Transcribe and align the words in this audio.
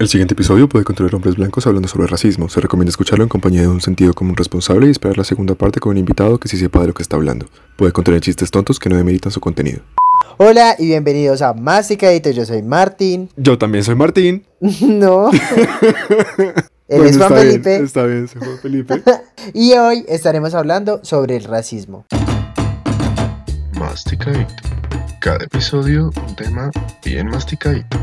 El 0.00 0.08
siguiente 0.08 0.32
episodio 0.32 0.66
puede 0.66 0.82
contener 0.86 1.14
hombres 1.14 1.36
blancos 1.36 1.66
hablando 1.66 1.86
sobre 1.86 2.06
racismo. 2.06 2.48
Se 2.48 2.58
recomienda 2.58 2.88
escucharlo 2.88 3.22
en 3.22 3.28
compañía 3.28 3.60
de 3.60 3.68
un 3.68 3.82
sentido 3.82 4.14
común 4.14 4.34
responsable 4.34 4.86
y 4.86 4.90
esperar 4.90 5.18
la 5.18 5.24
segunda 5.24 5.54
parte 5.54 5.78
con 5.78 5.90
un 5.90 5.98
invitado 5.98 6.40
que 6.40 6.48
sí 6.48 6.56
sepa 6.56 6.80
de 6.80 6.86
lo 6.86 6.94
que 6.94 7.02
está 7.02 7.16
hablando. 7.16 7.44
Puede 7.76 7.92
contener 7.92 8.22
chistes 8.22 8.50
tontos 8.50 8.78
que 8.78 8.88
no 8.88 8.96
demeritan 8.96 9.30
su 9.30 9.40
contenido. 9.40 9.82
Hola 10.38 10.74
y 10.78 10.86
bienvenidos 10.86 11.42
a 11.42 11.52
Masticadito. 11.52 12.30
Yo 12.30 12.46
soy 12.46 12.62
Martín. 12.62 13.28
Yo 13.36 13.58
también 13.58 13.84
soy 13.84 13.94
Martín. 13.94 14.46
no. 14.80 15.30
Él 16.88 17.04
es 17.04 17.18
Juan 17.18 17.32
está 17.32 17.36
Felipe. 17.36 17.70
Bien, 17.70 17.84
está 17.84 18.06
bien, 18.06 18.26
soy 18.26 18.40
Juan 18.40 18.58
Felipe. 18.58 19.02
y 19.52 19.74
hoy 19.74 20.06
estaremos 20.08 20.54
hablando 20.54 21.04
sobre 21.04 21.36
el 21.36 21.44
racismo. 21.44 22.06
Masticadito. 23.78 24.54
Cada 25.20 25.44
episodio 25.44 26.10
un 26.26 26.36
tema 26.36 26.70
bien 27.04 27.26
masticadito. 27.26 27.98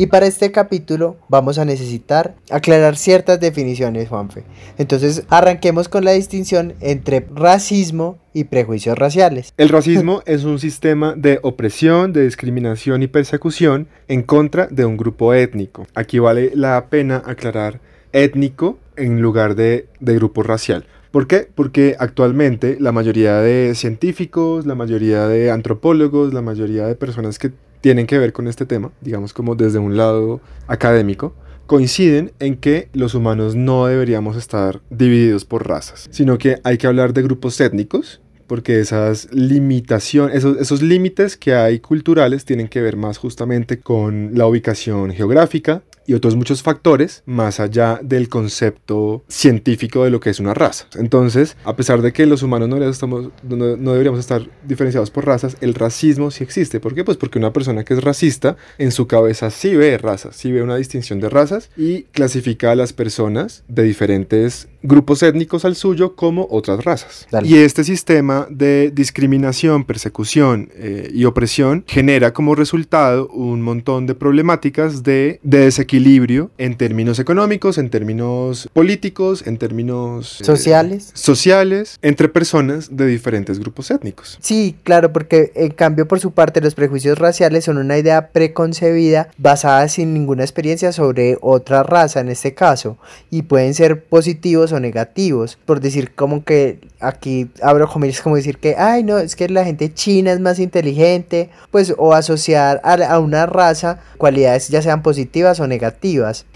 Y 0.00 0.06
para 0.06 0.24
este 0.24 0.50
capítulo 0.50 1.18
vamos 1.28 1.58
a 1.58 1.66
necesitar 1.66 2.34
aclarar 2.48 2.96
ciertas 2.96 3.38
definiciones, 3.38 4.08
Juanfe. 4.08 4.44
Entonces 4.78 5.24
arranquemos 5.28 5.90
con 5.90 6.06
la 6.06 6.12
distinción 6.12 6.72
entre 6.80 7.26
racismo 7.34 8.16
y 8.32 8.44
prejuicios 8.44 8.96
raciales. 8.96 9.52
El 9.58 9.68
racismo 9.68 10.22
es 10.26 10.44
un 10.44 10.58
sistema 10.58 11.12
de 11.14 11.38
opresión, 11.42 12.14
de 12.14 12.24
discriminación 12.24 13.02
y 13.02 13.08
persecución 13.08 13.88
en 14.08 14.22
contra 14.22 14.68
de 14.68 14.86
un 14.86 14.96
grupo 14.96 15.34
étnico. 15.34 15.86
Aquí 15.94 16.18
vale 16.18 16.52
la 16.54 16.86
pena 16.86 17.22
aclarar 17.26 17.82
étnico 18.14 18.78
en 18.96 19.20
lugar 19.20 19.54
de, 19.54 19.86
de 20.00 20.14
grupo 20.14 20.42
racial. 20.42 20.86
¿Por 21.10 21.26
qué? 21.26 21.46
Porque 21.54 21.96
actualmente 21.98 22.78
la 22.80 22.92
mayoría 22.92 23.36
de 23.40 23.74
científicos, 23.74 24.64
la 24.64 24.76
mayoría 24.76 25.28
de 25.28 25.50
antropólogos, 25.50 26.32
la 26.32 26.40
mayoría 26.40 26.86
de 26.86 26.94
personas 26.94 27.38
que 27.38 27.50
tienen 27.80 28.06
que 28.06 28.18
ver 28.18 28.32
con 28.32 28.48
este 28.48 28.66
tema, 28.66 28.90
digamos 29.00 29.32
como 29.32 29.54
desde 29.54 29.78
un 29.78 29.96
lado 29.96 30.40
académico, 30.66 31.34
coinciden 31.66 32.32
en 32.40 32.56
que 32.56 32.88
los 32.92 33.14
humanos 33.14 33.54
no 33.54 33.86
deberíamos 33.86 34.36
estar 34.36 34.80
divididos 34.90 35.44
por 35.44 35.68
razas, 35.68 36.08
sino 36.10 36.36
que 36.36 36.58
hay 36.64 36.78
que 36.78 36.86
hablar 36.86 37.12
de 37.12 37.22
grupos 37.22 37.60
étnicos, 37.60 38.20
porque 38.46 38.80
esas 38.80 39.32
limitaciones, 39.32 40.34
esos, 40.34 40.56
esos 40.56 40.82
límites 40.82 41.36
que 41.36 41.54
hay 41.54 41.78
culturales 41.78 42.44
tienen 42.44 42.66
que 42.66 42.80
ver 42.80 42.96
más 42.96 43.18
justamente 43.18 43.78
con 43.78 44.32
la 44.34 44.48
ubicación 44.48 45.12
geográfica, 45.12 45.82
y 46.10 46.14
otros 46.14 46.34
muchos 46.34 46.64
factores 46.64 47.22
más 47.24 47.60
allá 47.60 48.00
del 48.02 48.28
concepto 48.28 49.22
científico 49.28 50.02
de 50.02 50.10
lo 50.10 50.18
que 50.18 50.30
es 50.30 50.40
una 50.40 50.54
raza. 50.54 50.86
Entonces, 50.96 51.56
a 51.64 51.76
pesar 51.76 52.02
de 52.02 52.12
que 52.12 52.26
los 52.26 52.42
humanos 52.42 52.68
no, 52.68 52.82
estamos, 52.82 53.28
no, 53.44 53.76
no, 53.76 53.92
deberíamos 53.92 54.18
estar 54.18 54.42
diferenciados 54.66 55.12
por 55.12 55.24
razas, 55.24 55.56
el 55.60 55.72
racismo 55.72 56.32
sí 56.32 56.42
existe. 56.42 56.80
¿Por 56.80 56.96
qué? 56.96 57.04
Pues 57.04 57.16
porque 57.16 57.38
una 57.38 57.52
persona 57.52 57.84
que 57.84 57.94
es 57.94 58.02
racista 58.02 58.56
en 58.76 58.90
su 58.90 59.06
cabeza 59.06 59.50
sí 59.52 59.76
ve 59.76 59.98
razas, 59.98 60.34
sí 60.34 60.50
ve 60.50 60.64
una 60.64 60.74
distinción 60.74 61.20
de 61.20 61.28
razas 61.28 61.70
y 61.76 62.02
clasifica 62.10 62.72
a 62.72 62.74
las 62.74 62.92
personas 62.92 63.62
de 63.68 63.84
diferentes 63.84 64.66
grupos 64.82 65.22
étnicos 65.22 65.64
al 65.64 65.76
suyo 65.76 66.16
como 66.16 66.48
otras 66.50 66.82
razas. 66.82 67.28
Dale. 67.30 67.46
Y 67.46 67.54
este 67.54 67.84
sistema 67.84 68.48
de 68.50 68.90
discriminación, 68.92 69.84
persecución 69.84 70.70
eh, 70.74 71.08
y 71.14 71.24
opresión 71.24 71.84
genera 71.86 72.32
como 72.32 72.56
resultado 72.56 73.28
un 73.28 73.62
montón 73.62 74.06
de 74.06 74.16
problemáticas 74.16 75.04
de, 75.04 75.38
de 75.44 75.58
desequilibrio 75.58 75.99
equilibrio 76.00 76.50
en 76.56 76.76
términos 76.76 77.18
económicos, 77.18 77.76
en 77.76 77.90
términos 77.90 78.68
políticos, 78.72 79.46
en 79.46 79.58
términos 79.58 80.40
eh, 80.40 80.44
sociales. 80.44 81.10
sociales, 81.14 81.98
entre 82.00 82.28
personas 82.28 82.96
de 82.96 83.06
diferentes 83.06 83.58
grupos 83.58 83.90
étnicos. 83.90 84.38
Sí, 84.40 84.76
claro, 84.82 85.12
porque 85.12 85.52
en 85.54 85.72
cambio 85.72 86.08
por 86.08 86.18
su 86.18 86.32
parte 86.32 86.60
los 86.60 86.74
prejuicios 86.74 87.18
raciales 87.18 87.64
son 87.64 87.76
una 87.76 87.98
idea 87.98 88.28
preconcebida 88.28 89.28
basada 89.36 89.88
sin 89.88 90.14
ninguna 90.14 90.42
experiencia 90.42 90.92
sobre 90.92 91.36
otra 91.42 91.82
raza 91.82 92.20
en 92.20 92.30
este 92.30 92.54
caso 92.54 92.96
y 93.30 93.42
pueden 93.42 93.74
ser 93.74 94.02
positivos 94.04 94.72
o 94.72 94.80
negativos, 94.80 95.58
por 95.66 95.80
decir 95.80 96.14
como 96.14 96.44
que 96.44 96.80
aquí 97.00 97.50
abro 97.62 97.88
comillas 97.88 98.20
como 98.20 98.36
decir 98.36 98.58
que 98.58 98.76
ay 98.76 99.02
no, 99.04 99.18
es 99.18 99.36
que 99.36 99.48
la 99.48 99.64
gente 99.64 99.92
china 99.92 100.32
es 100.32 100.40
más 100.40 100.58
inteligente, 100.58 101.50
pues 101.70 101.94
o 101.98 102.14
asociar 102.14 102.80
a, 102.84 102.94
a 102.94 103.18
una 103.18 103.44
raza 103.46 104.00
cualidades 104.16 104.68
ya 104.68 104.80
sean 104.80 105.02
positivas 105.02 105.60
o 105.60 105.66
negativas 105.66 105.79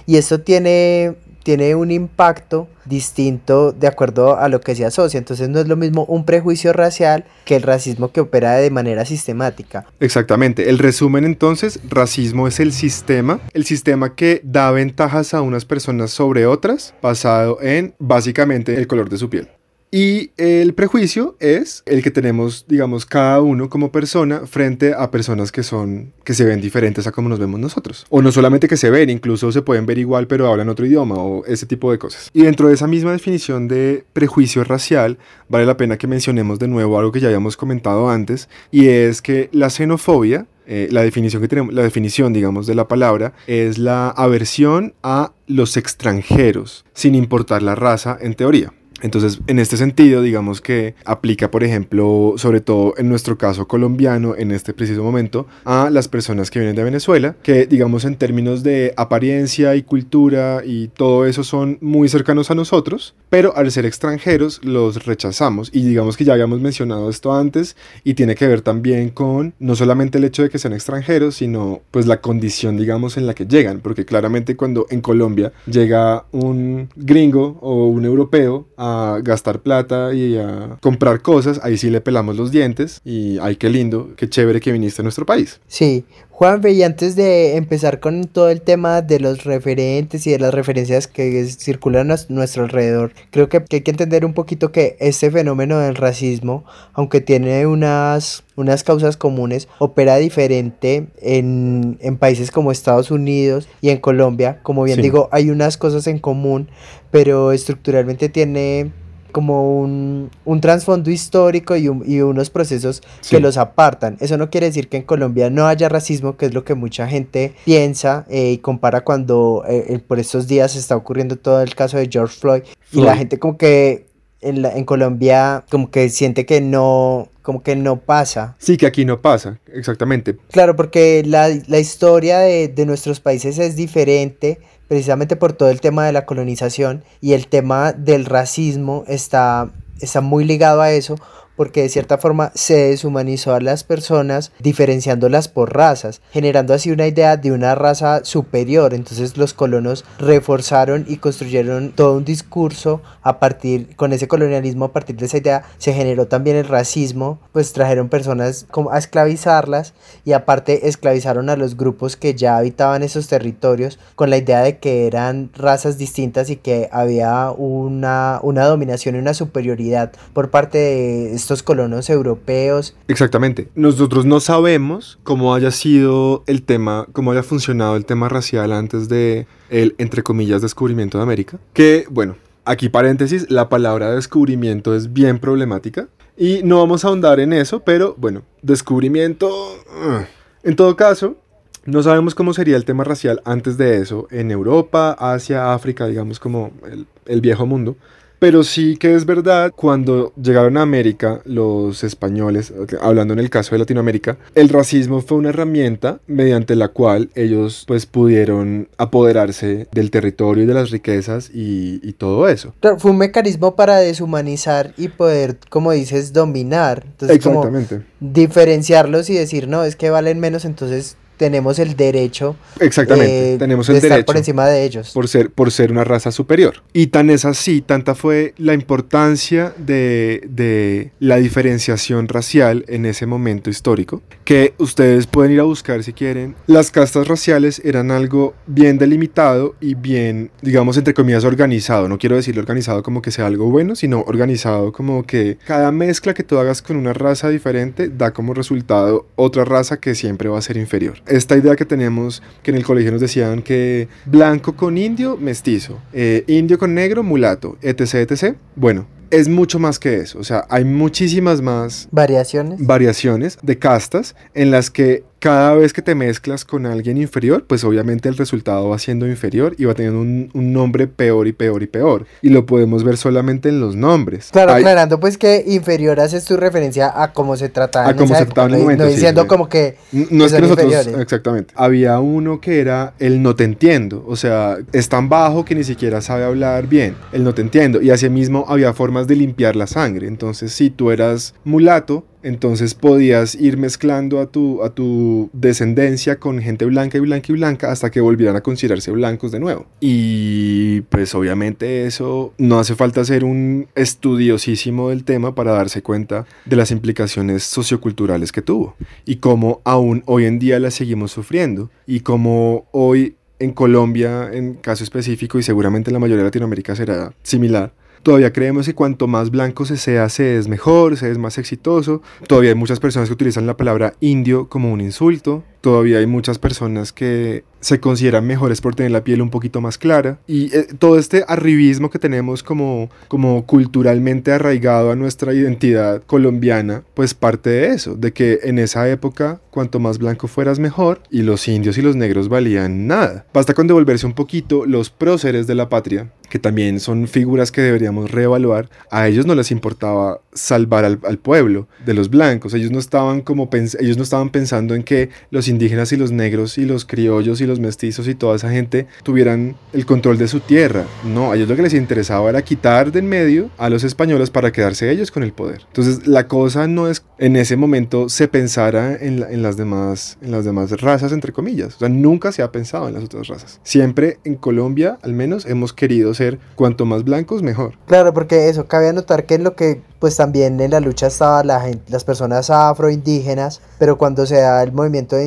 y 0.07 0.17
esto 0.17 0.41
tiene, 0.41 1.15
tiene 1.43 1.75
un 1.75 1.91
impacto 1.91 2.69
distinto 2.85 3.73
de 3.73 3.87
acuerdo 3.87 4.39
a 4.39 4.49
lo 4.49 4.61
que 4.61 4.75
se 4.75 4.85
asocia. 4.85 5.19
Entonces 5.19 5.49
no 5.49 5.61
es 5.61 5.69
lo 5.69 5.77
mismo 5.77 6.05
un 6.07 6.25
prejuicio 6.25 6.73
racial 6.73 7.25
que 7.45 7.57
el 7.57 7.63
racismo 7.63 8.13
que 8.13 8.21
opera 8.21 8.55
de 8.55 8.71
manera 8.71 9.05
sistemática. 9.05 9.87
Exactamente. 10.01 10.69
El 10.69 10.79
resumen 10.79 11.25
entonces, 11.25 11.81
racismo 11.89 12.49
es 12.49 12.61
el 12.61 12.73
sistema, 12.73 13.41
el 13.53 13.65
sistema 13.65 14.15
que 14.15 14.41
da 14.45 14.71
ventajas 14.71 15.35
a 15.35 15.41
unas 15.41 15.65
personas 15.65 16.11
sobre 16.11 16.47
otras 16.47 16.95
basado 17.03 17.59
en 17.63 17.95
básicamente 17.99 18.77
el 18.77 18.87
color 18.87 19.09
de 19.09 19.19
su 19.19 19.31
piel. 19.31 19.49
Y 19.97 20.33
el 20.39 20.75
prejuicio 20.75 21.37
es 21.39 21.85
el 21.87 22.03
que 22.03 22.11
tenemos, 22.11 22.65
digamos, 22.67 23.07
cada 23.07 23.41
uno 23.41 23.69
como 23.69 23.93
persona 23.93 24.41
frente 24.45 24.93
a 24.93 25.13
personas 25.13 25.53
que 25.53 25.63
son, 25.63 26.13
que 26.25 26.35
se 26.35 26.45
ven 26.45 26.61
diferentes 26.61 27.07
a 27.07 27.13
como 27.13 27.29
nos 27.29 27.39
vemos 27.39 27.61
nosotros. 27.61 28.05
O 28.11 28.21
no 28.21 28.33
solamente 28.33 28.67
que 28.67 28.77
se 28.77 28.91
ven, 28.91 29.09
incluso 29.09 29.53
se 29.53 29.63
pueden 29.63 29.87
ver 29.87 29.99
igual 29.99 30.27
pero 30.27 30.49
hablan 30.49 30.69
otro 30.69 30.85
idioma 30.85 31.15
o 31.15 31.45
ese 31.47 31.67
tipo 31.67 31.93
de 31.93 32.01
cosas. 32.01 32.29
Y 32.33 32.43
dentro 32.43 32.67
de 32.67 32.75
esa 32.75 32.89
misma 32.89 33.13
definición 33.13 33.69
de 33.69 34.05
prejuicio 34.13 34.65
racial, 34.65 35.17
vale 35.49 35.65
la 35.65 35.77
pena 35.77 35.97
que 35.97 36.09
mencionemos 36.09 36.59
de 36.59 36.67
nuevo 36.67 36.99
algo 36.99 37.13
que 37.13 37.21
ya 37.21 37.29
habíamos 37.29 37.57
comentado 37.57 38.11
antes, 38.11 38.49
y 38.73 38.89
es 38.89 39.23
que 39.23 39.49
la 39.53 39.71
xenofobia 39.71 40.49
eh, 40.67 40.89
la 40.91 41.03
definición 41.03 41.41
que 41.41 41.47
tenemos, 41.47 41.73
la 41.73 41.83
definición, 41.83 42.33
digamos, 42.33 42.67
de 42.67 42.75
la 42.75 42.89
palabra 42.89 43.35
es 43.47 43.79
la 43.79 44.09
aversión 44.09 44.95
a 45.05 45.35
los 45.47 45.77
extranjeros, 45.77 46.85
sin 46.95 47.15
importar 47.15 47.63
la 47.63 47.77
raza 47.77 48.19
en 48.21 48.35
teoría. 48.35 48.73
Entonces, 49.05 49.39
en 49.49 49.59
este 49.59 49.77
sentido, 49.77 50.23
digamos 50.23 50.63
que 50.63 50.95
aplica, 51.05 51.51
por 51.51 51.63
ejemplo, 51.63 52.33
sobre 52.39 52.63
todo 52.63 52.95
en 52.97 53.11
nuestro 53.11 53.37
caso 53.37 53.69
colombiano, 53.69 54.35
en 54.35 54.51
este 54.51 54.73
preciso 54.73 55.03
momento, 55.03 55.47
a 55.67 55.91
las 55.91 56.09
personas 56.09 56.51
que 56.51 56.59
vienen 56.59 56.75
de 56.75 56.85
Venezuela, 56.85 57.37
que, 57.43 57.67
digamos, 57.67 58.07
en 58.07 58.17
términos 58.17 58.63
de 58.63 58.95
apariencia 58.97 59.77
y 59.77 59.83
cultura 59.83 60.63
y 60.65 60.89
todo 60.89 61.27
eso 61.27 61.45
son 61.45 61.77
muy 61.83 62.09
cercanos 62.09 62.51
a 62.51 62.55
nosotros, 62.55 63.15
pero 63.29 63.55
al 63.59 63.71
ser 63.71 63.85
extranjeros 63.85 64.65
los 64.65 65.05
rechazamos. 65.05 65.69
Y 65.75 65.83
digamos 65.83 66.17
que 66.17 66.25
ya 66.25 66.33
habíamos 66.33 66.63
mencionado 66.63 67.11
esto 67.11 67.35
antes 67.35 67.77
y 68.05 68.15
tiene 68.15 68.35
que 68.35 68.49
ver 68.49 68.63
también 68.63 69.11
con 69.11 69.53
no 69.59 69.77
solamente 69.77 70.17
el 70.17 70.25
hecho 70.25 70.45
de 70.45 70.49
que 70.49 70.59
sean 70.59 70.73
extranjeros, 70.73 71.35
sino 71.35 71.83
pues 71.91 72.07
la 72.07 72.23
condición, 72.23 72.79
digamos, 72.79 73.19
en 73.19 73.27
la 73.27 73.35
que 73.35 73.45
llegan, 73.45 73.81
porque 73.81 74.07
claramente 74.07 74.57
cuando 74.57 74.87
en 74.89 75.03
Colombia 75.03 75.53
llega 75.67 76.25
un 76.33 76.89
gringo 76.97 77.59
o 77.61 77.89
un 77.89 78.07
europeo 78.07 78.67
a 78.79 78.94
gastar 79.23 79.61
plata 79.61 80.15
y 80.15 80.37
a 80.37 80.77
comprar 80.81 81.23
cosas, 81.23 81.61
ahí 81.63 81.77
sí 81.79 81.91
le 81.91 82.01
pelamos 82.01 82.37
los 82.37 82.51
dientes 82.51 83.01
y 83.05 83.39
ay, 83.39 83.57
qué 83.57 83.69
lindo, 83.71 84.11
qué 84.17 84.29
chévere 84.29 84.61
que 84.61 84.73
viniste 84.73 85.03
a 85.03 85.05
nuestro 85.05 85.27
país. 85.27 85.61
Sí, 85.67 86.05
Juan, 86.37 86.61
y 86.67 86.83
antes 86.83 87.15
de 87.15 87.57
empezar 87.57 88.01
con 88.01 88.25
todo 88.25 88.51
el 88.51 88.61
tema 88.61 89.03
de 89.03 89.21
los 89.21 89.45
referentes 89.45 90.27
y 90.27 90.33
de 90.33 90.41
las 90.41 90.53
referencias 90.53 91.07
que 91.07 91.45
circulan 91.47 92.11
a 92.11 92.17
nuestro 92.29 92.65
alrededor, 92.65 93.13
creo 93.31 93.49
que, 93.49 93.63
que 93.63 93.77
hay 93.77 93.83
que 93.83 93.93
entender 93.93 94.25
un 94.25 94.35
poquito 94.35 94.73
que 94.73 94.97
este 94.99 95.31
fenómeno 95.31 95.79
del 95.79 95.95
racismo, 95.95 96.65
aunque 96.93 97.21
tiene 97.21 97.69
unas, 97.69 98.43
unas 98.57 98.83
causas 98.83 99.17
comunes, 99.17 99.69
opera 99.79 100.17
diferente 100.17 101.07
en, 101.23 101.99
en 102.01 102.17
países 102.17 102.51
como 102.51 102.73
Estados 102.73 103.13
Unidos 103.13 103.69
y 103.81 103.91
en 103.91 103.99
Colombia. 103.99 104.59
Como 104.65 104.83
bien 104.83 104.97
sí. 104.97 105.03
digo, 105.03 105.29
hay 105.31 105.51
unas 105.51 105.77
cosas 105.77 106.09
en 106.09 106.19
común, 106.19 106.69
pero 107.13 107.53
estructuralmente 107.53 108.29
tiene 108.29 108.91
como 109.35 109.81
un, 109.81 110.31
un 110.45 110.61
trasfondo 110.61 111.11
histórico 111.11 111.75
y, 111.75 111.89
un, 111.89 112.05
y, 112.07 112.21
unos 112.21 112.51
procesos 112.51 113.03
sí. 113.21 113.35
que 113.35 113.41
los 113.41 113.57
apartan. 113.57 114.17
Eso 114.21 114.39
no 114.39 114.49
quiere 114.49 114.69
decir 114.69 114.89
que 114.89 114.99
en 114.99 115.03
Colombia 115.03 115.51
no 115.51 115.67
haya 115.67 115.89
racismo, 115.89 116.37
que 116.37 116.47
es 116.47 116.55
lo 116.55 116.65
que 116.65 116.75
mucha 116.75 117.09
gente 117.09 117.53
piensa 117.65 118.25
eh, 118.31 118.53
y 118.53 118.59
compara 118.59 119.03
cuando 119.03 119.65
eh, 119.69 119.99
por 120.07 120.21
estos 120.21 120.47
días 120.47 120.77
está 120.77 120.95
ocurriendo 120.95 121.35
todo 121.37 121.61
el 121.63 121.75
caso 121.75 121.99
de 121.99 122.09
George 122.09 122.39
Floyd. 122.39 122.63
Y 122.93 123.01
la 123.01 123.17
gente 123.17 123.41
como 123.41 123.59
que 123.59 124.07
en, 124.41 124.63
la, 124.63 124.77
en 124.77 124.85
Colombia 124.85 125.65
como 125.69 125.91
que 125.91 126.09
siente 126.11 126.47
que 126.47 126.61
no, 126.61 127.29
como 127.43 127.65
que 127.65 127.75
no 127.75 127.97
pasa. 127.97 128.55
Sí, 128.59 128.77
que 128.77 128.87
aquí 128.87 129.05
no 129.05 129.21
pasa, 129.21 129.59
exactamente. 129.73 130.37
Claro, 130.53 130.77
porque 130.77 131.25
la, 131.27 131.49
la 131.67 131.81
historia 131.81 132.39
de, 132.39 132.69
de 132.69 132.87
nuestros 132.87 133.19
países 133.19 133.59
es 133.59 133.75
diferente 133.75 134.61
precisamente 134.89 135.37
por 135.37 135.53
todo 135.53 135.71
el 135.71 135.81
tema 135.81 136.07
de 136.07 136.13
la 136.13 136.27
colonización 136.27 137.05
y 137.21 137.33
el 137.33 137.49
tema 137.49 137.93
del 137.93 138.27
racismo 138.27 139.05
está, 139.07 139.71
está 140.01 140.21
muy 140.21 140.45
ligado 140.45 140.81
a 140.81 140.91
eso 140.93 141.17
porque 141.57 141.83
de 141.83 141.89
cierta 141.89 142.19
forma 142.19 142.53
se 142.55 142.91
deshumanizó 142.91 143.55
a 143.55 143.61
las 143.61 143.85
personas 143.85 144.53
diferenciándolas 144.59 145.49
por 145.49 145.75
razas, 145.75 146.21
generando 146.33 146.75
así 146.75 146.91
una 146.91 147.07
idea 147.07 147.37
de 147.37 147.53
una 147.53 147.75
raza 147.75 148.25
superior. 148.25 148.95
Entonces 148.95 149.37
los 149.37 149.55
colonos 149.55 150.05
reforzaron 150.19 151.05
y 151.09 151.17
construyeron 151.17 151.93
todo 151.93 152.17
un 152.17 152.25
discurso 152.25 153.03
a 153.23 153.39
partir, 153.39 153.95
con 153.97 154.13
ese 154.13 154.29
colonialismo, 154.29 154.87
a 154.87 154.93
partir 154.93 155.17
de 155.17 155.27
esa 155.27 155.39
idea 155.39 155.65
se 155.79 155.93
generó 155.93 156.27
también 156.27 156.57
el 156.57 156.69
racismo, 156.69 157.39
pues 157.53 157.73
trajeron 157.73 158.09
personas 158.09 158.67
a 158.91 158.99
esclavizarlas 158.99 159.95
y 160.25 160.33
aparte 160.33 160.89
esclavizaron 160.89 161.49
a 161.51 161.57
los 161.57 161.77
grupos 161.77 162.17
que 162.17 162.35
ya 162.35 162.57
habitaban 162.57 163.03
esos 163.03 163.29
territorios 163.29 163.99
con 164.15 164.31
la 164.31 164.37
idea 164.37 164.63
de 164.63 164.79
que 164.79 165.07
eran 165.07 165.51
razas 165.55 165.99
distintas 165.99 166.51
y 166.51 166.57
que 166.57 166.89
había 166.93 167.51
una, 167.51 168.41
una 168.43 168.65
dominación 168.67 169.17
y 169.17 169.19
una 169.19 169.35
superioridad 169.35 170.13
por 170.33 170.51
parte 170.51 170.79
de 170.79 171.39
estos 171.45 171.63
colonos 171.63 172.11
europeos. 172.11 172.97
Exactamente. 173.07 173.69
Nosotros 173.75 174.25
no 174.25 174.41
sabemos 174.41 175.19
cómo 175.23 175.55
haya 175.55 175.71
sido 175.71 176.43
el 176.47 176.63
tema, 176.63 177.07
cómo 177.13 177.33
haya 177.33 177.43
funcionado 177.43 177.97
el 177.97 178.05
tema 178.05 178.29
racial 178.29 178.73
antes 178.73 179.09
de 179.09 179.47
el, 179.71 179.95
entre 179.99 180.23
comillas, 180.23 180.63
descubrimiento 180.63 181.19
de 181.19 181.25
América. 181.25 181.59
Que, 181.73 182.07
bueno, 182.11 182.37
aquí 182.65 182.89
paréntesis, 182.89 183.51
la 183.51 183.69
palabra 183.69 184.15
descubrimiento 184.15 184.95
es 184.95 185.13
bien 185.13 185.39
problemática. 185.39 186.09
Y 186.37 186.63
no 186.65 186.79
vamos 186.79 187.05
a 187.05 187.09
ahondar 187.09 187.39
en 187.39 187.53
eso, 187.53 187.81
pero 187.81 188.17
bueno, 188.19 188.43
descubrimiento... 188.63 189.49
uh. 189.49 190.25
En 190.65 190.75
todo 190.75 190.97
caso, 190.97 191.37
no 191.85 192.03
sabemos 192.03 192.35
cómo 192.35 192.55
sería 192.55 192.77
el 192.77 192.87
tema 192.87 193.05
racial 193.05 193.43
antes 193.45 193.77
de 193.77 193.99
eso 193.99 194.27
en 194.31 194.51
Europa, 194.51 195.13
Asia, 195.13 195.75
África, 195.75 196.07
digamos 196.07 196.41
como 196.41 196.73
el, 196.91 197.07
el 197.27 197.41
viejo 197.41 197.67
mundo. 197.67 197.97
Pero 198.45 198.63
sí 198.63 198.99
que 198.99 199.15
es 199.15 199.25
verdad, 199.25 199.73
cuando 199.75 200.35
llegaron 200.35 200.77
a 200.77 200.83
América 200.83 201.41
los 201.47 202.05
españoles, 202.05 202.75
hablando 203.01 203.33
en 203.33 203.41
el 203.41 203.49
caso 203.49 203.75
de 203.75 203.79
Latinoamérica, 203.79 204.37
el 204.55 204.69
racismo 204.69 205.23
fue 205.23 205.39
una 205.39 205.49
herramienta 205.49 206.21
mediante 206.27 206.77
la 206.77 206.89
cual 206.89 207.31
ellos 207.35 207.85
pues 207.87 208.05
pudieron 208.05 208.89
apoderarse 208.99 209.89
del 209.93 210.11
territorio 210.11 210.65
y 210.65 210.67
de 210.67 210.75
las 210.75 210.91
riquezas 210.91 211.49
y, 211.55 212.07
y 212.07 212.13
todo 212.13 212.47
eso. 212.47 212.75
Fue 212.99 213.13
un 213.13 213.17
mecanismo 213.17 213.77
para 213.77 213.97
deshumanizar 213.97 214.93
y 214.99 215.09
poder, 215.09 215.57
como 215.71 215.93
dices, 215.93 216.35
dominar. 216.35 217.05
Entonces, 217.07 217.43
como 217.43 217.65
Exactamente. 217.65 218.07
diferenciarlos 218.21 219.31
y 219.31 219.35
decir, 219.37 219.69
no, 219.69 219.85
es 219.85 219.97
que 219.97 220.11
valen 220.11 220.39
menos, 220.39 220.67
entonces 220.67 221.17
tenemos 221.37 221.79
el 221.79 221.97
derecho 221.97 222.57
Exactamente, 222.81 223.55
eh, 223.55 223.59
tenemos 223.59 223.87
de 223.87 223.95
el 223.95 223.97
estar 223.99 224.11
derecho. 224.11 224.27
por 224.27 224.37
encima 224.37 224.67
de 224.67 224.85
ellos. 224.85 225.11
por 225.13 225.29
ser, 225.29 225.51
por 225.51 225.71
ser 225.71 225.93
una 225.93 226.05
raza 226.05 226.31
superior. 226.31 226.83
Y 226.93 227.09
tan 227.09 227.31
es 227.31 227.45
así, 227.45 227.81
tanta 227.81 228.15
fue 228.15 228.55
la 228.57 228.75
importancia 228.75 229.75
de, 229.79 230.43
de 230.49 231.13
la 231.19 231.37
diferenciación 231.37 232.29
racial 232.29 232.85
en 232.89 233.07
ese 233.07 233.27
momento 233.27 233.71
histórico, 233.71 234.23
que 234.45 234.75
ustedes 234.79 235.27
pueden 235.27 235.53
ir 235.53 235.61
a 235.61 235.65
buscar 235.65 236.03
si 236.03 236.13
quieren. 236.13 236.55
Las 236.67 236.91
castas 236.91 237.29
raciales 237.29 237.81
eran 237.85 238.11
algo 238.11 238.55
bien 238.67 238.99
delimitado 238.99 239.75
y 239.81 239.95
bien, 239.95 240.51
digamos, 240.63 240.97
entre 240.97 241.15
comillas, 241.15 241.45
organizado. 241.45 242.09
No 242.09 242.19
quiero 242.19 242.37
decirlo 242.37 242.61
organizado 242.61 243.03
como 243.03 243.23
que 243.23 243.31
sea 243.31 243.47
algo 243.47 243.67
bueno, 243.71 243.97
sino 243.97 244.23
organizado 244.27 244.93
como 244.93 245.25
que 245.25 245.59
cada 245.67 245.93
mezcla 245.93 246.35
que 246.35 246.43
tú 246.43 246.59
hagas 246.59 246.83
con 246.83 246.97
una 246.97 247.13
raza 247.13 247.49
diferente 247.49 248.09
da 248.09 248.33
como 248.33 248.55
resultado 248.55 249.27
otra 249.37 249.65
raza 249.65 249.99
que 249.99 250.15
siempre 250.15 250.49
va 250.49 250.59
a 250.59 250.63
ser 250.63 250.77
inferior. 250.77 251.23
Esta 251.27 251.57
idea 251.57 251.75
que 251.77 251.85
tenemos, 251.85 252.43
que 252.63 252.71
en 252.71 252.77
el 252.77 252.85
colegio 252.85 253.11
nos 253.13 253.21
decían 253.21 253.63
que 253.63 254.09
blanco 254.27 254.77
con 254.77 254.99
indio, 254.99 255.37
mestizo, 255.37 255.99
eh, 256.13 256.45
indio 256.47 256.79
con 256.79 256.95
negro, 256.95 257.23
mulato, 257.23 257.79
etc, 257.81 258.31
etc. 258.31 258.57
Bueno, 258.77 259.07
es 259.31 259.49
mucho 259.49 259.79
más 259.79 259.99
que 259.99 260.17
eso. 260.17 260.39
O 260.39 260.45
sea, 260.45 260.67
hay 260.69 260.85
muchísimas 260.85 261.61
más 261.61 262.09
Variaciones. 262.11 262.79
variaciones 262.87 263.59
de 263.63 263.79
castas 263.79 264.37
en 264.55 264.71
las 264.71 264.91
que 264.91 265.25
cada 265.45 265.75
vez 265.75 265.93
que 265.93 266.01
te 266.01 266.15
mezclas 266.15 266.65
con 266.65 266.87
alguien 266.87 267.19
inferior, 267.19 267.67
pues 267.67 267.85
obviamente 267.85 268.31
el 268.31 268.37
resultado 268.39 268.89
va 268.89 268.99
siendo 268.99 269.27
inferior 269.29 269.75
y 269.77 269.85
va 269.85 269.93
teniendo 269.93 270.19
un, 270.23 270.49
un 270.55 270.73
nombre 270.73 271.07
peor 271.07 271.47
y 271.47 271.53
peor 271.53 271.83
y 271.83 271.87
peor. 271.87 272.25
Y 272.41 272.49
lo 272.49 272.65
podemos 272.65 273.05
ver 273.05 273.19
solamente 273.19 273.69
en 273.69 273.79
los 273.79 273.95
nombres. 273.95 274.49
Claro, 274.53 274.73
Hay- 274.73 274.81
aclarando 274.81 275.21
pues 275.21 275.37
que 275.37 275.63
inferior 275.67 276.19
haces 276.19 276.47
tu 276.47 276.57
referencia 276.57 277.13
a 277.23 277.35
cómo 277.35 277.59
se 277.59 277.69
trataba 277.69 278.07
A 278.07 278.11
en 278.13 278.17
cómo 278.17 278.33
esa 278.33 278.39
se 278.39 278.47
trataba 278.47 278.69
en 278.69 278.73
el 278.73 278.81
época, 278.81 278.85
momento, 278.87 279.05
no 279.05 279.11
sí, 279.11 279.17
diciendo 279.17 279.43
sí. 279.43 279.49
como 279.49 279.69
que 279.69 279.97
No 280.13 280.47
es 280.47 280.53
que 280.55 280.61
nosotros, 280.63 280.71
inferiores. 280.87 281.21
exactamente. 281.21 281.75
Había 281.77 282.19
uno 282.21 282.59
que 282.63 282.81
era 282.81 283.13
el 283.19 283.43
no 283.43 283.55
te 283.55 283.65
entiendo, 283.65 284.25
o 284.27 284.37
sea, 284.37 284.79
es 284.95 285.11
tan 285.11 285.29
bajo 285.29 285.67
que 285.67 285.75
ni 285.75 285.85
siquiera 285.85 286.23
sabe 286.23 286.45
hablar 286.45 286.87
bien, 286.87 287.17
el 287.35 287.45
no 287.45 287.53
te 287.53 287.61
entiendo. 287.61 288.01
Y 288.01 288.09
asimismo 288.11 288.65
había 288.67 288.95
formas 288.95 289.27
de 289.27 289.37
limpiar 289.37 289.77
la 289.77 289.87
sangre. 289.87 290.27
Entonces, 290.27 290.73
si 290.73 290.89
tú 290.89 291.11
eras 291.11 291.53
mulato, 291.65 292.25
entonces 292.45 292.95
podías 292.95 293.55
ir 293.55 293.79
mezclando 293.79 294.41
a 294.41 294.47
tu, 294.47 295.51
descendencia 295.53 296.39
con 296.39 296.61
gente 296.61 296.85
blanca 296.85 297.19
y 297.19 297.21
blanca 297.21 297.47
y 297.51 297.55
blanca 297.55 297.91
hasta 297.91 298.11
que 298.11 298.21
volvieran 298.21 298.55
a 298.55 298.61
considerarse 298.61 299.11
blancos 299.11 299.51
de 299.51 299.61
nuevo. 299.61 299.87
Y 300.01 301.01
pues 301.03 301.35
obviamente 301.35 302.07
eso 302.07 302.53
no 302.59 302.79
hace 302.79 302.95
falta 302.95 303.25
ser 303.25 303.45
un 303.45 303.89
estudiosísimo 303.95 305.09
del 305.09 305.25
tema 305.25 305.55
para 305.55 305.73
darse 305.73 306.03
cuenta 306.03 306.47
de 306.67 306.77
las 306.77 306.91
implicaciones 306.91 307.63
socioculturales 307.65 308.53
que 308.53 308.63
tuvo 308.63 308.97
y 309.25 309.37
cómo 309.37 309.81
aún 309.85 310.23
hoy 310.27 310.45
en 310.45 310.59
día 310.59 310.79
las 310.79 310.95
seguimos 310.95 311.33
sufriendo 311.33 311.91
y 312.07 312.21
cómo 312.21 312.87
hoy 312.93 313.37
en 313.59 313.73
Colombia, 313.73 314.51
en 314.53 314.75
caso 314.75 315.05
específico, 315.05 315.59
y 315.59 315.63
seguramente 315.63 316.11
en 316.11 316.15
la 316.15 316.21
mayoría 316.21 316.43
de 316.43 316.49
Latinoamérica 316.49 316.95
será 316.95 317.33
similar, 317.43 317.93
todavía 318.25 318.53
creemos 318.53 318.87
que 318.87 318.95
cuanto 318.95 319.29
más 319.29 319.51
blanco 319.51 319.85
se 319.85 319.97
sea, 319.97 320.29
se 320.29 320.57
es 320.57 320.67
mejor, 320.67 321.17
se 321.17 321.31
es 321.31 321.39
más 321.39 321.59
exitoso. 321.59 322.23
Todavía 322.49 322.71
hay 322.71 322.75
muchas 322.75 322.99
personas 322.99 323.29
que 323.29 323.35
utilizan 323.35 323.67
la 323.67 323.77
palabra 323.77 324.15
indio 324.19 324.69
como 324.69 324.93
un 324.93 325.01
insulto. 325.01 325.63
Todavía 325.85 326.17
hay 326.17 326.27
muchas 326.27 326.59
personas 326.59 327.13
que 327.13 327.63
se 327.81 328.01
consideran 328.01 328.47
mejores 328.47 328.81
por 328.81 328.95
tener 328.95 329.13
la 329.13 329.23
piel 329.23 329.43
un 329.43 329.51
poquito 329.51 329.83
más 329.83 329.99
clara. 329.99 330.39
Y 330.47 330.75
eh, 330.75 330.87
todo 330.99 331.19
este 331.19 331.45
arribismo 331.47 332.09
que 332.09 332.19
tenemos 332.19 332.63
como, 332.63 333.11
como 333.29 333.67
culturalmente 333.67 334.53
arraigado 334.53 335.13
a 335.13 335.17
nuestra 335.17 335.53
identidad 335.53 336.23
colombiana, 336.23 337.03
pues 337.13 337.35
parte 337.35 337.69
de 337.69 337.89
eso, 337.89 338.15
de 338.15 338.33
que 338.33 338.61
en 338.63 338.79
esa 338.79 339.07
época 339.11 339.61
cuanto 339.71 340.01
más 340.01 340.19
blanco 340.19 340.49
fueras 340.49 340.79
mejor 340.79 341.21
y 341.31 341.43
los 341.43 341.69
indios 341.69 341.99
y 341.99 342.03
los 342.03 342.17
negros 342.17 342.49
valían 342.49 343.07
nada. 343.07 343.45
Basta 343.53 343.75
con 343.75 343.87
devolverse 343.87 344.25
un 344.25 344.33
poquito 344.33 344.87
los 344.87 345.11
próceres 345.11 345.67
de 345.67 345.75
la 345.75 345.91
patria, 345.91 346.31
que 346.49 346.59
también 346.59 347.01
son 347.01 347.29
figuras 347.29 347.73
que 347.73 347.83
deberíamos 347.83 348.31
reevaluar. 348.31 348.89
A 349.11 349.29
ellos 349.29 349.45
no 349.45 349.55
les 349.55 349.71
importaba 349.71 350.41
salvar 350.55 351.05
al, 351.05 351.19
al 351.25 351.39
pueblo 351.39 351.89
de 352.07 352.15
los 352.15 352.31
blancos. 352.31 352.73
Ellos 352.73 352.93
no 352.93 352.99
estaban 352.99 353.43
como 353.43 353.69
ellos 353.73 354.17
no 354.17 354.23
estaban 354.23 354.51
pensando 354.51 354.95
en 354.95 355.03
que 355.03 355.29
los 355.51 355.69
indígenas 355.75 356.13
y 356.13 356.17
los 356.17 356.33
negros 356.33 356.79
y 356.79 356.85
los 356.85 357.05
criollos 357.05 357.61
y 357.61 357.67
los 357.67 357.81
mestizos 357.81 358.29
y 358.29 358.35
toda 358.35 358.57
esa 358.57 358.71
gente 358.71 359.07
tuvieran 359.23 359.77
el 359.93 360.07
control 360.07 360.39
de 360.39 360.49
su 360.49 360.61
tierra. 360.61 361.05
No, 361.25 361.53
a 361.53 361.57
ellos 361.57 361.69
lo 361.69 361.77
que 361.77 361.83
les 361.83 361.95
interesaba 361.95 362.49
era 362.51 362.63
quitar 362.63 363.13
de 363.13 363.19
en 363.19 363.29
medio 363.29 363.71
a 363.79 363.89
los 363.91 364.05
españoles 364.05 364.51
para 364.51 364.71
quedarse 364.73 365.11
ellos 365.11 365.31
con 365.31 365.43
el 365.43 365.53
poder. 365.53 365.83
Entonces 365.87 366.27
la 366.27 366.47
cosa 366.49 366.87
no 366.89 367.09
es 367.09 367.25
en 367.39 367.57
ese 367.57 367.77
momento 367.77 368.29
se 368.29 368.49
pensara 368.49 369.17
en, 369.17 369.41
la- 369.41 369.51
en 369.51 369.63
las 369.63 369.77
demás 369.77 370.39
en 370.43 370.51
las 370.53 370.65
demás 370.65 370.91
razas 371.01 371.33
entre 371.33 371.53
comillas. 371.53 371.97
O 371.97 371.99
sea, 372.01 372.09
nunca 372.09 372.53
se 372.53 372.63
ha 372.63 372.71
pensado 372.73 373.09
en 373.09 373.15
las 373.15 373.25
otras 373.25 373.49
razas. 373.49 373.81
Siempre 373.83 374.39
en 374.45 374.55
Colombia, 374.57 375.19
al 375.23 375.33
menos, 375.33 375.67
hemos 375.67 375.93
querido 375.93 376.35
ser 376.35 376.59
cuanto 376.77 377.05
más 377.07 377.25
blancos 377.25 377.63
mejor. 377.63 377.95
Claro, 378.07 378.33
porque 378.35 378.69
eso, 378.69 378.87
cabe 378.87 379.09
anotar 379.09 379.45
que 379.47 379.55
en 379.55 379.65
lo 379.65 379.75
que 379.75 380.03
pues 380.21 380.37
también 380.37 380.81
en 380.81 380.91
la 380.91 381.01
lucha 381.01 381.27
estaba 381.27 381.63
la 381.65 381.85
las 382.09 382.25
personas 382.25 382.71
afroindígenas, 383.09 383.81
pero 383.99 384.17
cuando 384.17 384.47
se 384.47 384.57
da 384.57 384.83
el 384.83 384.93
movimiento 384.93 385.37
de 385.37 385.45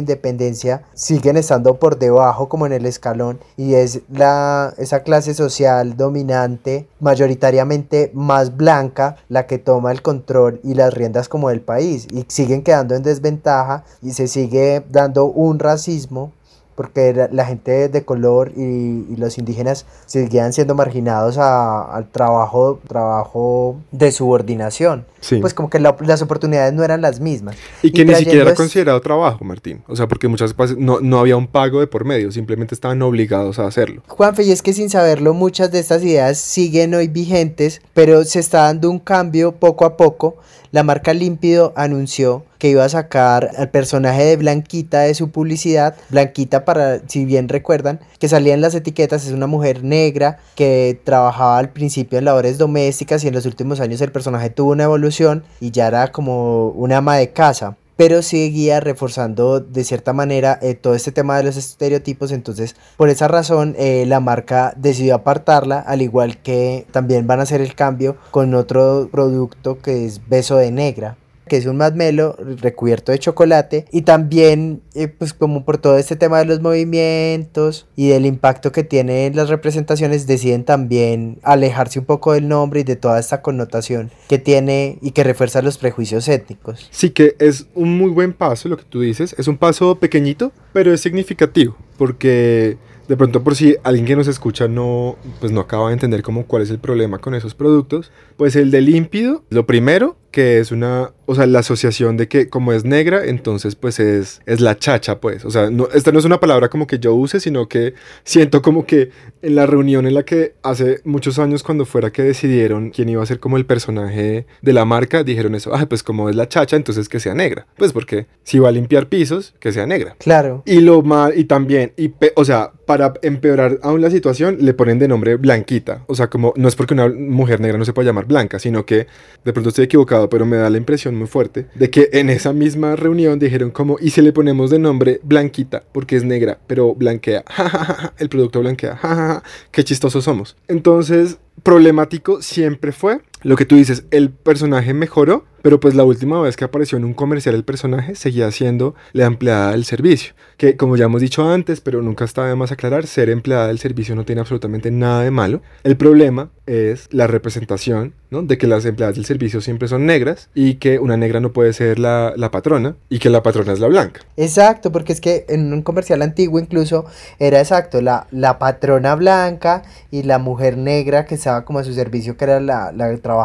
siguen 0.94 1.38
estando 1.38 1.76
por 1.80 2.00
debajo 2.00 2.50
como 2.50 2.66
en 2.66 2.74
el 2.74 2.86
escalón 2.86 3.40
y 3.56 3.76
es 3.76 4.02
la 4.10 4.74
esa 4.78 5.04
clase 5.04 5.34
social 5.34 5.98
dominante, 5.98 6.88
mayoritariamente 7.00 8.12
más 8.14 8.56
blanca, 8.56 9.18
la 9.30 9.48
que 9.48 9.58
toma 9.58 9.92
el 9.92 10.02
control 10.02 10.60
y 10.64 10.74
las 10.74 10.94
riendas 10.94 11.30
como 11.30 11.50
del 11.50 11.62
país 11.62 12.08
y 12.12 12.26
siguen 12.28 12.64
quedando 12.64 12.96
en 12.96 13.04
desventaja 13.04 13.84
y 14.02 14.12
se 14.12 14.28
sigue 14.28 14.84
dando 14.90 15.26
un 15.26 15.60
racismo 15.60 16.32
porque 16.78 17.28
la, 17.32 17.46
gente 17.46 17.90
de 17.90 18.06
color 18.06 18.52
y, 18.56 18.62
y 18.62 19.16
los 19.18 19.40
indígenas 19.40 19.88
seguían 20.06 20.54
siendo 20.54 20.76
marginados 20.76 21.40
a- 21.40 21.82
al 21.84 22.08
trabajo, 22.12 22.80
trabajo 22.88 23.78
de 23.92 24.12
subordinación. 24.12 25.06
Sí. 25.20 25.38
Pues 25.42 25.56
como 25.56 25.72
que 25.72 25.80
la- 25.80 25.96
las 26.02 26.22
oportunidades 26.22 26.74
no 26.74 26.84
eran 26.84 27.02
las 27.02 27.20
mismas. 27.20 27.56
y 27.82 27.92
que 27.92 28.04
y 28.04 28.06
ni 28.06 28.14
siquiera 28.14 28.44
era 28.44 28.54
considerado 28.54 29.02
trabajo, 29.02 29.44
Martín. 29.44 29.82
O 29.88 29.96
sea, 29.96 30.08
porque 30.08 30.28
muchas 30.28 30.56
veces 30.56 30.78
no, 30.78 31.00
no 31.02 31.20
había 31.20 31.36
un 31.36 31.48
pago 31.48 31.80
de 31.80 31.88
por 31.88 32.06
medio, 32.06 32.32
simplemente 32.32 32.76
estaban 32.76 33.02
obligados 33.02 33.58
a 33.58 33.66
hacerlo. 33.66 34.04
Juanfe, 34.08 34.44
y 34.44 34.52
es 34.52 34.62
que 34.62 34.72
sin 34.74 34.92
saberlo 34.92 35.34
muchas 35.34 35.72
de 35.72 35.80
estas 35.80 36.04
ideas 36.04 36.38
siguen 36.38 36.94
hoy 36.94 37.08
vigentes, 37.08 37.82
pero 37.96 38.24
se 38.24 38.40
está 38.40 38.62
dando 38.66 38.92
un 38.92 39.00
cambio 39.00 39.52
poco 39.54 39.84
a 39.84 39.98
poco. 39.98 40.38
La 40.72 40.84
marca 40.84 41.14
Límpido 41.14 41.74
anunció 41.76 42.46
que 42.58 42.70
iba 42.70 42.84
a 42.84 42.90
sacar 42.90 43.52
al 43.58 43.70
personaje 43.70 44.24
de 44.24 44.38
Blanquita 44.38 45.02
de 45.02 45.14
su 45.14 45.30
publicidad. 45.30 45.96
Blanquita, 46.10 46.66
para 46.66 47.00
si 47.08 47.26
bien 47.26 47.50
recuerdan, 47.50 48.00
que 48.20 48.28
salía 48.28 48.54
en 48.54 48.62
las 48.62 48.76
etiquetas, 48.76 49.26
es 49.26 49.32
una 49.32 49.48
mujer 49.48 49.84
negra 49.84 50.40
que 50.56 51.00
trabajaba 51.04 51.58
al 51.58 51.70
principio 51.70 52.18
en 52.18 52.26
labores 52.26 52.58
domésticas 52.58 53.24
y 53.24 53.28
en 53.28 53.36
los 53.36 53.46
últimos 53.46 53.80
años 53.80 54.02
el 54.02 54.12
personaje 54.12 54.50
tuvo 54.50 54.72
una 54.72 54.86
evolución 54.86 55.44
y 55.60 55.72
ya 55.72 55.88
era 55.88 56.12
como 56.12 56.70
una 56.70 56.98
ama 56.98 57.18
de 57.18 57.32
casa 57.32 57.78
pero 57.98 58.22
seguía 58.22 58.80
reforzando 58.80 59.60
de 59.60 59.84
cierta 59.84 60.14
manera 60.14 60.58
eh, 60.62 60.76
todo 60.76 60.96
este 60.96 61.12
tema 61.12 61.36
de 61.38 61.44
los 61.44 61.58
estereotipos, 61.58 62.32
entonces 62.32 62.76
por 62.96 63.10
esa 63.10 63.28
razón 63.28 63.76
eh, 63.78 64.06
la 64.08 64.20
marca 64.20 64.74
decidió 64.78 65.16
apartarla, 65.16 65.80
al 65.80 66.02
igual 66.02 66.38
que 66.38 66.86
también 66.92 67.28
van 67.28 67.40
a 67.40 67.44
hacer 67.44 67.60
el 67.60 67.76
cambio 67.76 68.16
con 68.32 68.54
otro 68.54 69.10
producto 69.12 69.80
que 69.80 70.06
es 70.06 70.30
Beso 70.30 70.56
de 70.58 70.72
Negra 70.72 71.18
que 71.48 71.58
es 71.58 71.66
un 71.66 71.78
masmelo 71.78 72.36
recubierto 72.62 73.12
de 73.12 73.20
chocolate 73.20 73.86
y 73.92 74.04
también 74.04 74.82
eh, 74.96 75.08
pues 75.08 75.34
como 75.34 75.66
por 75.66 75.78
todo 75.78 75.98
este 75.98 76.16
tema 76.16 76.40
de 76.40 76.46
los 76.46 76.62
movimientos 76.62 77.88
y 77.96 78.10
del 78.10 78.26
impacto 78.26 78.72
que 78.72 78.84
tienen 78.84 79.36
las 79.36 79.50
representaciones 79.50 80.28
deciden 80.28 80.64
también 80.64 81.40
alejarse 81.44 82.00
un 82.00 82.06
poco 82.06 82.34
del 82.34 82.48
nombre 82.48 82.82
y 82.82 82.84
de 82.84 82.96
toda 82.96 83.20
esta 83.20 83.42
connotación 83.42 84.12
que 84.28 84.38
tiene 84.38 84.98
y 85.02 85.12
que 85.12 85.24
refuerza 85.24 85.62
los 85.62 85.78
prejuicios 85.78 86.28
étnicos. 86.28 86.88
Sí 86.92 87.12
que 87.12 87.36
es 87.40 87.68
un 87.74 87.98
muy 87.98 88.12
buen 88.12 88.34
paso 88.34 88.70
lo 88.70 88.78
que 88.78 88.86
tú 88.86 89.02
dices, 89.02 89.36
es 89.38 89.48
un 89.48 89.58
paso 89.58 90.00
pequeñito 90.00 90.52
pero 90.74 90.94
es 90.94 91.02
significativo 91.02 91.76
porque 91.98 92.78
de 93.08 93.16
pronto 93.16 93.44
por 93.44 93.56
si 93.56 93.76
alguien 93.84 94.06
que 94.06 94.16
nos 94.16 94.28
escucha 94.28 94.68
no, 94.68 95.18
pues 95.40 95.52
no 95.52 95.62
acaba 95.62 95.88
de 95.88 95.94
entender 95.94 96.22
cómo 96.22 96.46
cuál 96.46 96.64
es 96.64 96.70
el 96.70 96.80
problema 96.80 97.20
con 97.20 97.36
esos 97.36 97.56
productos, 97.56 98.12
pues 98.36 98.56
el 98.56 98.72
de 98.72 98.82
límpido, 98.82 99.44
lo 99.50 99.66
primero 99.66 100.18
que 100.38 100.60
es 100.60 100.72
una, 100.72 101.14
o 101.26 101.34
sea, 101.34 101.48
la 101.48 101.58
asociación 101.58 102.16
de 102.16 102.28
que 102.28 102.48
como 102.48 102.72
es 102.72 102.86
negra, 102.86 103.26
entonces 103.26 103.74
pues 103.76 104.00
es, 104.00 104.40
es 104.46 104.62
la 104.62 104.78
chacha, 104.78 105.20
pues. 105.20 105.44
O 105.46 105.50
sea, 105.50 105.72
no, 105.72 105.88
esta 105.96 106.12
no 106.12 106.20
es 106.20 106.26
una 106.26 106.40
palabra 106.40 106.70
como 106.70 106.86
que 106.86 107.00
yo 107.00 107.16
use, 107.16 107.40
sino 107.40 107.68
que 107.68 107.96
siento 108.24 108.62
como 108.62 108.86
que 108.86 109.10
en 109.42 109.56
la 109.56 109.66
reunión 109.66 110.06
en 110.06 110.14
la 110.14 110.22
que 110.22 110.54
hace 110.62 111.02
muchos 111.06 111.40
años 111.40 111.64
cuando 111.64 111.88
fuera 111.88 112.12
que 112.12 112.22
decidieron 112.22 112.92
quién 112.92 113.10
iba 113.10 113.24
a 113.24 113.26
ser 113.26 113.40
como 113.40 113.58
el 113.58 113.66
personaje 113.66 114.46
de 114.62 114.74
la 114.74 114.86
marca, 114.86 115.24
dijeron 115.24 115.56
eso, 115.56 115.74
ah, 115.74 115.88
pues 115.90 116.04
como 116.04 116.30
es 116.30 116.36
la 116.36 116.48
chacha, 116.48 116.76
entonces 116.76 117.10
que 117.10 117.20
sea 117.20 117.34
negra. 117.34 117.66
Pues 117.76 117.92
porque 117.92 118.28
si 118.44 118.60
va 118.60 118.70
a 118.70 118.72
limpiar 118.72 119.10
pisos, 119.10 119.56
que 119.60 119.72
sea 119.72 119.88
negra. 119.88 120.18
Claro. 120.20 120.62
Y 120.68 120.82
lo 120.82 121.02
mal, 121.02 121.36
y 121.36 121.46
también, 121.46 121.94
y 121.98 122.14
o 122.36 122.46
sea, 122.46 122.74
para 122.86 123.14
empeorar 123.24 123.80
aún 123.82 124.02
la 124.02 124.12
situación, 124.12 124.58
le 124.62 124.76
ponen 124.76 125.00
de 125.00 125.08
nombre 125.08 125.36
Blanquita. 125.36 126.04
O 126.06 126.14
sea, 126.14 126.28
como 126.30 126.54
no 126.56 126.68
es 126.68 126.76
porque 126.76 126.94
una 126.94 127.10
mujer 127.10 127.60
negra 127.60 127.80
no 127.80 127.86
se 127.86 127.94
pueda 127.94 128.06
llamar 128.06 128.26
Blanca, 128.26 128.60
sino 128.60 128.86
que 128.86 129.08
de 129.44 129.54
pronto 129.54 129.70
estoy 129.70 129.86
equivocado 129.86 130.27
pero 130.30 130.46
me 130.46 130.58
da 130.58 130.70
la 130.70 130.78
impresión 130.78 131.16
muy 131.16 131.28
fuerte 131.28 131.68
de 131.76 131.90
que 131.90 132.10
en 132.14 132.30
esa 132.30 132.54
misma 132.54 132.96
reunión 132.96 133.40
dijeron 133.40 133.72
como, 133.72 133.98
y 134.00 134.12
si 134.12 134.22
le 134.22 134.34
ponemos 134.34 134.70
de 134.70 134.80
nombre 134.80 135.20
Blanquita, 135.24 135.84
porque 135.92 136.16
es 136.16 136.24
negra, 136.24 136.60
pero 136.68 136.96
blanquea, 136.96 137.44
el 138.18 138.30
producto 138.30 138.60
blanquea, 138.60 139.44
qué 139.72 139.84
chistosos 139.84 140.24
somos. 140.24 140.56
Entonces, 140.68 141.38
problemático 141.64 142.42
siempre 142.42 142.92
fue 142.92 143.20
lo 143.48 143.56
que 143.56 143.64
tú 143.64 143.78
dices, 143.78 144.04
el 144.12 144.30
personaje 144.30 144.94
mejoró, 144.94 145.46
pero 145.62 145.80
pues 145.80 145.96
la 145.96 146.04
última 146.04 146.42
vez 146.42 146.58
que 146.58 146.66
apareció 146.66 146.98
en 146.98 147.06
un 147.06 147.14
comercial 147.14 147.56
el 147.56 147.64
personaje 147.64 148.14
seguía 148.16 148.52
siendo 148.52 148.94
la 149.14 149.26
empleada 149.26 149.72
del 149.72 149.86
servicio. 149.86 150.34
Que 150.58 150.76
como 150.76 150.98
ya 150.98 151.06
hemos 151.06 151.22
dicho 151.22 151.50
antes, 151.50 151.80
pero 151.80 152.02
nunca 152.02 152.26
está 152.26 152.46
de 152.46 152.56
más 152.56 152.74
aclarar, 152.74 153.08
ser 153.08 153.30
empleada 153.30 153.68
del 153.68 153.80
servicio 153.80 154.16
no 154.16 154.26
tiene 154.26 154.42
absolutamente 154.42 154.92
nada 154.92 155.24
de 155.24 155.32
malo. 155.32 155.62
El 155.84 155.96
problema 155.96 156.50
es 156.66 157.08
la 157.12 157.28
representación, 157.28 158.14
¿no? 158.30 158.42
De 158.42 158.58
que 158.58 158.68
las 158.68 158.84
empleadas 158.86 159.16
del 159.16 159.26
servicio 159.26 159.62
siempre 159.62 159.88
son 159.88 160.06
negras 160.06 160.50
y 160.54 160.76
que 160.76 161.00
una 161.00 161.16
negra 161.16 161.40
no 161.40 161.54
puede 161.54 161.72
ser 161.72 162.00
la, 162.00 162.34
la 162.36 162.52
patrona 162.52 162.96
y 163.10 163.20
que 163.20 163.30
la 163.30 163.44
patrona 163.44 163.72
es 163.72 163.80
la 163.80 163.88
blanca. 163.88 164.22
Exacto, 164.36 164.92
porque 164.92 165.14
es 165.14 165.22
que 165.22 165.46
en 165.48 165.72
un 165.72 165.84
comercial 165.84 166.22
antiguo 166.22 166.60
incluso 166.60 167.06
era 167.40 167.60
exacto, 167.60 168.02
la, 168.02 168.28
la 168.32 168.60
patrona 168.60 169.16
blanca 169.16 169.84
y 170.12 170.24
la 170.24 170.38
mujer 170.38 170.78
negra 170.78 171.26
que 171.26 171.36
estaba 171.36 171.64
como 171.64 171.80
a 171.80 171.86
su 171.86 171.94
servicio, 171.94 172.36
que 172.36 172.44
era 172.44 172.60
la, 172.60 172.92
la 172.92 173.16
trabajadora. 173.18 173.37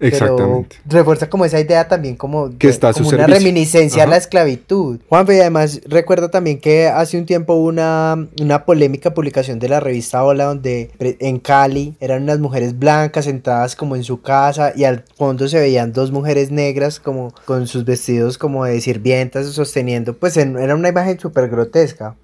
Exactamente. 0.00 0.76
Pero 0.88 1.00
refuerza 1.00 1.28
como 1.28 1.44
esa 1.44 1.60
idea 1.60 1.86
también 1.86 2.16
como, 2.16 2.56
que 2.58 2.68
está 2.68 2.92
como 2.92 3.10
una 3.10 3.26
reminiscencia 3.26 4.04
a 4.04 4.06
la 4.06 4.16
esclavitud. 4.16 4.98
Juanfe, 5.08 5.36
y 5.36 5.40
además 5.40 5.80
recuerdo 5.86 6.30
también 6.30 6.58
que 6.58 6.88
hace 6.88 7.18
un 7.18 7.26
tiempo 7.26 7.54
hubo 7.54 7.68
una, 7.68 8.26
una 8.40 8.64
polémica 8.64 9.12
publicación 9.12 9.58
de 9.58 9.68
la 9.68 9.80
revista 9.80 10.24
Hola 10.24 10.44
donde 10.44 10.90
en 10.98 11.38
Cali 11.38 11.96
eran 12.00 12.22
unas 12.22 12.38
mujeres 12.38 12.78
blancas 12.78 13.26
sentadas 13.26 13.76
como 13.76 13.94
en 13.94 14.02
su 14.02 14.22
casa 14.22 14.72
y 14.74 14.84
al 14.84 15.04
fondo 15.16 15.48
se 15.48 15.58
veían 15.58 15.92
dos 15.92 16.10
mujeres 16.10 16.50
negras 16.50 16.98
como 16.98 17.34
con 17.44 17.66
sus 17.66 17.84
vestidos 17.84 18.38
como 18.38 18.64
de 18.64 18.80
sirvientas 18.80 19.46
sosteniendo, 19.46 20.14
pues 20.14 20.36
era 20.36 20.74
una 20.74 20.88
imagen 20.88 21.20
súper 21.20 21.48
grotesca. 21.48 22.16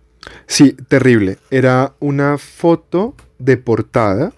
Sí, 0.47 0.75
terrible. 0.89 1.39
Era 1.51 1.93
una 2.01 2.39
foto 2.39 3.15
de 3.39 3.57
portada 3.57 4.33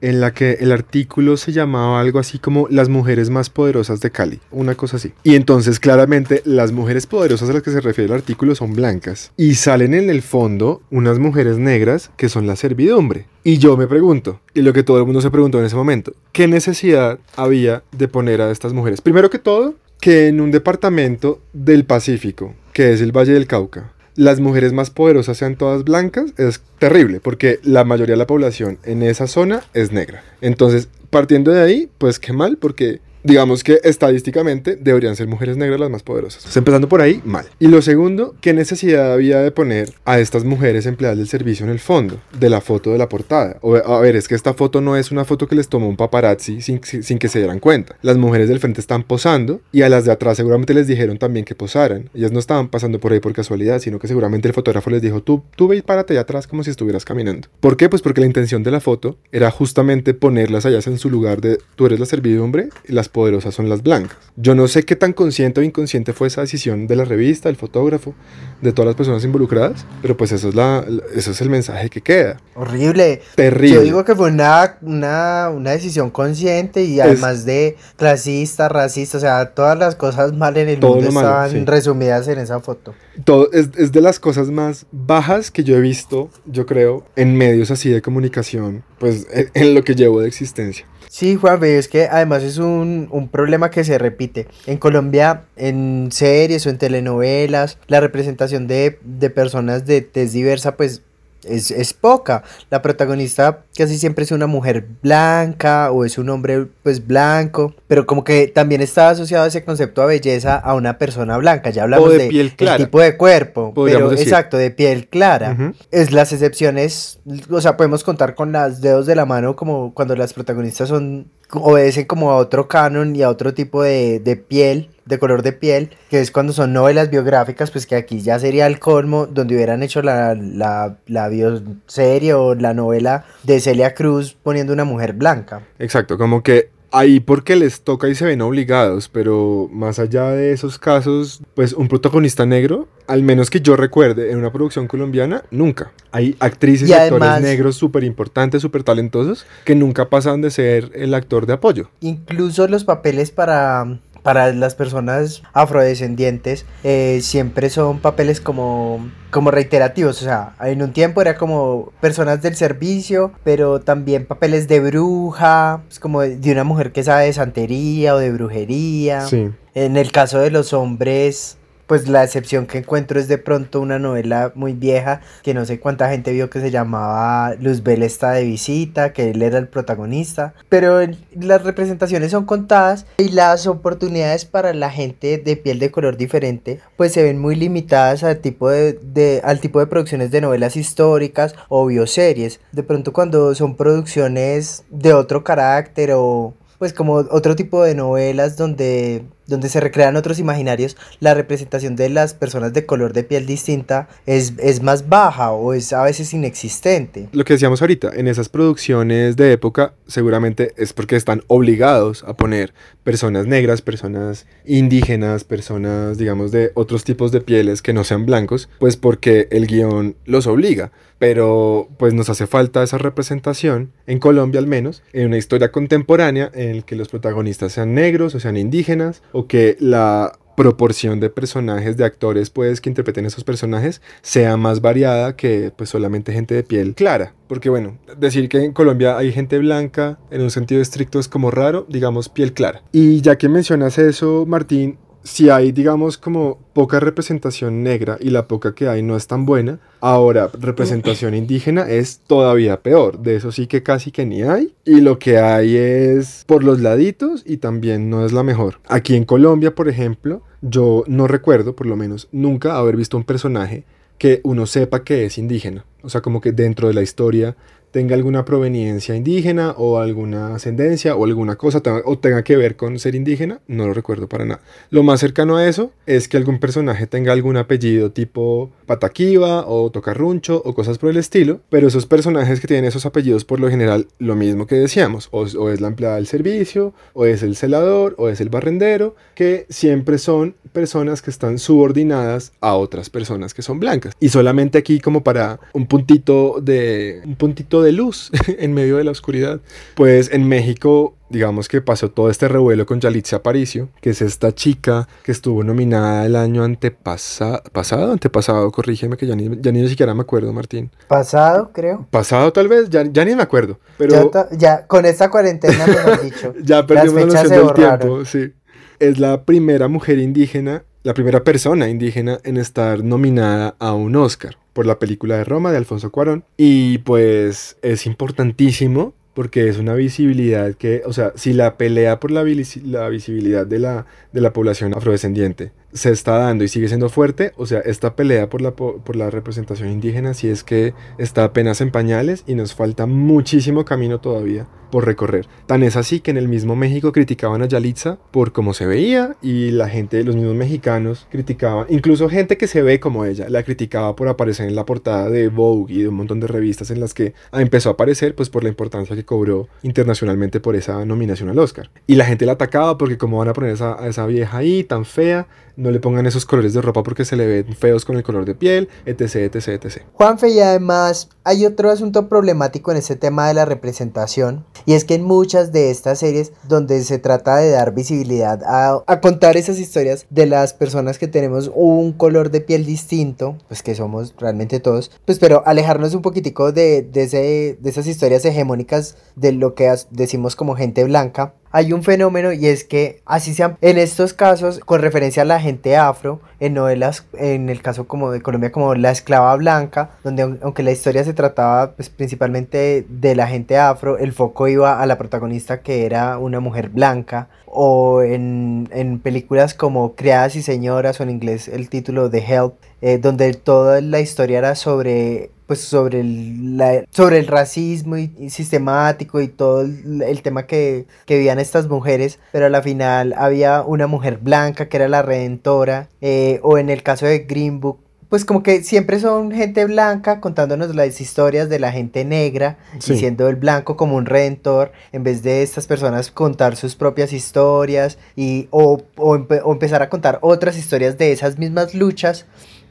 en 0.00 0.20
la 0.20 0.32
que 0.32 0.58
el 0.60 0.72
artículo 0.72 1.36
se 1.36 1.52
llamaba 1.52 2.00
algo 2.00 2.18
así 2.18 2.38
como 2.38 2.66
las 2.70 2.88
mujeres 2.88 3.30
más 3.30 3.50
poderosas 3.50 4.00
de 4.00 4.10
Cali, 4.10 4.40
una 4.50 4.74
cosa 4.74 4.96
así. 4.96 5.12
Y 5.22 5.34
entonces 5.34 5.80
claramente 5.80 6.42
las 6.44 6.72
mujeres 6.72 7.06
poderosas 7.06 7.50
a 7.50 7.52
las 7.52 7.62
que 7.62 7.70
se 7.70 7.80
refiere 7.80 8.06
el 8.06 8.18
artículo 8.18 8.54
son 8.54 8.74
blancas 8.74 9.32
y 9.36 9.54
salen 9.54 9.94
en 9.94 10.10
el 10.10 10.22
fondo 10.22 10.82
unas 10.90 11.18
mujeres 11.18 11.58
negras 11.58 12.10
que 12.16 12.28
son 12.28 12.46
la 12.46 12.56
servidumbre. 12.56 13.26
Y 13.44 13.58
yo 13.58 13.76
me 13.76 13.86
pregunto, 13.86 14.40
y 14.54 14.62
lo 14.62 14.72
que 14.72 14.82
todo 14.82 14.98
el 14.98 15.04
mundo 15.04 15.20
se 15.20 15.30
preguntó 15.30 15.58
en 15.58 15.66
ese 15.66 15.76
momento, 15.76 16.12
¿qué 16.32 16.48
necesidad 16.48 17.18
había 17.36 17.82
de 17.92 18.08
poner 18.08 18.40
a 18.40 18.50
estas 18.50 18.72
mujeres? 18.72 19.00
Primero 19.00 19.30
que 19.30 19.38
todo, 19.38 19.74
que 20.00 20.28
en 20.28 20.40
un 20.40 20.50
departamento 20.50 21.40
del 21.52 21.84
Pacífico, 21.84 22.54
que 22.72 22.92
es 22.92 23.00
el 23.00 23.12
Valle 23.12 23.32
del 23.32 23.46
Cauca, 23.46 23.92
las 24.16 24.40
mujeres 24.40 24.72
más 24.72 24.90
poderosas 24.90 25.36
sean 25.36 25.56
todas 25.56 25.84
blancas 25.84 26.32
es 26.38 26.62
terrible, 26.78 27.20
porque 27.20 27.60
la 27.62 27.84
mayoría 27.84 28.14
de 28.14 28.18
la 28.18 28.26
población 28.26 28.78
en 28.84 29.02
esa 29.02 29.26
zona 29.26 29.62
es 29.74 29.92
negra. 29.92 30.24
Entonces, 30.40 30.88
partiendo 31.10 31.52
de 31.52 31.62
ahí, 31.62 31.90
pues 31.98 32.18
qué 32.18 32.32
mal, 32.32 32.56
porque 32.56 33.00
digamos 33.26 33.64
que 33.64 33.80
estadísticamente 33.82 34.76
deberían 34.76 35.16
ser 35.16 35.26
mujeres 35.26 35.56
negras 35.56 35.80
las 35.80 35.90
más 35.90 36.02
poderosas. 36.02 36.56
empezando 36.56 36.88
por 36.88 37.00
ahí, 37.00 37.20
mal. 37.24 37.46
Y 37.58 37.66
lo 37.66 37.82
segundo, 37.82 38.34
¿qué 38.40 38.52
necesidad 38.52 39.12
había 39.12 39.40
de 39.40 39.50
poner 39.50 39.92
a 40.04 40.20
estas 40.20 40.44
mujeres 40.44 40.86
empleadas 40.86 41.18
del 41.18 41.28
servicio 41.28 41.66
en 41.66 41.72
el 41.72 41.80
fondo 41.80 42.20
de 42.38 42.48
la 42.48 42.60
foto 42.60 42.92
de 42.92 42.98
la 42.98 43.08
portada? 43.08 43.58
O, 43.60 43.76
a 43.76 44.00
ver, 44.00 44.16
es 44.16 44.28
que 44.28 44.34
esta 44.34 44.54
foto 44.54 44.80
no 44.80 44.96
es 44.96 45.10
una 45.10 45.24
foto 45.24 45.48
que 45.48 45.56
les 45.56 45.68
tomó 45.68 45.88
un 45.88 45.96
paparazzi 45.96 46.60
sin, 46.60 46.80
sin, 46.82 47.18
que 47.18 47.28
se 47.28 47.40
dieran 47.40 47.58
cuenta. 47.58 47.96
Las 48.02 48.16
mujeres 48.16 48.48
del 48.48 48.60
frente 48.60 48.80
están 48.80 49.02
posando 49.02 49.60
y 49.72 49.82
a 49.82 49.88
las 49.88 50.04
de 50.04 50.12
atrás 50.12 50.36
seguramente 50.36 50.72
les 50.72 50.86
dijeron 50.86 51.18
también 51.18 51.44
que 51.44 51.54
posaran. 51.54 52.10
Ellas 52.14 52.30
no 52.30 52.38
estaban 52.38 52.68
pasando 52.68 53.00
por 53.00 53.12
ahí 53.12 53.20
por 53.20 53.32
casualidad, 53.32 53.80
sino 53.80 53.98
que 53.98 54.06
seguramente 54.06 54.46
el 54.46 54.54
fotógrafo 54.54 54.90
les 54.90 55.02
dijo, 55.02 55.22
tú, 55.22 55.42
tú 55.56 55.66
ve 55.66 55.76
y 55.76 55.82
párate 55.82 56.14
allá 56.14 56.20
atrás 56.22 56.46
como 56.46 56.62
si 56.62 56.70
estuvieras 56.70 57.04
caminando. 57.04 57.48
¿Por 57.60 57.76
qué? 57.76 57.88
Pues 57.88 58.02
porque 58.02 58.20
la 58.20 58.26
intención 58.26 58.62
de 58.62 58.70
la 58.70 58.80
foto 58.80 59.18
era 59.32 59.50
justamente 59.50 60.14
ponerlas 60.14 60.64
allá 60.64 60.76
en 60.84 60.98
su 60.98 61.08
lugar 61.08 61.40
de 61.40 61.58
tú 61.74 61.86
eres 61.86 61.98
la 61.98 62.06
servidumbre 62.06 62.68
y 62.86 62.92
las 62.92 63.08
poderosas 63.16 63.54
son 63.54 63.70
las 63.70 63.82
blancas. 63.82 64.18
Yo 64.36 64.54
no 64.54 64.68
sé 64.68 64.82
qué 64.82 64.94
tan 64.94 65.14
consciente 65.14 65.62
o 65.62 65.62
inconsciente 65.62 66.12
fue 66.12 66.28
esa 66.28 66.42
decisión 66.42 66.86
de 66.86 66.96
la 66.96 67.06
revista, 67.06 67.48
del 67.48 67.56
fotógrafo, 67.56 68.12
de 68.60 68.74
todas 68.74 68.88
las 68.88 68.94
personas 68.94 69.24
involucradas, 69.24 69.86
pero 70.02 70.18
pues 70.18 70.32
eso 70.32 70.50
es, 70.50 70.54
la, 70.54 70.84
eso 71.14 71.30
es 71.30 71.40
el 71.40 71.48
mensaje 71.48 71.88
que 71.88 72.02
queda. 72.02 72.36
Horrible. 72.54 73.22
Terrible. 73.34 73.74
Yo 73.74 73.80
digo 73.80 74.04
que 74.04 74.14
fue 74.14 74.30
una, 74.30 74.76
una, 74.82 75.48
una 75.48 75.70
decisión 75.70 76.10
consciente 76.10 76.84
y 76.84 77.00
además 77.00 77.46
de 77.46 77.78
clasista, 77.96 78.68
racista, 78.68 79.16
o 79.16 79.20
sea, 79.20 79.54
todas 79.54 79.78
las 79.78 79.94
cosas 79.94 80.34
mal 80.34 80.58
en 80.58 80.68
el 80.68 80.78
mundo 80.78 81.08
estaban 81.08 81.64
resumidas 81.64 82.28
en 82.28 82.38
esa 82.38 82.60
foto. 82.60 82.92
Todo, 83.24 83.50
es, 83.50 83.70
es 83.78 83.92
de 83.92 84.02
las 84.02 84.20
cosas 84.20 84.50
más 84.50 84.84
bajas 84.92 85.50
que 85.50 85.64
yo 85.64 85.74
he 85.74 85.80
visto, 85.80 86.28
yo 86.44 86.66
creo, 86.66 87.06
en 87.16 87.34
medios 87.34 87.70
así 87.70 87.88
de 87.88 88.02
comunicación, 88.02 88.84
pues 88.98 89.26
en 89.32 89.74
lo 89.74 89.84
que 89.84 89.94
llevo 89.94 90.20
de 90.20 90.28
existencia. 90.28 90.86
Sí, 91.08 91.36
Juan, 91.36 91.62
es 91.64 91.88
que 91.88 92.04
además 92.04 92.42
es 92.42 92.58
un, 92.58 93.08
un, 93.10 93.28
problema 93.28 93.70
que 93.70 93.84
se 93.84 93.98
repite. 93.98 94.46
En 94.66 94.78
Colombia, 94.78 95.44
en 95.56 96.08
series 96.10 96.66
o 96.66 96.70
en 96.70 96.78
telenovelas, 96.78 97.78
la 97.86 98.00
representación 98.00 98.66
de, 98.66 98.98
de 99.02 99.30
personas 99.30 99.86
de 99.86 100.02
tez 100.02 100.32
diversa, 100.32 100.76
pues 100.76 101.02
es, 101.48 101.94
poca. 101.94 102.42
La 102.70 102.82
protagonista 102.82 103.64
casi 103.76 103.98
siempre 103.98 104.24
es 104.24 104.32
una 104.32 104.46
mujer 104.46 104.86
blanca 105.02 105.90
o 105.90 106.04
es 106.04 106.18
un 106.18 106.28
hombre 106.30 106.66
pues 106.82 107.06
blanco, 107.06 107.74
pero 107.86 108.06
como 108.06 108.24
que 108.24 108.48
también 108.48 108.80
está 108.80 109.10
asociado 109.10 109.46
ese 109.46 109.64
concepto 109.64 110.02
de 110.02 110.08
belleza 110.08 110.56
a 110.56 110.74
una 110.74 110.98
persona 110.98 111.36
blanca. 111.38 111.70
Ya 111.70 111.84
hablamos 111.84 112.12
de, 112.12 112.28
piel 112.28 112.54
tipo 112.54 113.00
de 113.00 113.16
cuerpo, 113.16 113.72
pero 113.74 114.12
exacto, 114.12 114.56
de 114.56 114.70
piel 114.70 115.08
clara. 115.08 115.74
Es 115.90 116.12
las 116.12 116.32
excepciones, 116.32 117.20
o 117.50 117.60
sea, 117.60 117.76
podemos 117.76 118.04
contar 118.04 118.34
con 118.34 118.52
las 118.52 118.80
dedos 118.80 119.06
de 119.06 119.14
la 119.14 119.26
mano 119.26 119.56
como 119.56 119.94
cuando 119.94 120.16
las 120.16 120.32
protagonistas 120.32 120.88
son 120.88 121.28
obedecen 121.52 122.06
como 122.06 122.30
a 122.30 122.36
otro 122.36 122.68
canon 122.68 123.14
y 123.14 123.22
a 123.22 123.30
otro 123.30 123.54
tipo 123.54 123.82
de, 123.82 124.20
de 124.20 124.36
piel 124.36 124.90
de 125.06 125.18
color 125.18 125.42
de 125.42 125.52
piel, 125.52 125.90
que 126.10 126.20
es 126.20 126.30
cuando 126.30 126.52
son 126.52 126.72
novelas 126.72 127.10
biográficas, 127.10 127.70
pues 127.70 127.86
que 127.86 127.94
aquí 127.94 128.20
ya 128.20 128.38
sería 128.38 128.66
el 128.66 128.78
colmo, 128.80 129.26
donde 129.26 129.54
hubieran 129.54 129.82
hecho 129.82 130.02
la, 130.02 130.34
la, 130.34 130.96
la 131.06 131.28
bioserie 131.28 132.34
o 132.34 132.54
la 132.54 132.74
novela 132.74 133.24
de 133.44 133.60
Celia 133.60 133.94
Cruz 133.94 134.36
poniendo 134.42 134.72
una 134.72 134.84
mujer 134.84 135.12
blanca. 135.12 135.62
Exacto, 135.78 136.18
como 136.18 136.42
que 136.42 136.70
ahí 136.92 137.20
porque 137.20 137.56
les 137.56 137.80
toca 137.82 138.08
y 138.08 138.14
se 138.14 138.24
ven 138.24 138.42
obligados, 138.42 139.08
pero 139.08 139.68
más 139.72 139.98
allá 139.98 140.30
de 140.30 140.52
esos 140.52 140.78
casos, 140.78 141.40
pues 141.54 141.72
un 141.72 141.88
protagonista 141.88 142.46
negro, 142.46 142.88
al 143.06 143.22
menos 143.22 143.50
que 143.50 143.60
yo 143.60 143.76
recuerde 143.76 144.30
en 144.30 144.38
una 144.38 144.52
producción 144.52 144.88
colombiana, 144.88 145.42
nunca. 145.50 145.92
Hay 146.12 146.36
actrices 146.40 146.88
y, 146.88 146.92
actores 146.92 147.40
negros 147.40 147.76
súper 147.76 148.04
importantes, 148.04 148.62
súper 148.62 148.82
talentosos, 148.82 149.46
que 149.64 149.74
nunca 149.74 150.08
pasan 150.08 150.40
de 150.40 150.50
ser 150.50 150.90
el 150.94 151.14
actor 151.14 151.46
de 151.46 151.54
apoyo. 151.54 151.90
Incluso 152.00 152.66
los 152.68 152.84
papeles 152.84 153.30
para 153.30 154.00
para 154.26 154.52
las 154.52 154.74
personas 154.74 155.44
afrodescendientes 155.52 156.66
eh, 156.82 157.20
siempre 157.22 157.70
son 157.70 158.00
papeles 158.00 158.40
como, 158.40 159.08
como 159.30 159.52
reiterativos. 159.52 160.20
O 160.20 160.24
sea, 160.24 160.56
en 160.62 160.82
un 160.82 160.92
tiempo 160.92 161.20
era 161.20 161.36
como 161.36 161.92
personas 162.00 162.42
del 162.42 162.56
servicio, 162.56 163.30
pero 163.44 163.78
también 163.78 164.26
papeles 164.26 164.66
de 164.66 164.80
bruja, 164.80 165.84
es 165.88 166.00
como 166.00 166.22
de 166.22 166.50
una 166.50 166.64
mujer 166.64 166.90
que 166.90 167.04
sabe 167.04 167.26
de 167.26 167.34
santería 167.34 168.16
o 168.16 168.18
de 168.18 168.32
brujería. 168.32 169.20
Sí. 169.20 169.52
En 169.74 169.96
el 169.96 170.10
caso 170.10 170.40
de 170.40 170.50
los 170.50 170.72
hombres, 170.72 171.56
pues 171.86 172.08
la 172.08 172.24
excepción 172.24 172.66
que 172.66 172.78
encuentro 172.78 173.18
es 173.18 173.28
de 173.28 173.38
pronto 173.38 173.80
una 173.80 173.98
novela 173.98 174.52
muy 174.54 174.72
vieja 174.72 175.20
que 175.42 175.54
no 175.54 175.64
sé 175.64 175.80
cuánta 175.80 176.08
gente 176.10 176.32
vio 176.32 176.50
que 176.50 176.60
se 176.60 176.70
llamaba 176.70 177.54
Luzbel 177.60 178.02
está 178.02 178.32
de 178.32 178.44
visita, 178.44 179.12
que 179.12 179.30
él 179.30 179.42
era 179.42 179.58
el 179.58 179.68
protagonista, 179.68 180.54
pero 180.68 180.98
las 181.38 181.62
representaciones 181.62 182.30
son 182.30 182.44
contadas 182.44 183.06
y 183.18 183.30
las 183.30 183.66
oportunidades 183.66 184.44
para 184.44 184.72
la 184.74 184.90
gente 184.90 185.38
de 185.38 185.56
piel 185.56 185.78
de 185.78 185.90
color 185.90 186.16
diferente 186.16 186.80
pues 186.96 187.12
se 187.12 187.22
ven 187.22 187.38
muy 187.38 187.54
limitadas 187.54 188.22
al 188.22 188.38
tipo 188.38 188.70
de, 188.70 189.40
al 189.44 189.60
tipo 189.60 189.80
de 189.80 189.86
producciones 189.86 190.30
de 190.30 190.40
novelas 190.40 190.76
históricas 190.76 191.54
o 191.68 191.86
bioseries. 191.86 192.60
De 192.72 192.82
pronto 192.82 193.12
cuando 193.12 193.54
son 193.54 193.76
producciones 193.76 194.84
de 194.90 195.12
otro 195.12 195.44
carácter 195.44 196.12
o 196.14 196.54
pues 196.78 196.92
como 196.92 197.14
otro 197.14 197.56
tipo 197.56 197.82
de 197.82 197.94
novelas 197.94 198.56
donde, 198.56 199.24
donde 199.46 199.68
se 199.68 199.80
recrean 199.80 200.16
otros 200.16 200.38
imaginarios, 200.38 200.96
la 201.20 201.34
representación 201.34 201.96
de 201.96 202.08
las 202.08 202.34
personas 202.34 202.72
de 202.72 202.86
color 202.86 203.12
de 203.12 203.24
piel 203.24 203.46
distinta 203.46 204.08
es, 204.26 204.54
es 204.58 204.82
más 204.82 205.08
baja 205.08 205.52
o 205.52 205.72
es 205.72 205.92
a 205.92 206.02
veces 206.02 206.32
inexistente. 206.34 207.28
Lo 207.32 207.44
que 207.44 207.54
decíamos 207.54 207.80
ahorita, 207.80 208.10
en 208.14 208.28
esas 208.28 208.48
producciones 208.48 209.36
de 209.36 209.52
época 209.52 209.94
seguramente 210.06 210.72
es 210.76 210.92
porque 210.92 211.16
están 211.16 211.42
obligados 211.46 212.24
a 212.24 212.34
poner 212.34 212.74
personas 213.02 213.46
negras, 213.46 213.82
personas 213.82 214.46
indígenas, 214.64 215.44
personas 215.44 216.18
digamos 216.18 216.50
de 216.50 216.72
otros 216.74 217.04
tipos 217.04 217.32
de 217.32 217.40
pieles 217.40 217.82
que 217.82 217.92
no 217.92 218.04
sean 218.04 218.26
blancos, 218.26 218.68
pues 218.78 218.96
porque 218.96 219.48
el 219.50 219.66
guion 219.66 220.16
los 220.24 220.46
obliga 220.46 220.90
pero 221.18 221.88
pues 221.98 222.14
nos 222.14 222.28
hace 222.28 222.46
falta 222.46 222.82
esa 222.82 222.98
representación, 222.98 223.92
en 224.06 224.18
Colombia 224.18 224.60
al 224.60 224.66
menos, 224.66 225.02
en 225.12 225.26
una 225.26 225.38
historia 225.38 225.72
contemporánea 225.72 226.50
en 226.54 226.76
la 226.76 226.82
que 226.82 226.96
los 226.96 227.08
protagonistas 227.08 227.72
sean 227.72 227.94
negros 227.94 228.34
o 228.34 228.40
sean 228.40 228.56
indígenas, 228.56 229.22
o 229.36 229.46
que 229.46 229.76
la 229.80 230.32
proporción 230.56 231.20
de 231.20 231.28
personajes, 231.28 231.98
de 231.98 232.04
actores, 232.06 232.48
pues, 232.48 232.80
que 232.80 232.88
interpreten 232.88 233.26
esos 233.26 233.44
personajes, 233.44 234.00
sea 234.22 234.56
más 234.56 234.80
variada 234.80 235.36
que, 235.36 235.70
pues, 235.76 235.90
solamente 235.90 236.32
gente 236.32 236.54
de 236.54 236.62
piel 236.62 236.94
clara. 236.94 237.34
Porque, 237.46 237.68
bueno, 237.68 237.98
decir 238.16 238.48
que 238.48 238.64
en 238.64 238.72
Colombia 238.72 239.18
hay 239.18 239.32
gente 239.32 239.58
blanca, 239.58 240.18
en 240.30 240.40
un 240.40 240.50
sentido 240.50 240.80
estricto, 240.80 241.18
es 241.20 241.28
como 241.28 241.50
raro, 241.50 241.84
digamos, 241.90 242.30
piel 242.30 242.54
clara. 242.54 242.82
Y 242.90 243.20
ya 243.20 243.36
que 243.36 243.50
mencionas 243.50 243.98
eso, 243.98 244.46
Martín, 244.46 244.96
si 245.26 245.50
hay, 245.50 245.72
digamos, 245.72 246.18
como 246.18 246.60
poca 246.72 247.00
representación 247.00 247.82
negra 247.82 248.16
y 248.20 248.30
la 248.30 248.46
poca 248.46 248.76
que 248.76 248.86
hay 248.86 249.02
no 249.02 249.16
es 249.16 249.26
tan 249.26 249.44
buena, 249.44 249.80
ahora 250.00 250.48
representación 250.56 251.34
indígena 251.34 251.90
es 251.90 252.20
todavía 252.20 252.80
peor. 252.80 253.18
De 253.18 253.34
eso 253.34 253.50
sí 253.50 253.66
que 253.66 253.82
casi 253.82 254.12
que 254.12 254.24
ni 254.24 254.42
hay. 254.42 254.72
Y 254.84 255.00
lo 255.00 255.18
que 255.18 255.38
hay 255.38 255.76
es 255.76 256.44
por 256.46 256.62
los 256.62 256.80
laditos 256.80 257.42
y 257.44 257.56
también 257.56 258.08
no 258.08 258.24
es 258.24 258.32
la 258.32 258.44
mejor. 258.44 258.78
Aquí 258.86 259.16
en 259.16 259.24
Colombia, 259.24 259.74
por 259.74 259.88
ejemplo, 259.88 260.42
yo 260.62 261.02
no 261.08 261.26
recuerdo, 261.26 261.74
por 261.74 261.88
lo 261.88 261.96
menos, 261.96 262.28
nunca 262.30 262.76
haber 262.76 262.96
visto 262.96 263.16
un 263.16 263.24
personaje 263.24 263.84
que 264.18 264.40
uno 264.44 264.64
sepa 264.66 265.02
que 265.02 265.24
es 265.24 265.38
indígena. 265.38 265.84
O 266.02 266.08
sea, 266.08 266.20
como 266.20 266.40
que 266.40 266.52
dentro 266.52 266.86
de 266.86 266.94
la 266.94 267.02
historia 267.02 267.56
tenga 267.90 268.14
alguna 268.14 268.44
proveniencia 268.44 269.14
indígena 269.14 269.72
o 269.76 269.98
alguna 269.98 270.54
ascendencia 270.54 271.16
o 271.16 271.24
alguna 271.24 271.56
cosa 271.56 271.82
o 272.04 272.18
tenga 272.18 272.42
que 272.44 272.56
ver 272.56 272.76
con 272.76 272.98
ser 272.98 273.14
indígena, 273.14 273.60
no 273.68 273.86
lo 273.86 273.94
recuerdo 273.94 274.28
para 274.28 274.44
nada. 274.44 274.60
Lo 274.90 275.02
más 275.02 275.20
cercano 275.20 275.56
a 275.56 275.66
eso 275.66 275.92
es 276.06 276.28
que 276.28 276.36
algún 276.36 276.58
personaje 276.58 277.06
tenga 277.06 277.32
algún 277.32 277.56
apellido 277.56 278.10
tipo 278.10 278.70
Pataquiva 278.86 279.66
o 279.66 279.90
Tocarruncho 279.90 280.62
o 280.64 280.74
cosas 280.74 280.98
por 280.98 281.10
el 281.10 281.16
estilo, 281.16 281.60
pero 281.70 281.88
esos 281.88 282.06
personajes 282.06 282.60
que 282.60 282.68
tienen 282.68 282.84
esos 282.84 283.06
apellidos 283.06 283.44
por 283.44 283.60
lo 283.60 283.68
general 283.68 284.06
lo 284.18 284.36
mismo 284.36 284.66
que 284.66 284.76
decíamos, 284.76 285.28
o, 285.30 285.42
o 285.42 285.70
es 285.70 285.80
la 285.80 285.88
empleada 285.88 286.16
del 286.16 286.26
servicio, 286.26 286.94
o 287.12 287.26
es 287.26 287.42
el 287.42 287.56
celador, 287.56 288.14
o 288.18 288.28
es 288.28 288.40
el 288.40 288.48
barrendero, 288.48 289.16
que 289.34 289.66
siempre 289.68 290.18
son 290.18 290.54
personas 290.72 291.22
que 291.22 291.30
están 291.30 291.58
subordinadas 291.58 292.52
a 292.60 292.74
otras 292.74 293.10
personas 293.10 293.54
que 293.54 293.62
son 293.62 293.80
blancas. 293.80 294.14
Y 294.20 294.28
solamente 294.28 294.78
aquí 294.78 295.00
como 295.00 295.24
para 295.24 295.58
un 295.72 295.86
puntito 295.86 296.60
de 296.60 297.22
un 297.24 297.36
puntito 297.36 297.75
de 297.82 297.92
luz 297.92 298.30
en 298.46 298.72
medio 298.74 298.96
de 298.96 299.04
la 299.04 299.10
oscuridad. 299.10 299.60
Pues 299.94 300.30
en 300.32 300.48
México 300.48 301.16
digamos 301.28 301.68
que 301.68 301.80
pasó 301.80 302.10
todo 302.10 302.30
este 302.30 302.48
revuelo 302.48 302.86
con 302.86 303.00
Yalitza 303.00 303.36
Aparicio, 303.36 303.88
que 304.00 304.10
es 304.10 304.22
esta 304.22 304.54
chica 304.54 305.08
que 305.24 305.32
estuvo 305.32 305.64
nominada 305.64 306.24
el 306.24 306.36
año 306.36 306.62
antepasado, 306.62 307.62
pasado, 307.72 308.12
antepasado, 308.12 308.70
corrígeme 308.70 309.16
que 309.16 309.26
ya 309.26 309.34
ni, 309.34 309.60
ya 309.60 309.72
ni 309.72 309.88
siquiera 309.88 310.14
me 310.14 310.22
acuerdo, 310.22 310.52
Martín. 310.52 310.90
Pasado, 311.08 311.70
creo. 311.72 312.06
Pasado 312.10 312.52
tal 312.52 312.68
vez, 312.68 312.88
ya, 312.90 313.04
ya 313.04 313.24
ni 313.24 313.34
me 313.34 313.42
acuerdo. 313.42 313.78
Pero 313.98 314.30
ya, 314.52 314.86
con 314.86 315.04
esta 315.04 315.30
cuarentena, 315.30 315.86
mejor 315.86 316.22
dicho. 316.22 316.54
ya 316.62 316.86
perdimos 316.86 317.32
la 317.32 317.42
noción 317.42 317.66
del 317.66 317.74
tiempo, 317.74 318.24
sí. 318.24 318.52
Es 318.98 319.18
la 319.18 319.44
primera 319.44 319.88
mujer 319.88 320.18
indígena, 320.18 320.84
la 321.06 321.14
primera 321.14 321.44
persona 321.44 321.88
indígena 321.88 322.40
en 322.42 322.56
estar 322.56 323.04
nominada 323.04 323.76
a 323.78 323.94
un 323.94 324.16
Oscar 324.16 324.58
por 324.72 324.86
la 324.86 324.98
película 324.98 325.36
de 325.36 325.44
Roma 325.44 325.70
de 325.70 325.76
Alfonso 325.76 326.10
Cuarón. 326.10 326.42
Y 326.56 326.98
pues 326.98 327.76
es 327.82 328.06
importantísimo 328.06 329.14
porque 329.32 329.68
es 329.68 329.78
una 329.78 329.94
visibilidad 329.94 330.74
que, 330.74 331.02
o 331.06 331.12
sea, 331.12 331.30
si 331.36 331.52
la 331.52 331.76
pelea 331.76 332.18
por 332.18 332.32
la, 332.32 332.42
la 332.82 333.08
visibilidad 333.08 333.64
de 333.64 333.78
la, 333.78 334.06
de 334.32 334.40
la 334.40 334.52
población 334.52 334.94
afrodescendiente 334.96 335.70
se 335.92 336.10
está 336.10 336.38
dando 336.38 336.64
y 336.64 336.68
sigue 336.68 336.88
siendo 336.88 337.08
fuerte, 337.08 337.52
o 337.56 337.66
sea, 337.66 337.80
esta 337.80 338.16
pelea 338.16 338.48
por 338.48 338.60
la, 338.60 338.72
por 338.74 339.16
la 339.16 339.30
representación 339.30 339.90
indígena 339.90 340.34
si 340.34 340.48
es 340.48 340.64
que 340.64 340.94
está 341.18 341.44
apenas 341.44 341.80
en 341.80 341.90
pañales 341.90 342.44
y 342.46 342.54
nos 342.54 342.74
falta 342.74 343.06
muchísimo 343.06 343.84
camino 343.84 344.20
todavía 344.20 344.66
por 344.90 345.04
recorrer. 345.04 345.46
Tan 345.66 345.82
es 345.82 345.96
así 345.96 346.20
que 346.20 346.30
en 346.30 346.36
el 346.36 346.48
mismo 346.48 346.76
México 346.76 347.12
criticaban 347.12 347.62
a 347.62 347.66
Yalitza 347.66 348.18
por 348.30 348.52
cómo 348.52 348.74
se 348.74 348.86
veía 348.86 349.36
y 349.42 349.70
la 349.70 349.88
gente, 349.88 350.22
los 350.24 350.36
mismos 350.36 350.54
mexicanos 350.54 351.26
criticaban, 351.30 351.86
incluso 351.88 352.28
gente 352.28 352.56
que 352.56 352.66
se 352.66 352.82
ve 352.82 353.00
como 353.00 353.24
ella, 353.24 353.48
la 353.48 353.62
criticaba 353.62 354.16
por 354.16 354.28
aparecer 354.28 354.68
en 354.68 354.76
la 354.76 354.86
portada 354.86 355.28
de 355.28 355.48
Vogue 355.48 355.92
y 355.92 356.02
de 356.02 356.08
un 356.08 356.14
montón 356.14 356.40
de 356.40 356.46
revistas 356.46 356.90
en 356.90 357.00
las 357.00 357.14
que 357.14 357.34
empezó 357.52 357.90
a 357.90 357.92
aparecer 357.92 358.34
pues 358.34 358.50
por 358.50 358.62
la 358.62 358.68
importancia 358.68 359.16
que 359.16 359.24
cobró 359.24 359.68
internacionalmente 359.82 360.60
por 360.60 360.76
esa 360.76 361.04
nominación 361.04 361.48
al 361.48 361.58
Oscar. 361.58 361.90
Y 362.06 362.14
la 362.14 362.24
gente 362.24 362.46
la 362.46 362.52
atacaba 362.52 362.98
porque 362.98 363.18
cómo 363.18 363.38
van 363.38 363.48
a 363.48 363.52
poner 363.52 363.72
esa, 363.72 364.02
a 364.02 364.08
esa 364.08 364.26
vieja 364.26 364.58
ahí 364.58 364.84
tan 364.84 365.04
fea, 365.04 365.46
no 365.76 365.90
le 365.90 366.00
pongan 366.00 366.26
esos 366.26 366.46
colores 366.46 366.74
de 366.74 366.82
ropa 366.82 367.02
porque 367.02 367.24
se 367.24 367.36
le 367.36 367.46
ven 367.46 367.74
feos 367.74 368.04
con 368.04 368.16
el 368.16 368.22
color 368.22 368.44
de 368.44 368.54
piel, 368.54 368.88
etc, 369.04 369.54
etc, 369.54 369.68
etc. 369.68 370.02
Juanfe, 370.14 370.50
y 370.50 370.60
además 370.60 371.28
hay 371.44 371.64
otro 371.66 371.90
asunto 371.90 372.28
problemático 372.28 372.90
en 372.90 372.96
este 372.96 373.16
tema 373.16 373.48
de 373.48 373.54
la 373.54 373.64
representación, 373.64 374.64
y 374.84 374.94
es 374.94 375.04
que 375.04 375.14
en 375.14 375.24
muchas 375.24 375.72
de 375.72 375.90
estas 375.90 376.18
series 376.18 376.52
donde 376.68 377.02
se 377.02 377.18
trata 377.18 377.56
de 377.56 377.70
dar 377.70 377.94
visibilidad 377.94 378.62
a, 378.64 379.02
a 379.06 379.20
contar 379.20 379.56
esas 379.56 379.78
historias 379.78 380.26
de 380.30 380.46
las 380.46 380.74
personas 380.74 381.18
que 381.18 381.28
tenemos 381.28 381.70
un 381.74 382.12
color 382.12 382.50
de 382.50 382.60
piel 382.60 382.84
distinto, 382.84 383.56
pues 383.68 383.82
que 383.82 383.94
somos 383.94 384.34
realmente 384.38 384.80
todos, 384.80 385.10
pues 385.24 385.38
pero 385.38 385.62
alejarnos 385.66 386.14
un 386.14 386.22
poquitico 386.22 386.72
de, 386.72 387.02
de, 387.02 387.22
ese, 387.22 387.78
de 387.80 387.90
esas 387.90 388.06
historias 388.06 388.44
hegemónicas 388.44 389.16
de 389.34 389.52
lo 389.52 389.74
que 389.74 389.94
decimos 390.10 390.56
como 390.56 390.76
gente 390.76 391.04
blanca, 391.04 391.54
hay 391.76 391.92
un 391.92 392.02
fenómeno 392.02 392.54
y 392.54 392.68
es 392.68 392.84
que 392.84 393.20
así 393.26 393.52
sean 393.52 393.76
en 393.82 393.98
estos 393.98 394.32
casos 394.32 394.78
con 394.78 395.02
referencia 395.02 395.42
a 395.42 395.44
la 395.44 395.60
gente 395.60 395.94
afro 395.94 396.40
en 396.58 396.72
novelas 396.72 397.26
en 397.34 397.68
el 397.68 397.82
caso 397.82 398.08
como 398.08 398.30
de 398.30 398.40
Colombia 398.40 398.72
como 398.72 398.94
La 398.94 399.10
esclava 399.10 399.54
blanca 399.56 400.12
donde 400.24 400.58
aunque 400.62 400.82
la 400.82 400.92
historia 400.92 401.22
se 401.22 401.34
trataba 401.34 401.92
pues, 401.92 402.08
principalmente 402.08 403.04
de 403.10 403.36
la 403.36 403.46
gente 403.46 403.76
afro 403.76 404.16
el 404.16 404.32
foco 404.32 404.68
iba 404.68 405.02
a 405.02 405.04
la 405.04 405.18
protagonista 405.18 405.82
que 405.82 406.06
era 406.06 406.38
una 406.38 406.60
mujer 406.60 406.88
blanca 406.88 407.50
o 407.66 408.22
en, 408.22 408.88
en 408.90 409.18
películas 409.18 409.74
como 409.74 410.14
Criadas 410.14 410.56
y 410.56 410.62
Señoras 410.62 411.20
o 411.20 411.24
en 411.24 411.30
inglés 411.30 411.68
el 411.68 411.90
título 411.90 412.30
de 412.30 412.38
Help 412.38 412.72
eh, 413.02 413.18
donde 413.18 413.52
toda 413.52 414.00
la 414.00 414.20
historia 414.20 414.56
era 414.56 414.76
sobre 414.76 415.50
pues 415.66 415.80
sobre 415.80 416.20
el, 416.20 417.06
sobre 417.10 417.38
el 417.38 417.46
racismo 417.46 418.16
y, 418.16 418.50
sistemático 418.50 419.40
y 419.40 419.48
todo 419.48 419.82
el, 419.82 420.42
tema 420.42 420.66
que, 420.66 421.06
que, 421.24 421.36
vivían 421.36 421.58
estas 421.58 421.88
mujeres, 421.88 422.38
pero 422.52 422.66
a 422.66 422.70
la 422.70 422.82
final 422.82 423.34
había 423.36 423.82
una 423.82 424.06
mujer 424.06 424.38
blanca 424.38 424.88
que 424.88 424.96
era 424.96 425.08
la 425.08 425.22
redentora, 425.22 426.08
eh, 426.20 426.60
o 426.62 426.78
en 426.78 426.88
el 426.88 427.02
caso 427.02 427.26
de 427.26 427.40
Green 427.40 427.80
Book, 427.80 427.98
pues 428.28 428.44
como 428.44 428.62
que 428.64 428.82
siempre 428.82 429.20
son 429.20 429.52
gente 429.52 429.84
blanca 429.84 430.40
contándonos 430.40 430.94
las 430.96 431.20
historias 431.20 431.68
de 431.68 431.78
la 431.78 431.92
gente 431.92 432.24
negra 432.24 432.76
Sí. 432.98 433.12
y 433.12 433.18
siendo 433.18 433.48
el 433.48 433.54
blanco 433.54 433.96
como 433.96 434.16
un 434.16 434.26
redentor 434.26 434.90
en 435.12 435.22
vez 435.22 435.44
de 435.44 435.62
estas 435.62 435.86
personas 435.86 436.32
contar 436.32 436.74
sus 436.74 436.96
propias 436.96 437.32
historias 437.32 438.18
y 438.34 438.66
o, 438.72 439.00
o 439.16 439.36
empe- 439.36 439.60
o 439.64 439.72
empezar 439.72 440.02
a 440.02 440.08
contar 440.10 440.40
otras 440.42 440.76
historias 440.76 441.18
de 441.18 441.30
esas 441.30 441.56
mismas 441.56 441.94
luchas 441.94 442.46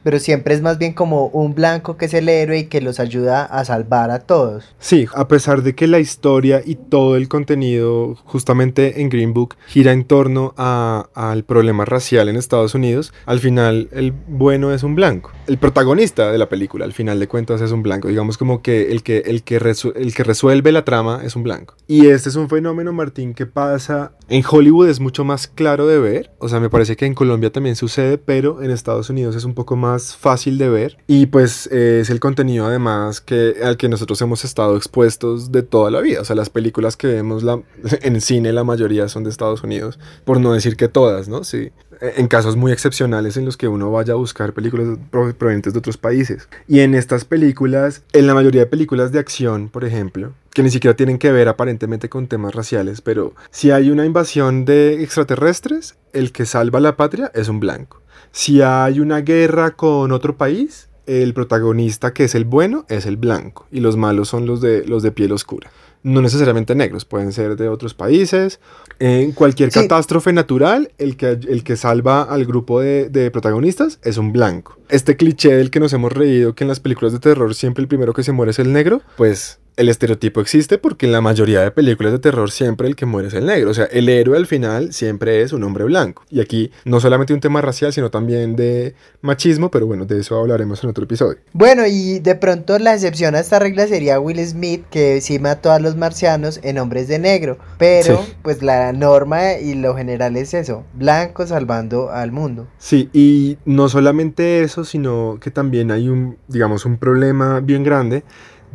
pero 0.06 0.20
siempre 0.20 0.54
es 0.54 0.62
más 0.62 0.78
bien 0.78 0.92
como 0.92 1.26
un 1.30 1.56
blanco 1.56 1.96
que 1.96 2.04
es 2.04 2.14
el 2.14 2.28
héroe 2.28 2.58
y 2.60 2.64
que 2.66 2.80
los 2.80 3.00
ayuda 3.00 3.42
a 3.44 3.64
salvar 3.64 4.12
a 4.12 4.20
todos. 4.20 4.62
Sí, 4.78 5.06
a 5.12 5.26
pesar 5.26 5.64
de 5.64 5.74
que 5.74 5.88
la 5.88 5.98
historia 5.98 6.62
y 6.64 6.76
todo 6.76 7.16
el 7.16 7.28
contenido 7.28 8.14
justamente 8.24 9.00
en 9.00 9.08
Green 9.08 9.34
Book 9.34 9.56
gira 9.66 9.90
en 9.90 10.04
torno 10.04 10.54
a- 10.56 11.08
al 11.14 11.42
problema 11.42 11.84
racial 11.84 12.28
en 12.28 12.36
Estados 12.36 12.76
Unidos, 12.76 13.12
al 13.24 13.40
final 13.40 13.88
el 13.90 14.12
bueno 14.12 14.72
es 14.72 14.84
un 14.84 14.94
blanco. 14.94 15.32
El 15.48 15.58
protagonista 15.58 16.30
de 16.30 16.38
la 16.38 16.48
película, 16.48 16.84
al 16.84 16.92
final 16.92 17.18
de 17.18 17.26
cuentas, 17.26 17.60
es 17.60 17.72
un 17.72 17.82
blanco. 17.82 18.06
Digamos 18.06 18.38
como 18.38 18.62
que 18.62 18.92
el 18.92 19.02
que, 19.02 19.18
el 19.26 19.42
que, 19.42 19.56
el 19.56 20.14
que 20.14 20.22
resuelve 20.22 20.70
la 20.70 20.84
trama 20.84 21.22
es 21.24 21.34
un 21.34 21.42
blanco. 21.42 21.74
Y 21.88 22.06
este 22.06 22.28
es 22.28 22.36
un 22.36 22.48
fenómeno, 22.48 22.92
Martín, 22.92 23.34
que 23.34 23.46
pasa 23.46 24.12
en 24.28 24.44
Hollywood 24.48 24.88
es 24.88 25.00
mucho 25.00 25.24
más 25.24 25.48
claro 25.48 25.88
de 25.88 25.98
ver. 25.98 26.30
O 26.38 26.48
sea, 26.48 26.60
me 26.60 26.70
parece 26.70 26.94
que 26.94 27.06
en 27.06 27.14
Colombia 27.14 27.50
también 27.50 27.74
sucede, 27.74 28.18
pero 28.18 28.62
en 28.62 28.70
Estados 28.70 29.10
Unidos 29.10 29.34
es 29.34 29.44
un 29.44 29.54
poco 29.54 29.74
más 29.74 29.95
fácil 29.98 30.58
de 30.58 30.68
ver. 30.68 30.98
Y 31.06 31.26
pues 31.26 31.68
eh, 31.72 32.00
es 32.02 32.10
el 32.10 32.20
contenido 32.20 32.66
además 32.66 33.20
que, 33.20 33.56
al 33.64 33.76
que 33.76 33.88
nosotros 33.88 34.20
hemos 34.20 34.44
estado 34.44 34.76
expuestos 34.76 35.52
de 35.52 35.62
toda 35.62 35.90
la 35.90 36.00
vida. 36.00 36.20
O 36.20 36.24
sea, 36.24 36.36
las 36.36 36.50
películas 36.50 36.96
que 36.96 37.06
vemos 37.06 37.42
en 38.02 38.20
cine, 38.20 38.52
la 38.52 38.64
mayoría 38.64 39.08
son 39.08 39.24
de 39.24 39.30
Estados 39.30 39.62
Unidos. 39.62 39.98
Por 40.24 40.40
no 40.40 40.52
decir 40.52 40.76
que 40.76 40.88
todas, 40.88 41.28
¿no? 41.28 41.42
Sí. 41.44 41.70
Eh, 42.00 42.12
En 42.18 42.28
casos 42.28 42.56
muy 42.56 42.72
excepcionales 42.72 43.36
en 43.38 43.44
los 43.46 43.56
que 43.56 43.68
uno 43.68 43.90
vaya 43.90 44.12
a 44.12 44.16
buscar 44.16 44.52
películas 44.52 44.98
pro- 45.10 45.32
provenientes 45.34 45.72
de 45.72 45.78
otros 45.78 45.96
países. 45.96 46.48
Y 46.68 46.80
en 46.80 46.94
estas 46.94 47.24
películas, 47.24 48.02
en 48.12 48.26
la 48.26 48.34
mayoría 48.34 48.60
de 48.62 48.66
películas 48.66 49.12
de 49.12 49.18
acción, 49.18 49.68
por 49.70 49.84
ejemplo, 49.84 50.32
que 50.52 50.62
ni 50.62 50.70
siquiera 50.70 50.96
tienen 50.96 51.18
que 51.18 51.32
ver 51.32 51.48
aparentemente 51.48 52.08
con 52.08 52.26
temas 52.28 52.54
raciales, 52.54 53.00
pero 53.02 53.34
si 53.50 53.70
hay 53.70 53.90
una 53.90 54.04
invasión 54.06 54.64
de 54.64 55.02
extraterrestres, 55.02 55.96
el 56.12 56.32
que 56.32 56.46
salva 56.46 56.80
la 56.80 56.96
patria 56.96 57.30
es 57.34 57.48
un 57.48 57.60
blanco. 57.60 58.00
Si 58.38 58.60
hay 58.60 59.00
una 59.00 59.22
guerra 59.22 59.70
con 59.70 60.12
otro 60.12 60.36
país, 60.36 60.90
el 61.06 61.32
protagonista 61.32 62.12
que 62.12 62.24
es 62.24 62.34
el 62.34 62.44
bueno 62.44 62.84
es 62.90 63.06
el 63.06 63.16
blanco 63.16 63.66
y 63.72 63.80
los 63.80 63.96
malos 63.96 64.28
son 64.28 64.44
los 64.44 64.60
de, 64.60 64.84
los 64.86 65.02
de 65.02 65.10
piel 65.10 65.32
oscura. 65.32 65.70
No 66.02 66.20
necesariamente 66.20 66.74
negros, 66.74 67.06
pueden 67.06 67.32
ser 67.32 67.56
de 67.56 67.70
otros 67.70 67.94
países. 67.94 68.60
En 68.98 69.32
cualquier 69.32 69.72
Sí. 69.72 69.80
catástrofe 69.80 70.34
natural, 70.34 70.92
el 70.98 71.16
que, 71.16 71.28
el 71.30 71.64
que 71.64 71.76
salva 71.76 72.24
al 72.24 72.44
grupo 72.44 72.78
de, 72.80 73.08
de 73.08 73.30
protagonistas 73.30 73.98
es 74.02 74.18
un 74.18 74.32
blanco. 74.32 74.76
Este 74.90 75.16
cliché 75.16 75.56
del 75.56 75.70
que 75.70 75.80
nos 75.80 75.94
hemos 75.94 76.12
reído, 76.12 76.54
que 76.54 76.64
en 76.64 76.68
las 76.68 76.78
películas 76.80 77.14
de 77.14 77.20
terror 77.20 77.54
siempre 77.54 77.80
el 77.80 77.88
primero 77.88 78.12
que 78.12 78.22
se 78.22 78.32
muere 78.32 78.50
es 78.50 78.58
el 78.58 78.70
negro, 78.70 79.00
pues 79.16 79.60
el 79.76 79.88
estereotipo 79.88 80.40
existe 80.40 80.78
porque 80.78 81.06
en 81.06 81.12
la 81.12 81.20
mayoría 81.20 81.60
de 81.60 81.70
películas 81.70 82.12
de 82.12 82.18
terror 82.18 82.50
siempre 82.50 82.88
el 82.88 82.96
que 82.96 83.04
muere 83.06 83.28
es 83.28 83.34
el 83.34 83.46
negro. 83.46 83.70
O 83.70 83.74
sea, 83.74 83.84
el 83.86 84.08
héroe 84.08 84.36
al 84.38 84.46
final 84.46 84.92
siempre 84.92 85.42
es 85.42 85.52
un 85.52 85.62
hombre 85.64 85.84
blanco. 85.84 86.24
Y 86.30 86.40
aquí 86.40 86.70
no 86.84 86.98
solamente 87.00 87.34
un 87.34 87.40
tema 87.40 87.60
racial, 87.60 87.92
sino 87.92 88.10
también 88.10 88.56
de 88.56 88.94
machismo, 89.20 89.70
pero 89.70 89.86
bueno, 89.86 90.06
de 90.06 90.20
eso 90.20 90.38
hablaremos 90.38 90.82
en 90.82 90.90
otro 90.90 91.04
episodio. 91.04 91.38
Bueno, 91.52 91.82
y 91.86 92.20
de 92.20 92.34
pronto 92.36 92.78
la 92.78 92.94
excepción 92.94 93.34
a 93.34 93.40
esta 93.40 93.58
regla 93.58 93.86
sería 93.86 94.18
Will 94.18 94.44
Smith, 94.46 94.84
que 94.90 95.20
sí 95.20 95.38
mató 95.38 95.70
a 95.72 95.78
los 95.78 95.96
marcianos 95.96 96.58
en 96.62 96.78
hombres 96.78 97.08
de 97.08 97.18
negro. 97.18 97.58
Pero, 97.78 98.22
Sí. 98.24 98.32
pues 98.42 98.62
la 98.62 98.92
norma 98.92 99.54
y 99.54 99.74
lo 99.74 99.94
general 99.94 100.36
es 100.36 100.54
eso: 100.54 100.84
blanco 100.94 101.46
salvando 101.46 102.10
al 102.10 102.32
mundo. 102.32 102.66
Sí, 102.78 103.10
y 103.12 103.58
no 103.66 103.88
solamente 103.90 104.62
eso, 104.62 104.84
sino 104.84 105.38
que 105.40 105.50
también 105.50 105.90
hay 105.90 106.08
un, 106.08 106.38
digamos, 106.48 106.86
un 106.86 106.96
problema 106.96 107.60
bien 107.60 107.84
grande 107.84 108.24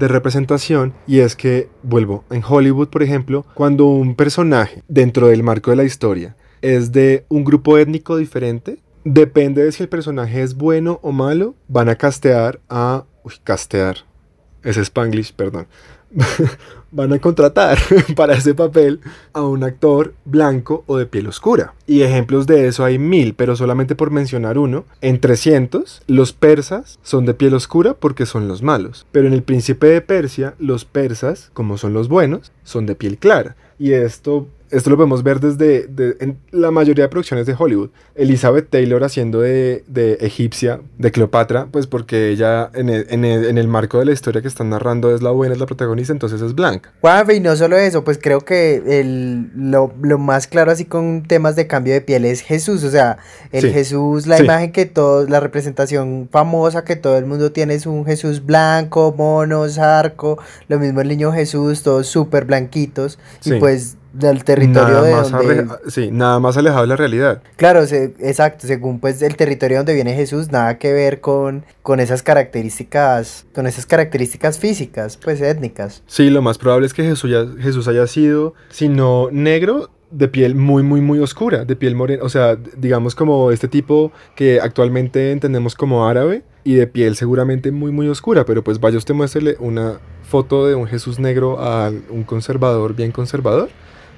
de 0.02 0.08
representación 0.08 0.94
y 1.06 1.20
es 1.20 1.36
que, 1.36 1.70
vuelvo, 1.84 2.26
en 2.32 2.44
Hollywood, 2.44 2.90
por 2.90 3.04
ejemplo, 3.04 3.46
cuando 3.54 3.86
un 3.86 4.16
personaje 4.16 4.84
dentro 4.88 5.28
del 5.28 5.44
marco 5.44 5.70
de 5.70 5.78
la 5.78 5.84
historia 5.84 6.36
es 6.62 6.92
de 6.92 7.24
un 7.30 7.44
grupo 7.44 7.78
étnico 7.78 8.18
diferente, 8.18 8.80
depende 9.06 9.64
de 9.64 9.72
si 9.72 9.84
el 9.84 9.90
personaje 9.90 10.42
es 10.42 10.56
bueno 10.56 11.00
o 11.04 11.12
malo, 11.12 11.56
van 11.68 11.88
a 11.88 11.96
castear 11.96 12.60
a... 12.68 13.06
Uy, 13.24 13.34
castear. 13.44 14.11
Es 14.64 14.78
Spanglish, 14.78 15.34
perdón. 15.34 15.68
van 16.92 17.14
a 17.14 17.20
contratar 17.20 17.78
para 18.16 18.34
ese 18.34 18.54
papel 18.54 19.00
a 19.34 19.42
un 19.44 19.64
actor 19.64 20.14
blanco 20.26 20.84
o 20.88 20.98
de 20.98 21.06
piel 21.06 21.28
oscura. 21.28 21.74
Y 21.88 22.02
ejemplos 22.02 22.48
de 22.48 22.68
eso 22.68 22.84
hay 22.84 23.00
mil, 23.00 23.34
pero 23.34 23.56
solamente 23.56 23.96
por 23.96 24.12
mencionar 24.12 24.58
uno, 24.58 24.86
en 25.02 25.20
300 25.20 26.04
los 26.08 26.34
persas 26.34 27.00
son 27.02 27.26
de 27.26 27.34
piel 27.34 27.54
oscura 27.54 27.94
porque 27.94 28.26
son 28.26 28.48
los 28.48 28.62
malos. 28.62 29.06
Pero 29.12 29.28
en 29.28 29.34
el 29.34 29.44
príncipe 29.44 29.88
de 29.88 30.02
Persia, 30.02 30.56
los 30.60 30.86
persas, 30.86 31.50
como 31.54 31.78
son 31.78 31.94
los 31.94 32.08
buenos, 32.08 32.52
son 32.64 32.86
de 32.86 32.96
piel 32.96 33.18
clara. 33.18 33.56
Y 33.80 33.94
esto, 33.94 34.48
esto 34.72 34.90
lo 34.90 34.96
podemos 34.98 35.24
ver 35.24 35.40
desde 35.40 35.88
de- 35.88 36.18
en 36.20 36.38
la 36.52 36.72
mayoría 36.72 37.06
de 37.06 37.10
producciones 37.10 37.46
de 37.46 37.56
Hollywood. 37.58 37.90
Elizabeth 38.16 38.70
Taylor 38.70 39.04
haciendo 39.04 39.42
de, 39.42 39.84
de 39.88 40.14
egipcia, 40.22 40.82
de 40.98 41.12
Cleopatra, 41.12 41.68
pues 41.72 41.88
porque 41.88 42.30
ella 42.30 42.70
en 42.74 42.90
el, 42.90 43.06
en 43.10 43.26
el- 43.26 43.46
en 43.46 43.58
el 43.58 43.68
marco 43.68 44.00
de 44.00 44.06
la 44.06 44.12
historia 44.12 44.42
que 44.42 44.48
están 44.48 44.70
narrando 44.70 45.14
es 45.14 45.22
la 45.22 45.32
buena, 45.32 45.54
es 45.54 45.60
la 45.60 45.66
protagonista, 45.66 46.14
entonces 46.14 46.42
es 46.42 46.56
blanca. 46.56 46.92
Y 47.34 47.40
no 47.40 47.56
solo 47.56 47.78
eso, 47.78 48.04
pues 48.04 48.18
creo 48.22 48.42
que 48.42 48.82
el, 49.00 49.52
lo, 49.56 49.94
lo 50.02 50.18
más 50.18 50.48
claro 50.48 50.72
así 50.72 50.86
con 50.86 51.24
temas 51.24 51.56
de 51.56 51.68
cambio 51.68 51.94
de 51.94 52.02
piel 52.02 52.26
es 52.26 52.42
Jesús, 52.42 52.84
o 52.84 52.90
sea, 52.92 53.18
el 53.52 53.62
Sí, 53.64 53.72
Jesús, 53.72 54.28
la 54.28 54.38
sí. 54.38 54.44
imagen 54.44 54.72
que 54.72 54.86
todos, 54.86 55.30
la 55.30 55.40
representación 55.40 56.30
famosa 56.32 56.84
que 56.84 56.96
todo 56.96 57.18
el 57.18 57.26
mundo 57.26 57.52
tiene 57.52 57.74
es 57.76 57.86
un 57.86 58.06
Jesús 58.06 58.46
blanco, 58.46 59.14
mono, 59.18 59.68
zarco, 59.70 60.38
lo 60.68 60.80
mismo 60.80 61.02
el 61.02 61.08
niño 61.08 61.32
Jesús, 61.32 61.84
todos 61.84 62.08
súper 62.08 62.46
blanquitos, 62.46 63.20
Sí. 63.40 63.56
y 63.56 63.60
pues 63.60 63.98
del 64.14 64.44
territorio 64.44 64.96
nada 64.96 65.04
de 65.04 65.12
más 65.14 65.32
donde... 65.32 65.66
sí, 65.88 66.10
nada 66.12 66.40
más 66.40 66.58
alejado 66.58 66.82
de 66.82 66.88
la 66.88 66.96
realidad. 66.96 67.42
Claro, 67.56 67.86
se- 67.86 68.14
exacto, 68.20 68.68
según 68.68 69.00
pues 69.00 69.22
el 69.22 69.36
territorio 69.36 69.78
donde 69.78 69.94
viene 69.94 70.14
Jesús, 70.16 70.52
nada 70.52 70.78
que 70.78 70.92
ver 70.94 71.22
con, 71.22 71.64
con 71.82 72.00
esas 72.00 72.22
características, 72.24 73.46
con 73.54 73.68
esas 73.68 73.86
características 73.86 74.60
físicas, 74.60 75.18
pues 75.18 75.42
étnicas. 75.42 76.04
Sí, 76.08 76.30
lo 76.30 76.42
más 76.42 76.58
probable 76.58 76.88
es 76.88 76.94
que 76.94 77.04
Jesús, 77.04 77.32
ya- 77.32 77.46
Jesús 77.62 77.88
haya 77.88 78.08
sido, 78.08 78.54
si 78.70 78.90
no 78.90 79.30
negro, 79.32 79.90
de 80.12 80.28
piel 80.28 80.56
muy, 80.56 80.84
muy, 80.84 81.00
muy 81.00 81.20
oscura, 81.20 81.64
de 81.64 81.76
piel 81.78 81.96
morena, 81.96 82.22
o 82.24 82.28
sea, 82.30 82.58
digamos 82.76 83.16
como 83.16 83.50
este 83.52 83.70
tipo 83.70 84.12
que 84.36 84.60
actualmente 84.60 85.32
entendemos 85.32 85.74
como 85.74 86.06
árabe 86.06 86.44
y 86.66 86.74
de 86.76 86.86
piel 86.86 87.16
seguramente 87.16 87.72
muy, 87.72 87.92
muy 87.92 88.10
oscura, 88.10 88.44
pero 88.46 88.62
pues 88.62 88.80
vaya 88.82 88.98
usted 88.98 89.14
muéstrele 89.14 89.56
una 89.60 90.00
foto 90.24 90.68
de 90.68 90.76
un 90.76 90.86
Jesús 90.88 91.18
negro 91.18 91.62
a 91.62 91.90
un 92.10 92.24
conservador 92.24 92.94
bien 92.94 93.12
conservador. 93.14 93.70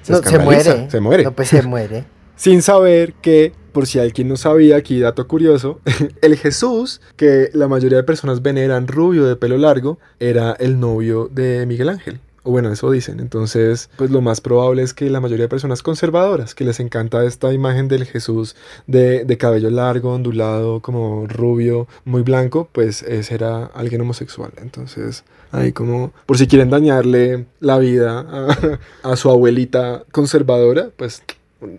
No, 0.07 0.21
se 0.21 0.39
muere. 0.39 0.89
Se 0.89 0.99
muere. 0.99 1.23
No, 1.23 1.31
pues 1.31 1.49
se 1.49 1.61
muere. 1.61 2.05
Sin 2.35 2.61
saber 2.61 3.13
que, 3.13 3.53
por 3.71 3.85
si 3.85 3.99
alguien 3.99 4.27
no 4.27 4.37
sabía, 4.37 4.75
aquí 4.75 4.99
dato 4.99 5.27
curioso, 5.27 5.79
el 6.21 6.35
Jesús 6.35 7.01
que 7.15 7.49
la 7.53 7.67
mayoría 7.67 7.97
de 7.97 8.03
personas 8.03 8.41
veneran 8.41 8.87
rubio 8.87 9.25
de 9.25 9.35
pelo 9.35 9.57
largo, 9.57 9.99
era 10.19 10.53
el 10.59 10.79
novio 10.79 11.29
de 11.31 11.65
Miguel 11.65 11.89
Ángel. 11.89 12.19
O 12.43 12.51
bueno, 12.51 12.71
eso 12.71 12.91
dicen. 12.91 13.19
Entonces, 13.19 13.89
pues 13.95 14.11
lo 14.11 14.21
más 14.21 14.41
probable 14.41 14.83
es 14.83 14.93
que 14.93 15.09
la 15.09 15.21
mayoría 15.21 15.45
de 15.45 15.49
personas 15.49 15.81
conservadoras, 15.81 16.53
que 16.55 16.65
les 16.65 16.79
encanta 16.79 17.23
esta 17.23 17.53
imagen 17.53 17.87
del 17.87 18.05
Jesús 18.05 18.55
de, 18.85 19.23
de 19.23 19.37
cabello 19.37 19.69
largo, 19.69 20.13
ondulado, 20.13 20.81
como 20.81 21.25
rubio, 21.27 21.87
muy 22.03 22.21
blanco, 22.21 22.67
pues 22.71 23.01
ese 23.03 23.35
era 23.35 23.65
alguien 23.65 24.01
homosexual. 24.01 24.51
Entonces, 24.61 25.23
ahí 25.51 25.71
como, 25.71 26.11
por 26.25 26.37
si 26.37 26.47
quieren 26.47 26.69
dañarle 26.69 27.45
la 27.61 27.77
vida 27.79 28.25
a, 29.03 29.15
su 29.15 29.29
abuelita 29.29 30.03
conservadora, 30.11 30.89
pues 30.95 31.23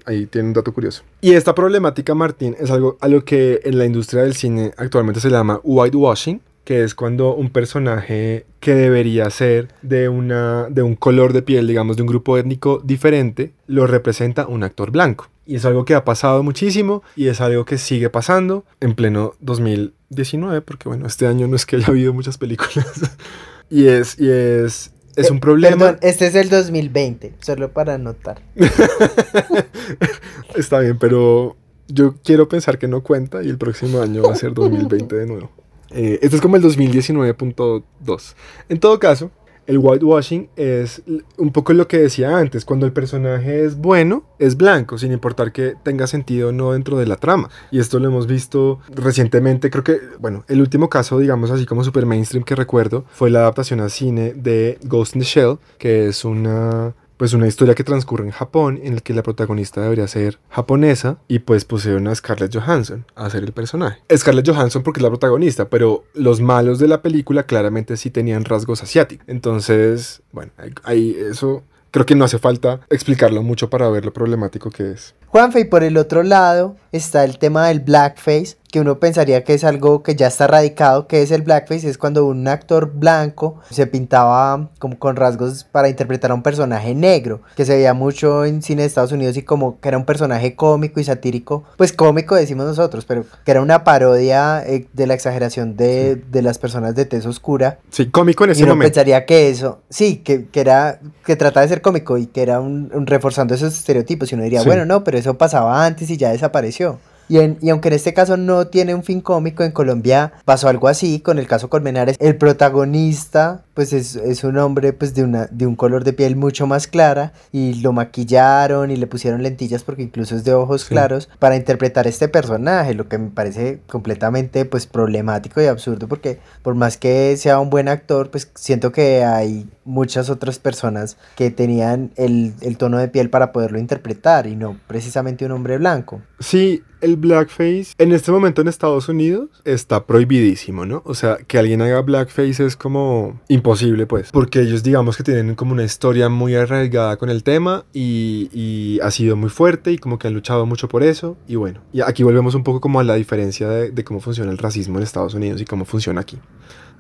Ahí 0.07 0.24
tiene 0.24 0.48
un 0.48 0.55
dato 0.55 0.72
curioso. 0.72 1.03
Y 1.20 1.33
esta 1.33 1.55
problemática, 1.55 2.14
Martín, 2.14 2.57
es 2.59 2.70
algo 2.70 2.96
a 3.03 3.09
lo 3.09 3.22
que 3.22 3.61
en 3.64 3.77
la 3.77 3.85
industria 3.85 4.22
del 4.22 4.35
cine 4.35 4.72
actualmente 4.79 5.20
se 5.20 5.29
llama 5.29 5.61
whitewashing, 5.62 6.40
que 6.64 6.83
es 6.83 6.94
cuando 6.94 7.35
un 7.35 7.50
personaje 7.50 8.46
que 8.61 8.74
debería 8.74 9.29
ser 9.31 9.68
de, 9.83 10.09
una, 10.09 10.66
de 10.70 10.83
un 10.83 10.96
color 10.96 11.33
de 11.33 11.42
piel, 11.42 11.66
digamos, 11.66 11.96
de 11.96 12.03
un 12.03 12.09
grupo 12.09 12.38
étnico 12.38 12.81
diferente, 12.83 13.53
lo 13.66 13.87
representa 13.87 14.46
un 14.46 14.62
actor 14.64 14.90
blanco. 14.90 15.29
Y 15.46 15.57
es 15.57 15.64
algo 15.66 15.85
que 15.85 15.94
ha 15.94 16.05
pasado 16.07 16.42
muchísimo 16.42 17.03
y 17.16 17.29
es 17.29 17.42
algo 17.42 17.66
que 17.66 17.77
sigue 17.77 18.09
pasando 18.09 18.64
en 18.81 18.94
pleno 18.94 19.35
2019, 19.40 20.62
porque 20.62 20.88
bueno, 20.88 21.07
este 21.07 21.27
año 21.27 21.46
no 21.48 21.57
es 21.57 21.66
que 21.66 21.77
haya 21.77 21.88
habido 21.88 22.14
muchas 22.14 22.38
películas. 22.38 22.87
y 23.70 23.87
es, 23.88 24.18
y 24.18 24.31
es, 24.31 24.90
es 25.16 25.31
un 25.31 25.37
Eh, 25.37 25.40
problema. 25.40 25.77
Perdón, 25.77 25.98
este 26.00 26.27
es 26.29 26.35
el 26.35 26.48
2020, 26.48 27.35
solo 27.40 27.72
para 27.72 27.94
anotar. 27.94 28.40
Está 30.57 30.81
bien, 30.81 30.98
pero 30.98 31.57
yo 31.88 32.14
quiero 32.24 32.48
pensar 32.48 32.79
que 32.79 32.88
no 32.88 33.03
cuenta 33.03 33.42
y 33.42 33.48
el 33.48 33.59
próximo 33.59 34.00
año 34.00 34.22
va 34.22 34.33
a 34.33 34.37
ser 34.37 34.55
2020 34.55 35.14
de 35.14 35.27
nuevo. 35.27 35.50
Eh, 35.90 36.18
este 36.23 36.37
es 36.37 36.42
como 36.42 36.57
el 36.57 36.62
2019.2. 36.62 38.35
En 38.68 38.81
todo 38.81 38.99
caso, 38.99 39.31
el 39.66 39.79
whitewashing 39.79 40.49
es 40.57 41.03
un 41.38 41.51
poco 41.51 41.73
lo 41.73 41.88
que 41.88 41.99
decía 41.99 42.37
antes, 42.37 42.64
cuando 42.64 42.87
el 42.87 42.92
personaje 42.92 43.64
es 43.64 43.77
bueno, 43.77 44.25
es 44.38 44.57
blanco, 44.57 44.99
sin 44.99 45.12
importar 45.12 45.53
que 45.53 45.75
tenga 45.83 46.07
sentido 46.07 46.53
no 46.53 46.73
dentro 46.73 46.99
de 46.99 47.07
la 47.07 47.16
trama. 47.16 47.49
Y 47.70 47.79
esto 47.79 47.99
lo 47.99 48.09
hemos 48.09 48.27
visto 48.27 48.81
recientemente, 48.88 49.70
creo 49.70 49.85
que, 49.85 50.01
bueno, 50.18 50.44
el 50.49 50.61
último 50.61 50.88
caso, 50.88 51.18
digamos 51.18 51.51
así 51.51 51.66
como 51.66 51.85
super 51.85 52.07
mainstream 52.07 52.44
que 52.44 52.55
recuerdo, 52.55 53.05
fue 53.11 53.31
la 53.31 53.40
adaptación 53.40 53.81
al 53.81 53.90
cine 53.90 54.35
de 54.35 54.79
Ghost 54.85 55.16
in 55.16 55.23
the 55.23 55.27
Shell, 55.27 55.59
que 55.79 56.09
es 56.09 56.25
una 56.25 56.94
pues 57.16 57.33
una 57.33 57.46
historia 57.46 57.74
que 57.74 57.85
transcurre 57.85 58.24
en 58.24 58.31
Japón 58.31 58.81
en 58.83 58.96
la 58.96 59.00
que 59.00 59.14
la 59.14 59.22
protagonista 59.22 59.81
debería 59.81 60.09
ser 60.09 60.38
japonesa 60.48 61.18
y 61.29 61.40
pues 61.40 61.64
pusieron 61.64 62.09
a 62.09 62.14
Scarlett 62.14 62.55
Johansson 62.55 63.07
a 63.14 63.27
hacer 63.27 63.44
el 63.44 63.53
personaje. 63.53 64.03
Scarlett 64.14 64.48
Johansson 64.48 64.83
porque 64.83 65.00
es 65.00 65.03
la 65.03 65.11
protagonista, 65.11 65.68
pero 65.68 66.05
los 66.14 66.40
malos 66.40 66.79
de 66.79 66.88
la 66.88 67.03
película 67.03 67.44
claramente 67.44 67.96
sí 67.96 68.11
tenían 68.11 68.44
rasgos 68.44 68.83
asiáticos. 68.83 69.27
Entonces, 69.29 70.22
bueno, 70.33 70.53
ahí 70.85 71.16
eso 71.18 71.62
creo 71.94 72.07
que 72.07 72.16
no 72.16 72.24
hace 72.24 72.40
falta 72.40 72.81
explicarlo 72.90 73.44
mucho 73.44 73.70
para 73.70 73.88
ver 73.88 74.05
lo 74.05 74.12
problemático 74.12 74.68
que 74.68 74.90
es. 74.90 75.14
Juanfe, 75.29 75.61
y 75.61 75.64
por 75.64 75.85
el 75.85 75.96
otro 75.96 76.24
lado 76.24 76.77
está 76.90 77.24
el 77.24 77.38
tema 77.38 77.68
del 77.68 77.79
blackface, 77.79 78.57
que 78.75 78.81
uno 78.81 78.99
pensaría 78.99 79.45
que 79.45 79.55
es 79.55 79.63
algo 79.63 80.03
que 80.03 80.17
ya 80.17 80.27
está 80.27 80.49
radicado, 80.49 81.07
que 81.07 81.23
es 81.23 81.31
el 81.31 81.43
blackface, 81.43 81.89
es 81.89 81.97
cuando 81.97 82.27
un 82.27 82.49
actor 82.49 82.91
blanco 82.93 83.61
se 83.71 83.87
pintaba 83.87 84.69
como 84.81 84.99
con 84.99 85.15
rasgos 85.15 85.63
para 85.63 85.89
interpretar 85.89 86.33
a 86.33 86.35
un 86.35 86.43
personaje 86.43 86.93
negro, 86.93 87.41
que 87.55 87.65
se 87.65 87.77
veía 87.77 87.95
mucho 87.95 88.45
en 88.45 88.63
cine 88.63 88.83
de 88.83 88.89
Estados 88.89 89.13
Unidos 89.13 89.37
y 89.37 89.43
como 89.43 89.79
que 89.79 89.87
era 89.87 89.97
un 89.97 90.05
personaje 90.05 90.57
cómico 90.57 90.99
y 90.99 91.05
satírico, 91.05 91.63
pues 91.77 91.93
cómico 91.93 92.35
decimos 92.35 92.67
nosotros, 92.67 93.05
pero 93.05 93.25
que 93.45 93.51
era 93.53 93.63
una 93.63 93.85
parodia 93.85 94.67
eh, 94.67 94.89
de 94.93 95.07
la 95.07 95.15
exageración 95.15 95.77
de, 95.77 96.17
de, 96.17 96.43
las 96.43 96.59
personas 96.59 96.97
de 96.97 97.05
tez 97.05 97.27
oscura. 97.27 97.79
Sí, 97.91 98.11
cómico 98.11 98.43
en 98.43 98.51
ese 98.51 98.63
y 98.63 98.65
uno 98.65 98.77
pensaría 98.77 99.25
que 99.25 99.51
eso, 99.51 99.83
sí, 99.89 100.17
que, 100.17 100.47
que, 100.47 100.61
era, 100.61 100.99
que 101.25 101.37
trataba 101.37 101.63
de 101.63 101.69
ser 101.69 101.81
cómico 101.81 102.19
y 102.19 102.27
que 102.27 102.43
era 102.43 102.59
un, 102.59 102.91
reforzando 103.07 103.55
esos 103.55 103.73
estereotipos 103.73 104.33
y 104.33 104.35
uno 104.35 104.43
diría, 104.43 104.65
bueno, 104.65 104.85
no, 104.85 105.05
pero 105.05 105.17
eso 105.17 105.39
pasaba 105.39 105.87
antes 105.87 106.11
y 106.11 106.17
ya 106.17 106.33
desapareció. 106.33 106.99
Y, 107.29 107.39
y, 107.39 107.71
aunque 107.71 107.89
en 107.89 107.95
este 107.95 108.15
caso 108.15 108.37
no 108.37 108.67
tiene 108.67 108.95
un 108.95 109.03
fin 109.03 109.21
cómico, 109.21 109.63
en 109.65 109.73
Colombia 109.73 110.33
pasó 110.45 110.69
algo 110.69 110.89
así 110.89 111.21
con 111.21 111.39
el 111.39 111.47
caso 111.47 111.69
Colmenares. 111.69 112.17
El 112.21 112.37
protagonista 112.37 113.65
pues 113.75 113.93
es, 113.93 114.17
es, 114.17 114.45
un 114.45 114.57
hombre 114.59 114.93
pues 114.93 115.15
de, 115.15 115.25
una, 115.25 115.47
de 115.51 115.67
un 115.67 115.75
color 115.75 116.05
de 116.05 116.13
piel 116.13 116.37
mucho 116.37 116.67
más 116.67 116.87
clara 116.87 117.33
y 117.51 117.75
lo 117.75 117.93
maquillaron 117.93 118.91
y 118.91 118.97
le 118.97 119.07
pusieron 119.07 119.43
lentillas 119.43 119.83
porque 119.83 120.03
incluso 120.03 120.37
es 120.37 120.45
de 120.45 120.55
ojos 120.55 120.85
claros 120.85 121.29
para 121.41 121.57
interpretar 121.57 122.07
este 122.07 122.29
personaje, 122.29 122.95
lo 122.95 123.09
que 123.09 123.19
me 123.19 123.31
parece 123.31 123.81
completamente 123.89 124.65
pues 124.65 124.87
problemático 124.87 125.61
y 125.61 125.67
absurdo 125.67 126.07
porque 126.07 126.39
por 126.63 126.75
más 126.77 126.97
que 126.97 127.37
sea 127.37 127.59
un 127.59 127.69
buen 127.69 127.89
actor 127.89 128.31
pues 128.31 128.51
siento 128.55 128.93
que 128.93 129.25
hay 129.25 129.69
muchas 129.85 130.31
otras 130.31 130.59
personas 130.59 131.17
que 131.37 131.51
tenían 131.51 132.13
el, 132.17 132.55
el 132.61 132.77
tono 132.77 132.99
de 132.99 133.09
piel 133.09 133.29
para 133.29 133.53
poderlo 133.53 133.79
interpretar 133.79 134.47
y 134.47 134.57
no 134.57 134.79
precisamente 134.87 135.45
un 135.45 135.53
hombre 135.53 135.79
blanco. 135.79 136.23
Sí, 136.39 136.83
el 137.05 137.17
blackface 137.17 137.88
en 137.99 138.12
este 138.12 138.33
momento 138.33 138.62
en 138.62 138.69
Estados 138.69 139.09
Unidos 139.09 139.51
está 139.64 140.07
prohibidísimo, 140.07 140.87
¿no? 140.87 141.03
O 141.05 141.14
sea, 141.14 141.37
que 141.37 141.59
alguien 141.59 141.83
haga 141.83 142.01
blackface 142.01 142.64
es 142.64 142.77
como 142.77 143.40
imposible, 143.49 144.07
pues, 144.07 144.31
porque 144.33 144.61
ellos 144.61 144.83
digamos 144.83 145.17
que 145.17 145.23
tienen 145.23 145.55
como 145.55 145.73
una 145.73 145.85
historia 145.85 146.31
muy 146.31 146.55
arraigada 146.55 147.17
con 147.17 147.29
el 147.29 147.43
tema 147.43 147.85
y, 147.93 148.99
ha 149.03 149.11
sido 149.11 149.37
muy 149.37 149.51
fuerte 149.51 149.93
y 149.93 149.99
como 149.99 150.19
que 150.19 150.29
han 150.29 150.35
luchado 150.35 150.64
mucho 150.67 150.88
por 150.88 151.03
eso 151.03 151.37
y 151.47 151.57
bueno, 151.57 151.81
y 151.93 152.01
aquí 152.01 152.23
volvemos 152.23 152.55
un 152.55 152.64
poco 152.64 152.81
como 152.81 153.01
a 153.01 153.05
la 153.05 153.14
diferencia 153.17 153.69
de 153.69 154.05
cómo 154.05 154.21
funciona 154.21 154.51
el 154.51 154.59
racismo 154.59 154.99
en 154.99 155.03
Estados 155.03 155.35
Unidos 155.35 155.61
y 155.61 155.64
cómo 155.64 155.85
funciona 155.85 156.21
aquí. 156.23 156.38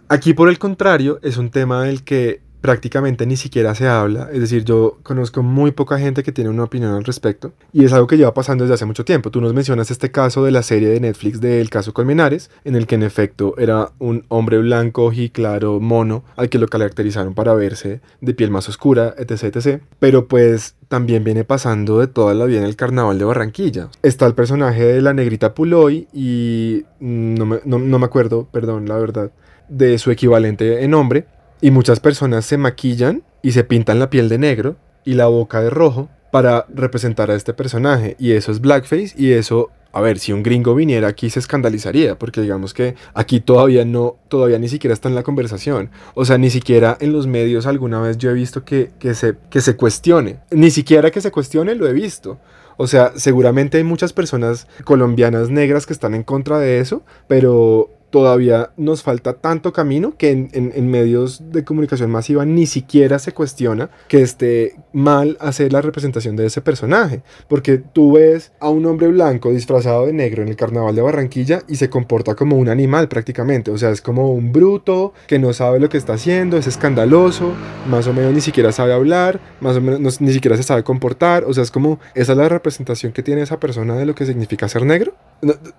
Aquí 0.08 0.34
por 0.34 0.48
el 0.48 0.58
contrario 0.58 1.18
es 1.22 1.38
un 1.38 1.50
tema 1.50 1.84
del 1.84 2.04
que 2.04 2.42
prácticamente 2.64 3.26
ni 3.26 3.36
siquiera 3.36 3.74
se 3.74 3.86
habla, 3.86 4.30
es 4.32 4.40
decir, 4.40 4.64
yo 4.64 4.96
conozco 5.02 5.42
muy 5.42 5.72
poca 5.72 5.98
gente 5.98 6.22
que 6.22 6.32
tiene 6.32 6.48
una 6.48 6.64
opinión 6.64 6.94
al 6.94 7.04
respecto 7.04 7.52
y 7.74 7.84
es 7.84 7.92
algo 7.92 8.06
que 8.06 8.16
lleva 8.16 8.32
pasando 8.32 8.64
desde 8.64 8.72
hace 8.72 8.86
mucho 8.86 9.04
tiempo. 9.04 9.30
Tú 9.30 9.42
nos 9.42 9.52
mencionas 9.52 9.90
este 9.90 10.10
caso 10.10 10.42
de 10.42 10.50
la 10.50 10.62
serie 10.62 10.88
de 10.88 10.98
Netflix 10.98 11.42
del 11.42 11.68
caso 11.68 11.92
Colmenares, 11.92 12.50
en 12.64 12.74
el 12.74 12.86
que 12.86 12.94
en 12.94 13.02
efecto 13.02 13.54
era 13.58 13.90
un 13.98 14.24
hombre 14.28 14.56
blanco 14.56 15.12
claro, 15.34 15.78
mono, 15.78 16.24
al 16.36 16.48
que 16.48 16.58
lo 16.58 16.66
caracterizaron 16.66 17.34
para 17.34 17.52
verse 17.52 18.00
de 18.22 18.32
piel 18.32 18.50
más 18.50 18.66
oscura, 18.66 19.14
etc, 19.18 19.54
etc. 19.54 19.82
Pero 19.98 20.26
pues 20.26 20.74
también 20.88 21.22
viene 21.22 21.44
pasando 21.44 22.00
de 22.00 22.06
toda 22.06 22.32
la 22.32 22.46
vida 22.46 22.60
en 22.60 22.64
el 22.64 22.76
carnaval 22.76 23.18
de 23.18 23.26
Barranquilla. 23.26 23.90
Está 24.02 24.24
el 24.24 24.32
personaje 24.32 24.86
de 24.86 25.02
la 25.02 25.12
negrita 25.12 25.52
Puloy 25.52 26.08
y 26.14 26.84
no 26.98 27.44
me, 27.44 27.60
no 27.66 27.98
me 27.98 28.06
acuerdo, 28.06 28.48
perdón, 28.50 28.88
la 28.88 28.96
verdad, 28.96 29.32
de 29.68 29.98
su 29.98 30.10
equivalente 30.10 30.82
en 30.82 30.94
hombre, 30.94 31.26
y 31.60 31.70
muchas 31.70 32.00
personas 32.00 32.44
se 32.44 32.58
maquillan 32.58 33.22
y 33.42 33.52
se 33.52 33.64
pintan 33.64 33.98
la 33.98 34.10
piel 34.10 34.28
de 34.28 34.38
negro 34.38 34.76
y 35.04 35.14
la 35.14 35.26
boca 35.26 35.60
de 35.60 35.70
rojo 35.70 36.08
para 36.30 36.66
representar 36.68 37.30
a 37.30 37.36
este 37.36 37.54
personaje. 37.54 38.16
Y 38.18 38.32
eso 38.32 38.50
es 38.50 38.60
blackface 38.60 39.14
y 39.16 39.32
eso, 39.32 39.70
a 39.92 40.00
ver, 40.00 40.18
si 40.18 40.32
un 40.32 40.42
gringo 40.42 40.74
viniera 40.74 41.06
aquí 41.06 41.30
se 41.30 41.38
escandalizaría, 41.38 42.18
porque 42.18 42.40
digamos 42.40 42.74
que 42.74 42.96
aquí 43.14 43.40
todavía 43.40 43.84
no, 43.84 44.16
todavía 44.28 44.58
ni 44.58 44.68
siquiera 44.68 44.94
está 44.94 45.08
en 45.08 45.14
la 45.14 45.22
conversación. 45.22 45.90
O 46.14 46.24
sea, 46.24 46.36
ni 46.38 46.50
siquiera 46.50 46.96
en 47.00 47.12
los 47.12 47.26
medios 47.26 47.66
alguna 47.66 48.00
vez 48.00 48.18
yo 48.18 48.30
he 48.30 48.34
visto 48.34 48.64
que, 48.64 48.90
que, 48.98 49.14
se, 49.14 49.36
que 49.48 49.60
se 49.60 49.76
cuestione. 49.76 50.40
Ni 50.50 50.70
siquiera 50.70 51.10
que 51.10 51.20
se 51.20 51.30
cuestione 51.30 51.74
lo 51.76 51.86
he 51.86 51.92
visto. 51.92 52.40
O 52.76 52.86
sea, 52.86 53.12
seguramente 53.14 53.78
hay 53.78 53.84
muchas 53.84 54.12
personas 54.12 54.66
colombianas 54.84 55.50
negras 55.50 55.86
que 55.86 55.92
están 55.92 56.14
en 56.14 56.24
contra 56.24 56.58
de 56.58 56.80
eso, 56.80 57.02
pero 57.28 57.90
todavía 58.14 58.70
nos 58.76 59.02
falta 59.02 59.32
tanto 59.32 59.72
camino 59.72 60.16
que 60.16 60.30
en, 60.30 60.88
medios 60.88 61.50
de 61.50 61.64
comunicación 61.64 62.12
masiva 62.12 62.44
ni 62.44 62.64
siquiera 62.66 63.18
se 63.18 63.32
cuestiona 63.32 63.90
que 64.06 64.22
esté 64.22 64.76
mal 64.92 65.36
hacer 65.40 65.72
la 65.72 65.82
representación 65.82 66.36
de 66.36 66.46
ese 66.46 66.60
personaje. 66.60 67.24
Porque 67.48 67.78
tú 67.78 68.12
ves 68.12 68.52
a 68.60 68.68
un 68.68 68.86
hombre 68.86 69.08
blanco 69.08 69.50
disfrazado 69.50 70.06
de 70.06 70.12
negro 70.12 70.42
en 70.42 70.48
el 70.48 70.54
carnaval 70.54 70.94
de 70.94 71.02
Barranquilla 71.02 71.62
y 71.66 71.74
se 71.74 71.90
comporta 71.90 72.36
como 72.36 72.56
un 72.56 72.68
animal 72.68 73.08
prácticamente. 73.08 73.72
O 73.72 73.78
sea, 73.78 73.90
es 73.90 74.00
como 74.00 74.30
un 74.30 74.52
bruto 74.52 75.12
que 75.26 75.40
no 75.40 75.52
sabe 75.52 75.80
lo 75.80 75.88
que 75.88 75.96
está 75.96 76.12
haciendo, 76.12 76.56
es 76.56 76.68
escandaloso, 76.68 77.52
más 77.90 78.06
o 78.06 78.12
menos 78.12 78.32
ni 78.32 78.42
siquiera 78.42 78.70
sabe 78.70 78.92
hablar, 78.92 79.40
más 79.60 79.76
o 79.76 79.80
menos 79.80 80.20
ni 80.20 80.32
siquiera 80.32 80.56
se 80.56 80.62
sabe 80.62 80.84
comportar. 80.84 81.42
O 81.48 81.52
sea, 81.52 81.64
es 81.64 81.72
como 81.72 81.98
esa 82.14 82.30
es 82.30 82.38
la 82.38 82.48
representación 82.48 83.10
que 83.10 83.24
tiene 83.24 83.42
esa 83.42 83.58
persona 83.58 83.96
de 83.96 84.06
lo 84.06 84.14
que 84.14 84.24
significa 84.24 84.68
ser 84.68 84.86
negro. 84.86 85.14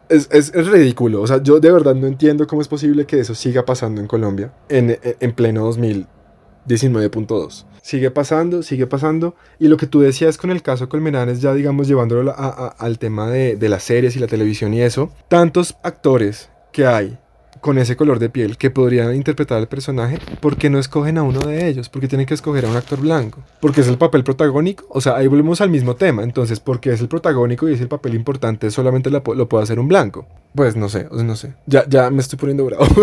Es, 0.10 0.28
es, 0.32 0.54
es 0.54 0.67
ridículo. 0.67 1.21
O 1.21 1.28
sea, 1.28 1.41
yo 1.41 1.60
de 1.60 1.71
verdad 1.71 1.95
no 1.95 2.08
entiendo 2.08 2.47
cómo 2.47 2.62
es 2.62 2.67
posible 2.67 3.06
que 3.06 3.19
eso 3.19 3.36
siga 3.36 3.65
pasando 3.65 4.01
en 4.01 4.08
Colombia 4.08 4.54
en, 4.69 4.97
en 5.04 5.32
pleno 5.34 5.69
2019.2. 5.69 7.65
Sigue 7.82 8.12
pasando, 8.12 8.63
sigue 8.63 8.88
pasando. 8.88 9.36
Y 9.60 9.67
lo 9.67 9.78
que 9.78 9.88
tú 9.88 10.01
decías 10.01 10.38
con 10.38 10.49
el 10.51 10.62
caso 10.62 10.89
Colmenares, 10.89 11.41
ya 11.41 11.54
digamos 11.54 11.88
llevándolo 11.88 12.34
al 12.36 12.99
tema 12.99 13.30
de, 13.30 13.56
de 13.56 13.69
las 13.69 13.84
series 13.84 14.15
y 14.15 14.19
la 14.19 14.28
televisión 14.28 14.73
y 14.73 14.82
eso, 14.82 15.12
tantos 15.28 15.78
actores 15.84 16.49
que 16.71 16.88
hay 16.88 17.19
con 17.65 17.80
ese 17.80 17.95
color 17.95 18.19
de 18.19 18.30
piel 18.30 18.58
que 18.58 18.69
podrían 18.69 19.15
interpretar 19.15 19.58
al 19.58 19.67
personaje, 19.67 20.19
¿por 20.39 20.56
qué 20.56 20.69
no 20.69 20.78
escogen 20.78 21.17
a 21.17 21.23
uno 21.23 21.39
de 21.39 21.67
ellos? 21.67 21.89
¿Por 21.89 21.99
qué 21.99 22.08
tienen 22.08 22.28
que 22.28 22.36
escoger 22.36 22.63
a 22.63 22.69
un 22.69 22.75
actor 22.75 22.99
blanco? 22.99 23.41
¿Porque 23.60 23.82
es 23.82 23.88
el 23.88 23.97
papel 23.97 24.23
protagónico? 24.23 24.86
O 24.89 25.01
sea, 25.01 25.15
ahí 25.15 25.25
volvemos 25.25 25.62
al 25.62 25.71
mismo 25.71 25.95
tema. 25.95 26.21
Entonces, 26.21 26.60
porque 26.60 26.93
es 26.93 27.01
el 27.01 27.08
protagónico 27.08 27.67
y 27.67 27.73
es 27.73 27.82
el 27.82 27.88
papel 27.88 28.13
importante, 28.13 28.69
solamente 28.69 29.10
lo, 29.10 29.23
puede 29.23 29.63
hacer 29.63 29.80
un 29.80 29.88
blanco. 29.88 30.28
Pues 30.54 30.75
no 30.75 30.89
sé, 30.89 31.08
no 31.12 31.36
sé. 31.36 31.56
Ya, 31.65 31.89
ya 31.89 32.12
me 32.12 32.21
estoy 32.21 32.38
poniendo 32.38 32.65
bravo. 32.65 32.86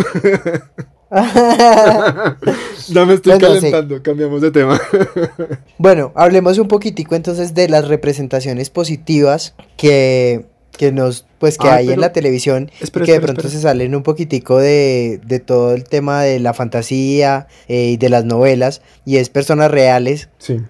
ya 2.87 3.05
me 3.05 3.15
estoy 3.15 3.41
calentando, 3.41 4.01
cambiamos 4.01 4.43
de 4.43 4.53
tema. 4.53 4.81
bueno, 5.77 6.13
hablemos 6.15 6.57
un 6.59 6.69
poquitico 6.69 7.17
entonces 7.17 7.53
de 7.53 7.69
las 7.69 7.89
representaciones 7.89 8.71
positivas 8.71 9.57
que 9.77 10.52
que 10.77 10.93
nos 10.93 11.27
pues 11.39 11.59
que 11.59 11.69
hay 11.69 11.91
en 11.91 12.01
la 12.01 12.13
televisión 12.13 12.71
que 13.05 13.13
de 13.13 13.21
pronto 13.21 13.49
se 13.49 13.61
salen 13.61 13.95
un 13.95 14.03
poquitico 14.03 14.59
de, 14.59 15.21
de, 15.25 15.41
todo 15.41 15.75
el 15.75 15.85
tema 15.85 16.23
de 16.23 16.41
la 16.41 16.55
fantasía 16.55 17.47
eh, 17.69 17.91
y 17.91 17.97
de 17.97 18.09
las 18.09 18.25
novelas 18.25 18.81
y 19.05 19.17
es 19.17 19.29
personas 19.29 19.71
reales 19.71 20.29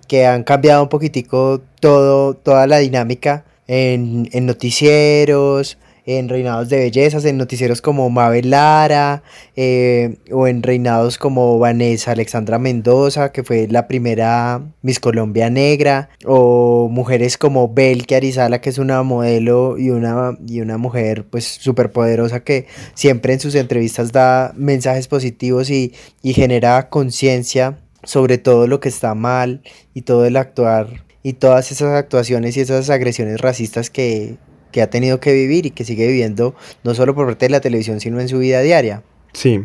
que 0.08 0.26
han 0.26 0.44
cambiado 0.44 0.82
un 0.82 0.88
poquitico 0.88 1.62
todo 1.80 2.34
toda 2.34 2.66
la 2.66 2.78
dinámica 2.78 3.44
en, 3.66 4.28
en 4.32 4.46
noticieros 4.46 5.78
en 6.06 6.28
reinados 6.28 6.68
de 6.68 6.78
bellezas, 6.78 7.24
en 7.24 7.38
noticieros 7.38 7.80
como 7.80 8.10
Mabel 8.10 8.50
Lara, 8.50 9.22
eh, 9.56 10.16
o 10.32 10.46
en 10.46 10.62
reinados 10.62 11.18
como 11.18 11.58
Vanessa 11.58 12.12
Alexandra 12.12 12.58
Mendoza, 12.58 13.32
que 13.32 13.44
fue 13.44 13.68
la 13.68 13.86
primera 13.86 14.62
Miss 14.82 15.00
Colombia 15.00 15.50
Negra, 15.50 16.10
o 16.24 16.88
mujeres 16.90 17.38
como 17.38 17.72
Belki 17.72 18.14
Arizala, 18.14 18.60
que 18.60 18.70
es 18.70 18.78
una 18.78 19.02
modelo 19.02 19.78
y 19.78 19.90
una, 19.90 20.36
y 20.46 20.60
una 20.60 20.78
mujer 20.78 21.24
pues 21.28 21.44
súper 21.44 21.92
poderosa 21.92 22.40
que 22.40 22.66
siempre 22.94 23.34
en 23.34 23.40
sus 23.40 23.54
entrevistas 23.54 24.12
da 24.12 24.52
mensajes 24.56 25.08
positivos 25.08 25.70
y, 25.70 25.92
y 26.22 26.34
genera 26.34 26.88
conciencia 26.88 27.78
sobre 28.04 28.38
todo 28.38 28.66
lo 28.66 28.80
que 28.80 28.88
está 28.88 29.14
mal 29.14 29.62
y 29.94 30.02
todo 30.02 30.26
el 30.26 30.36
actuar 30.36 31.04
y 31.22 31.34
todas 31.34 31.70
esas 31.70 31.94
actuaciones 31.94 32.56
y 32.56 32.60
esas 32.60 32.90
agresiones 32.90 33.40
racistas 33.40 33.90
que, 33.90 34.36
que 34.72 34.82
ha 34.82 34.90
tenido 34.90 35.20
que 35.20 35.32
vivir 35.32 35.66
y 35.66 35.70
que 35.70 35.84
sigue 35.84 36.08
viviendo 36.08 36.54
no 36.82 36.94
solo 36.94 37.14
por 37.14 37.26
parte 37.26 37.46
de 37.46 37.50
la 37.50 37.60
televisión, 37.60 38.00
sino 38.00 38.20
en 38.20 38.28
su 38.28 38.38
vida 38.38 38.60
diaria. 38.60 39.04
Sí, 39.32 39.64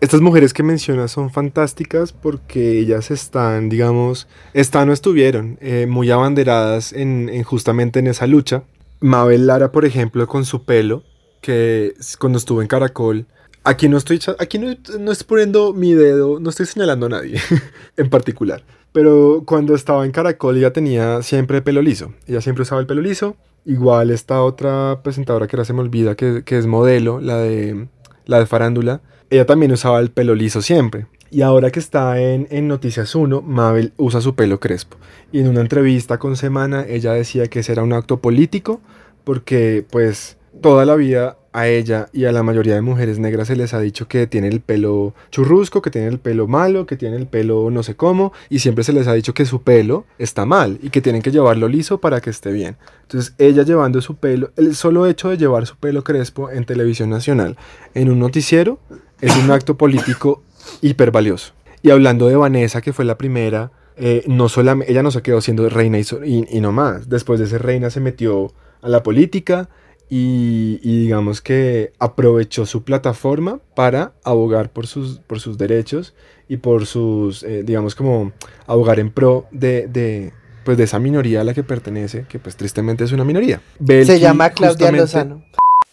estas 0.00 0.20
mujeres 0.20 0.52
que 0.52 0.62
mencionas 0.62 1.10
son 1.10 1.30
fantásticas 1.30 2.12
porque 2.12 2.78
ellas 2.78 3.10
están, 3.10 3.68
digamos, 3.68 4.28
están 4.52 4.90
o 4.90 4.92
estuvieron 4.92 5.58
eh, 5.60 5.86
muy 5.88 6.10
abanderadas 6.10 6.92
en, 6.92 7.28
en 7.28 7.42
justamente 7.42 7.98
en 7.98 8.06
esa 8.06 8.26
lucha. 8.26 8.62
Mabel 9.00 9.46
Lara, 9.46 9.72
por 9.72 9.84
ejemplo, 9.84 10.26
con 10.26 10.44
su 10.44 10.64
pelo, 10.64 11.04
que 11.40 11.94
cuando 12.18 12.38
estuvo 12.38 12.62
en 12.62 12.68
Caracol, 12.68 13.26
aquí 13.64 13.88
no 13.88 13.96
estoy, 13.96 14.20
aquí 14.38 14.58
no, 14.58 14.74
no 14.98 15.12
estoy 15.12 15.26
poniendo 15.26 15.72
mi 15.72 15.94
dedo, 15.94 16.40
no 16.40 16.50
estoy 16.50 16.66
señalando 16.66 17.06
a 17.06 17.10
nadie 17.10 17.40
en 17.96 18.10
particular, 18.10 18.62
pero 18.92 19.42
cuando 19.46 19.74
estaba 19.74 20.04
en 20.04 20.12
Caracol 20.12 20.56
ella 20.56 20.72
tenía 20.72 21.22
siempre 21.22 21.62
pelo 21.62 21.82
liso, 21.82 22.14
ella 22.26 22.40
siempre 22.40 22.62
usaba 22.62 22.80
el 22.80 22.86
pelo 22.86 23.02
liso, 23.02 23.36
igual 23.68 24.10
esta 24.10 24.42
otra 24.42 25.00
presentadora 25.02 25.46
que 25.46 25.54
ahora 25.54 25.64
se 25.64 25.74
me 25.74 25.80
olvida, 25.80 26.16
que, 26.16 26.42
es 26.46 26.66
modelo, 26.66 27.20
la 27.20 27.36
de, 27.36 27.86
la 28.24 28.40
de 28.40 28.46
farándula, 28.46 29.02
ella 29.30 29.46
también 29.46 29.70
usaba 29.70 30.00
el 30.00 30.10
pelo 30.10 30.34
liso 30.34 30.62
siempre. 30.62 31.06
Y 31.30 31.42
ahora 31.42 31.70
que 31.70 31.78
está 31.78 32.18
en, 32.18 32.48
en, 32.50 32.66
Noticias 32.66 33.14
1, 33.14 33.42
Mabel 33.42 33.92
usa 33.98 34.22
su 34.22 34.34
pelo 34.34 34.58
crespo. 34.58 34.96
Y 35.30 35.40
en 35.40 35.48
una 35.48 35.60
entrevista 35.60 36.18
con 36.18 36.36
Semana, 36.36 36.86
ella 36.88 37.12
decía 37.12 37.48
que 37.48 37.60
ese 37.60 37.72
era 37.72 37.82
un 37.82 37.92
acto 37.92 38.20
político 38.20 38.80
porque 39.24 39.84
pues 39.90 40.38
toda 40.62 40.86
la 40.86 40.94
vida 40.94 41.36
a 41.52 41.66
ella 41.66 42.08
y 42.12 42.24
a 42.26 42.32
la 42.32 42.42
mayoría 42.42 42.74
de 42.74 42.80
mujeres 42.80 43.18
negras 43.18 43.48
se 43.48 43.56
les 43.56 43.74
ha 43.74 43.80
dicho 43.80 44.08
que 44.08 44.26
tiene 44.26 44.48
el 44.48 44.60
pelo 44.60 45.14
churrusco, 45.30 45.82
que 45.82 45.90
tiene 45.90 46.08
el 46.08 46.18
pelo 46.18 46.46
malo, 46.46 46.86
que 46.86 46.96
tiene 46.96 47.16
el 47.16 47.26
pelo 47.26 47.70
no 47.70 47.82
sé 47.82 47.96
cómo, 47.96 48.32
y 48.48 48.58
siempre 48.58 48.84
se 48.84 48.92
les 48.92 49.06
ha 49.06 49.14
dicho 49.14 49.34
que 49.34 49.46
su 49.46 49.62
pelo 49.62 50.04
está 50.18 50.46
mal 50.46 50.78
y 50.82 50.90
que 50.90 51.00
tienen 51.00 51.22
que 51.22 51.30
llevarlo 51.30 51.68
liso 51.68 52.00
para 52.00 52.20
que 52.20 52.30
esté 52.30 52.52
bien. 52.52 52.76
Entonces 53.02 53.34
ella 53.38 53.62
llevando 53.62 54.00
su 54.00 54.16
pelo, 54.16 54.50
el 54.56 54.74
solo 54.74 55.06
hecho 55.06 55.30
de 55.30 55.38
llevar 55.38 55.66
su 55.66 55.76
pelo 55.76 56.04
crespo 56.04 56.50
en 56.50 56.64
televisión 56.64 57.10
nacional, 57.10 57.56
en 57.94 58.10
un 58.10 58.18
noticiero, 58.18 58.78
es 59.20 59.36
un 59.36 59.50
acto 59.50 59.76
político 59.76 60.42
hiper 60.80 61.10
valioso. 61.10 61.52
Y 61.82 61.90
hablando 61.90 62.28
de 62.28 62.36
Vanessa, 62.36 62.80
que 62.80 62.92
fue 62.92 63.04
la 63.04 63.16
primera, 63.16 63.70
eh, 63.96 64.24
no 64.26 64.48
solamente, 64.48 64.92
ella 64.92 65.02
no 65.02 65.10
se 65.10 65.22
quedó 65.22 65.40
siendo 65.40 65.68
reina 65.68 65.98
y 65.98 66.60
no 66.60 66.72
más. 66.72 67.08
Después 67.08 67.40
de 67.40 67.46
ser 67.46 67.62
reina 67.62 67.90
se 67.90 68.00
metió 68.00 68.52
a 68.82 68.88
la 68.88 69.02
política, 69.02 69.68
y, 70.10 70.78
digamos 70.82 71.40
que 71.40 71.92
aprovechó 71.98 72.66
su 72.66 72.82
plataforma 72.82 73.60
para 73.74 74.12
abogar 74.24 74.70
por 74.70 74.86
sus, 74.86 75.18
por 75.20 75.40
sus 75.40 75.58
derechos 75.58 76.14
y 76.48 76.58
por 76.58 76.86
sus, 76.86 77.42
eh, 77.42 77.62
digamos 77.62 77.94
como 77.94 78.32
abogar 78.66 79.00
en 79.00 79.10
pro 79.10 79.46
de, 79.50 79.86
de, 79.86 80.32
pues 80.64 80.78
de 80.78 80.84
esa 80.84 80.98
minoría 80.98 81.42
a 81.42 81.44
la 81.44 81.54
que 81.54 81.62
pertenece, 81.62 82.24
que 82.28 82.38
pues 82.38 82.56
tristemente 82.56 83.04
es 83.04 83.12
una 83.12 83.24
minoría. 83.24 83.60
Se 83.86 84.18
llama 84.18 84.50
Claudia 84.50 84.92
Lozano. 84.92 85.42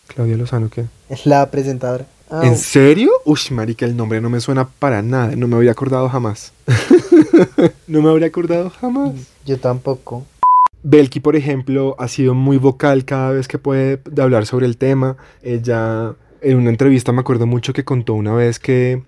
¿Claudia 0.07 0.37
Lozano 0.37 0.69
qué? 0.69 0.85
Es 1.09 1.25
la 1.25 1.49
presentadora. 1.51 2.05
¿En 2.43 2.57
serio? 2.57 3.11
Uy, 3.23 3.39
marica, 3.51 3.85
el 3.85 3.95
nombre 3.95 4.19
no 4.19 4.29
me 4.29 4.39
suena 4.39 4.67
para 4.67 5.01
nada, 5.01 5.35
no 5.35 5.47
me 5.47 5.55
habría 5.55 5.71
acordado 5.71 6.09
jamás. 6.09 6.53
no 7.87 8.01
me 8.01 8.09
habría 8.09 8.27
acordado 8.27 8.69
jamás. 8.69 9.13
Yo 9.45 9.59
tampoco. 9.59 10.25
Belki, 10.87 11.19
por 11.19 11.35
ejemplo, 11.35 11.95
ha 11.97 12.07
sido 12.07 12.35
muy 12.35 12.57
vocal 12.57 13.05
cada 13.05 13.31
vez 13.31 13.47
que 13.47 13.57
puede 13.57 13.99
hablar 14.21 14.45
sobre 14.45 14.67
el 14.67 14.77
tema. 14.77 15.17
Ella, 15.41 16.13
en 16.41 16.57
una 16.57 16.69
entrevista 16.69 17.11
me 17.11 17.21
acuerdo 17.21 17.47
mucho 17.47 17.73
que 17.73 17.83
contó 17.83 18.13
una 18.13 18.35
vez 18.35 18.59
que 18.59 19.01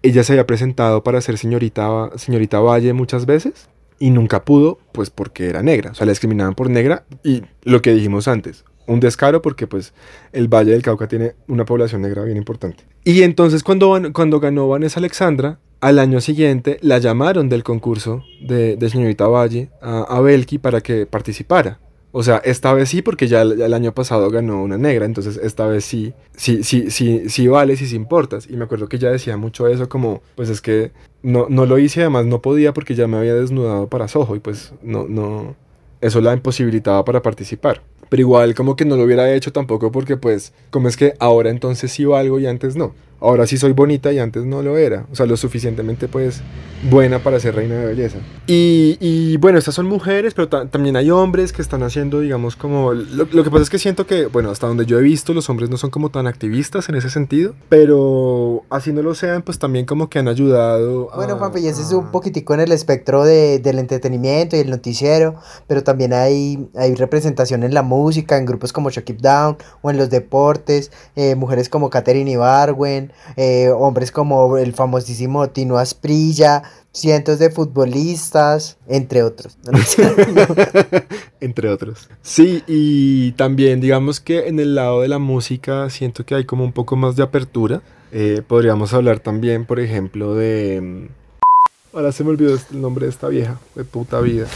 ella 0.00 0.24
se 0.24 0.32
había 0.32 0.46
presentado 0.46 1.04
para 1.04 1.20
ser 1.20 1.36
señorita, 1.36 2.12
señorita 2.16 2.60
Valle 2.60 2.94
muchas 2.94 3.26
veces 3.26 3.68
y 3.98 4.08
nunca 4.08 4.46
pudo, 4.46 4.78
pues 4.92 5.10
porque 5.10 5.50
era 5.50 5.62
negra. 5.62 5.90
O 5.90 5.94
sea, 5.94 6.06
la 6.06 6.12
discriminaban 6.12 6.54
por 6.54 6.70
negra 6.70 7.04
y 7.22 7.42
lo 7.62 7.82
que 7.82 7.92
dijimos 7.92 8.26
antes, 8.26 8.64
un 8.86 9.00
descaro 9.00 9.42
porque 9.42 9.66
pues 9.66 9.92
el 10.32 10.48
Valle 10.48 10.72
del 10.72 10.80
Cauca 10.80 11.08
tiene 11.08 11.34
una 11.46 11.66
población 11.66 12.00
negra 12.00 12.24
bien 12.24 12.38
importante. 12.38 12.84
Y 13.04 13.22
entonces 13.22 13.62
cuando, 13.62 14.00
cuando 14.14 14.40
ganó 14.40 14.66
Vanessa 14.66 14.98
Alexandra, 14.98 15.58
al 15.80 15.98
año 15.98 16.20
siguiente 16.20 16.78
la 16.82 16.98
llamaron 16.98 17.48
del 17.48 17.62
concurso 17.62 18.24
de, 18.40 18.76
de 18.76 18.90
señorita 18.90 19.28
Valle 19.28 19.70
a, 19.80 20.00
a, 20.02 20.20
Belki 20.20 20.58
para 20.58 20.80
que 20.80 21.06
participara. 21.06 21.78
O 22.10 22.22
sea, 22.22 22.38
esta 22.38 22.72
vez 22.72 22.88
sí, 22.88 23.02
porque 23.02 23.28
ya, 23.28 23.44
ya, 23.44 23.66
el 23.66 23.74
año 23.74 23.92
pasado 23.92 24.30
ganó 24.30 24.62
una 24.62 24.78
negra, 24.78 25.04
entonces 25.04 25.38
esta 25.42 25.66
vez 25.66 25.84
sí, 25.84 26.14
sí, 26.34 26.64
sí, 26.64 26.90
sí, 26.90 27.28
sí 27.28 27.46
vale, 27.48 27.76
sí, 27.76 27.86
sí 27.86 27.96
importas. 27.96 28.48
Y 28.48 28.56
me 28.56 28.64
acuerdo 28.64 28.88
que 28.88 28.96
ella 28.96 29.10
decía 29.10 29.36
mucho 29.36 29.68
eso, 29.68 29.88
como, 29.88 30.22
pues 30.34 30.48
es 30.48 30.62
que 30.62 30.90
no, 31.22 31.46
no 31.50 31.66
lo 31.66 31.78
hice, 31.78 32.00
además 32.00 32.24
no 32.26 32.40
podía 32.40 32.72
porque 32.72 32.94
ya 32.94 33.06
me 33.06 33.18
había 33.18 33.34
desnudado 33.34 33.88
para 33.88 34.08
Soho 34.08 34.34
y 34.36 34.40
pues 34.40 34.72
no, 34.82 35.06
no, 35.06 35.54
eso 36.00 36.20
la 36.20 36.32
imposibilitaba 36.32 37.04
para 37.04 37.22
participar. 37.22 37.82
Pero 38.08 38.22
igual 38.22 38.54
como 38.54 38.74
que 38.74 38.86
no 38.86 38.96
lo 38.96 39.04
hubiera 39.04 39.32
hecho 39.34 39.52
tampoco 39.52 39.92
porque 39.92 40.16
pues, 40.16 40.54
como 40.70 40.88
es 40.88 40.96
que 40.96 41.12
ahora 41.18 41.50
entonces 41.50 41.92
sí 41.92 42.06
valgo 42.06 42.40
y 42.40 42.46
antes 42.46 42.74
no 42.74 42.94
ahora 43.20 43.46
sí 43.46 43.56
soy 43.56 43.72
bonita 43.72 44.12
y 44.12 44.18
antes 44.18 44.44
no 44.44 44.62
lo 44.62 44.78
era. 44.78 45.06
O 45.10 45.14
sea, 45.14 45.26
lo 45.26 45.36
suficientemente 45.36 46.08
pues 46.08 46.42
buena 46.90 47.18
para 47.18 47.40
ser 47.40 47.54
reina 47.54 47.74
de 47.76 47.86
belleza. 47.86 48.18
Y, 48.46 48.96
y 49.00 49.36
bueno, 49.38 49.58
estas 49.58 49.74
son 49.74 49.86
mujeres, 49.86 50.34
pero 50.34 50.48
también 50.48 50.96
hay 50.96 51.10
hombres 51.10 51.52
que 51.52 51.62
están 51.62 51.82
haciendo, 51.82 52.20
digamos, 52.20 52.56
como... 52.56 52.92
Lo, 52.92 53.26
lo, 53.30 53.44
que 53.44 53.50
pasa 53.50 53.62
es 53.62 53.70
que 53.70 53.78
siento 53.78 54.06
que, 54.06 54.26
bueno, 54.26 54.50
hasta 54.50 54.66
donde 54.66 54.86
yo 54.86 54.98
he 54.98 55.02
visto, 55.02 55.34
los 55.34 55.48
hombres 55.50 55.70
no 55.70 55.76
son 55.76 55.90
como 55.90 56.10
tan 56.10 56.26
activistas 56.26 56.88
en 56.88 56.94
ese 56.94 57.10
sentido, 57.10 57.54
pero 57.68 58.62
así 58.70 58.92
no 58.92 59.02
lo 59.02 59.14
sean, 59.14 59.42
pues 59.42 59.58
también 59.58 59.86
como 59.86 60.08
que 60.08 60.18
han 60.18 60.28
ayudado. 60.28 61.12
A, 61.12 61.16
bueno, 61.16 61.36
Juanpe, 61.36 61.60
y 61.60 61.68
ese 61.68 61.82
es 61.82 61.92
un 61.92 62.10
poquitico 62.10 62.54
en 62.54 62.60
el 62.60 62.72
espectro 62.72 63.24
de, 63.24 63.58
del 63.58 63.78
entretenimiento 63.78 64.56
y 64.56 64.60
el 64.60 64.70
noticiero, 64.70 65.36
pero 65.66 65.82
también 65.82 66.12
hay, 66.12 66.68
hay 66.76 66.94
representación 66.94 67.64
en 67.64 67.74
la 67.74 67.82
música, 67.82 68.36
en 68.36 68.46
grupos 68.46 68.72
como 68.72 68.90
Shock 68.90 69.10
It 69.10 69.20
Down 69.20 69.56
o 69.82 69.90
en 69.90 69.96
los 69.96 70.10
deportes, 70.10 70.92
eh, 71.16 71.34
mujeres 71.34 71.68
como 71.68 71.90
Katherine 71.90 72.30
Ibarwen, 72.30 73.07
eh, 73.36 73.70
hombres 73.70 74.10
como 74.10 74.56
el 74.56 74.72
famosísimo 74.72 75.48
Tino 75.50 75.78
Asprilla, 75.78 76.62
cientos 76.92 77.38
de 77.38 77.50
futbolistas, 77.50 78.76
entre 78.88 79.22
otros. 79.22 79.56
entre 81.40 81.68
otros. 81.68 82.08
Sí, 82.22 82.62
y 82.66 83.32
también 83.32 83.80
digamos 83.80 84.20
que 84.20 84.48
en 84.48 84.60
el 84.60 84.74
lado 84.74 85.02
de 85.02 85.08
la 85.08 85.18
música 85.18 85.88
siento 85.90 86.24
que 86.24 86.34
hay 86.34 86.44
como 86.44 86.64
un 86.64 86.72
poco 86.72 86.96
más 86.96 87.16
de 87.16 87.22
apertura. 87.22 87.82
Eh, 88.10 88.42
podríamos 88.46 88.94
hablar 88.94 89.20
también, 89.20 89.66
por 89.66 89.80
ejemplo, 89.80 90.34
de... 90.34 90.80
Mm, 90.80 91.96
ahora 91.96 92.12
se 92.12 92.24
me 92.24 92.30
olvidó 92.30 92.54
el 92.54 92.80
nombre 92.80 93.06
de 93.06 93.10
esta 93.10 93.28
vieja, 93.28 93.58
de 93.74 93.84
puta 93.84 94.20
vida. 94.20 94.46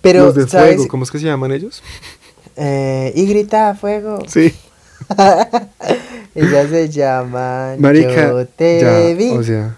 Pero, 0.00 0.26
Los 0.26 0.34
de 0.34 0.46
fuego, 0.46 0.88
¿cómo 0.88 1.04
es 1.04 1.10
que 1.10 1.18
se 1.18 1.26
llaman 1.26 1.52
ellos? 1.52 1.82
Eh, 2.56 3.12
y 3.14 3.26
grita 3.26 3.74
fuego. 3.74 4.18
Sí. 4.26 4.54
Ellas 6.34 6.70
se 6.70 6.88
llaman 6.88 7.80
Marica, 7.80 8.28
Yo 8.28 8.46
te 8.46 8.80
ya, 8.80 9.14
vi, 9.14 9.30
o 9.30 9.42
sea. 9.42 9.74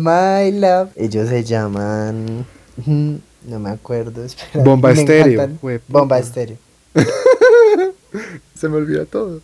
my 0.00 0.50
love. 0.58 0.90
Ellos 0.96 1.28
se 1.28 1.44
llaman. 1.44 2.44
No 3.46 3.58
me 3.58 3.68
acuerdo. 3.68 4.24
espera, 4.24 4.64
Bomba 4.64 4.90
Estéreo, 4.92 5.50
Bomba 5.86 6.18
estéreo. 6.18 6.56
Se 8.54 8.70
me 8.70 8.76
olvida 8.76 9.04
todo. 9.04 9.42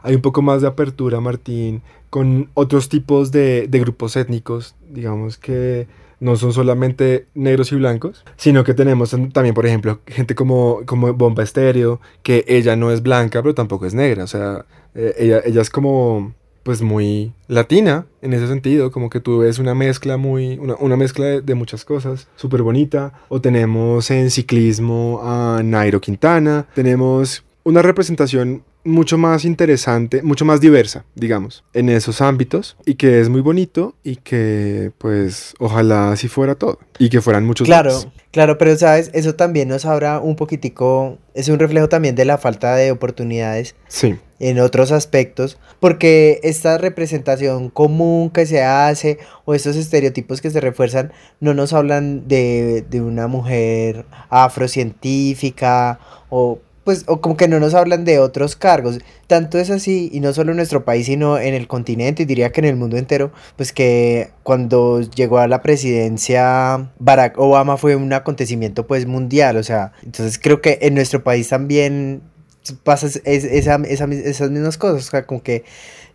Hay 0.00 0.14
un 0.14 0.22
poco 0.22 0.42
más 0.42 0.62
de 0.62 0.68
apertura, 0.68 1.20
Martín, 1.20 1.82
con 2.08 2.50
otros 2.54 2.88
tipos 2.88 3.32
de, 3.32 3.66
de 3.68 3.80
grupos 3.80 4.14
étnicos, 4.14 4.76
digamos 4.90 5.38
que 5.38 5.88
no 6.22 6.36
son 6.36 6.52
solamente 6.52 7.26
negros 7.34 7.72
y 7.72 7.76
blancos, 7.76 8.24
sino 8.36 8.62
que 8.62 8.74
tenemos 8.74 9.10
también, 9.10 9.54
por 9.54 9.66
ejemplo, 9.66 10.00
gente 10.06 10.36
como, 10.36 10.82
como 10.86 11.12
Bomba 11.14 11.42
Estéreo, 11.42 12.00
que 12.22 12.44
ella 12.46 12.76
no 12.76 12.92
es 12.92 13.02
blanca, 13.02 13.42
pero 13.42 13.56
tampoco 13.56 13.86
es 13.86 13.92
negra, 13.92 14.22
o 14.22 14.28
sea, 14.28 14.64
eh, 14.94 15.14
ella, 15.18 15.40
ella 15.44 15.60
es 15.60 15.68
como, 15.68 16.32
pues 16.62 16.80
muy 16.80 17.32
latina 17.48 18.06
en 18.22 18.34
ese 18.34 18.46
sentido, 18.46 18.92
como 18.92 19.10
que 19.10 19.18
tú 19.18 19.38
ves 19.38 19.58
una 19.58 19.74
mezcla 19.74 20.16
muy, 20.16 20.58
una, 20.58 20.76
una 20.76 20.96
mezcla 20.96 21.26
de, 21.26 21.40
de 21.40 21.54
muchas 21.56 21.84
cosas, 21.84 22.28
súper 22.36 22.62
bonita, 22.62 23.12
o 23.28 23.40
tenemos 23.40 24.08
en 24.12 24.30
ciclismo 24.30 25.20
a 25.24 25.60
Nairo 25.64 26.00
Quintana, 26.00 26.68
tenemos 26.72 27.42
una 27.64 27.82
representación 27.82 28.62
mucho 28.84 29.16
más 29.18 29.44
interesante, 29.44 30.22
mucho 30.22 30.44
más 30.44 30.60
diversa, 30.60 31.04
digamos, 31.14 31.64
en 31.72 31.88
esos 31.88 32.20
ámbitos 32.20 32.76
y 32.84 32.94
que 32.96 33.20
es 33.20 33.28
muy 33.28 33.40
bonito 33.40 33.94
y 34.02 34.16
que 34.16 34.90
pues 34.98 35.54
ojalá 35.60 36.10
así 36.12 36.26
fuera 36.28 36.54
todo 36.56 36.78
y 36.98 37.08
que 37.08 37.20
fueran 37.20 37.44
muchos 37.46 37.66
Claro, 37.66 37.92
más. 37.92 38.08
claro, 38.32 38.58
pero 38.58 38.76
sabes, 38.76 39.10
eso 39.14 39.34
también 39.34 39.68
nos 39.68 39.84
habla 39.84 40.18
un 40.20 40.34
poquitico, 40.36 41.18
es 41.34 41.48
un 41.48 41.58
reflejo 41.60 41.88
también 41.88 42.14
de 42.16 42.24
la 42.24 42.38
falta 42.38 42.74
de 42.74 42.90
oportunidades 42.90 43.76
Sí, 43.86 44.16
en 44.40 44.58
otros 44.58 44.90
aspectos, 44.90 45.58
porque 45.78 46.40
esta 46.42 46.76
representación 46.78 47.70
común 47.70 48.30
que 48.30 48.46
se 48.46 48.62
hace 48.64 49.18
o 49.44 49.54
estos 49.54 49.76
estereotipos 49.76 50.40
que 50.40 50.50
se 50.50 50.60
refuerzan 50.60 51.12
no 51.38 51.54
nos 51.54 51.72
hablan 51.72 52.26
de, 52.26 52.84
de 52.90 53.00
una 53.00 53.28
mujer 53.28 54.06
afrocientífica 54.28 55.98
o 56.30 56.58
pues 56.84 57.04
o 57.06 57.20
como 57.20 57.36
que 57.36 57.48
no 57.48 57.60
nos 57.60 57.74
hablan 57.74 58.04
de 58.04 58.18
otros 58.18 58.56
cargos. 58.56 58.98
Tanto 59.26 59.58
es 59.58 59.70
así, 59.70 60.10
y 60.12 60.20
no 60.20 60.32
solo 60.32 60.50
en 60.50 60.56
nuestro 60.56 60.84
país, 60.84 61.06
sino 61.06 61.38
en 61.38 61.54
el 61.54 61.68
continente, 61.68 62.22
y 62.24 62.26
diría 62.26 62.52
que 62.52 62.60
en 62.60 62.66
el 62.66 62.76
mundo 62.76 62.96
entero, 62.96 63.32
pues 63.56 63.72
que 63.72 64.30
cuando 64.42 65.00
llegó 65.00 65.38
a 65.38 65.48
la 65.48 65.62
presidencia 65.62 66.90
Barack 66.98 67.38
Obama 67.38 67.76
fue 67.76 67.96
un 67.96 68.12
acontecimiento 68.12 68.86
pues 68.86 69.06
mundial, 69.06 69.56
o 69.56 69.62
sea, 69.62 69.92
entonces 70.02 70.38
creo 70.38 70.60
que 70.60 70.78
en 70.82 70.94
nuestro 70.94 71.22
país 71.22 71.48
también 71.48 72.22
pasa 72.84 73.08
esa, 73.24 73.76
esas 73.84 74.50
mismas 74.50 74.78
cosas, 74.78 75.08
o 75.08 75.10
sea, 75.10 75.26
como 75.26 75.42
que 75.42 75.64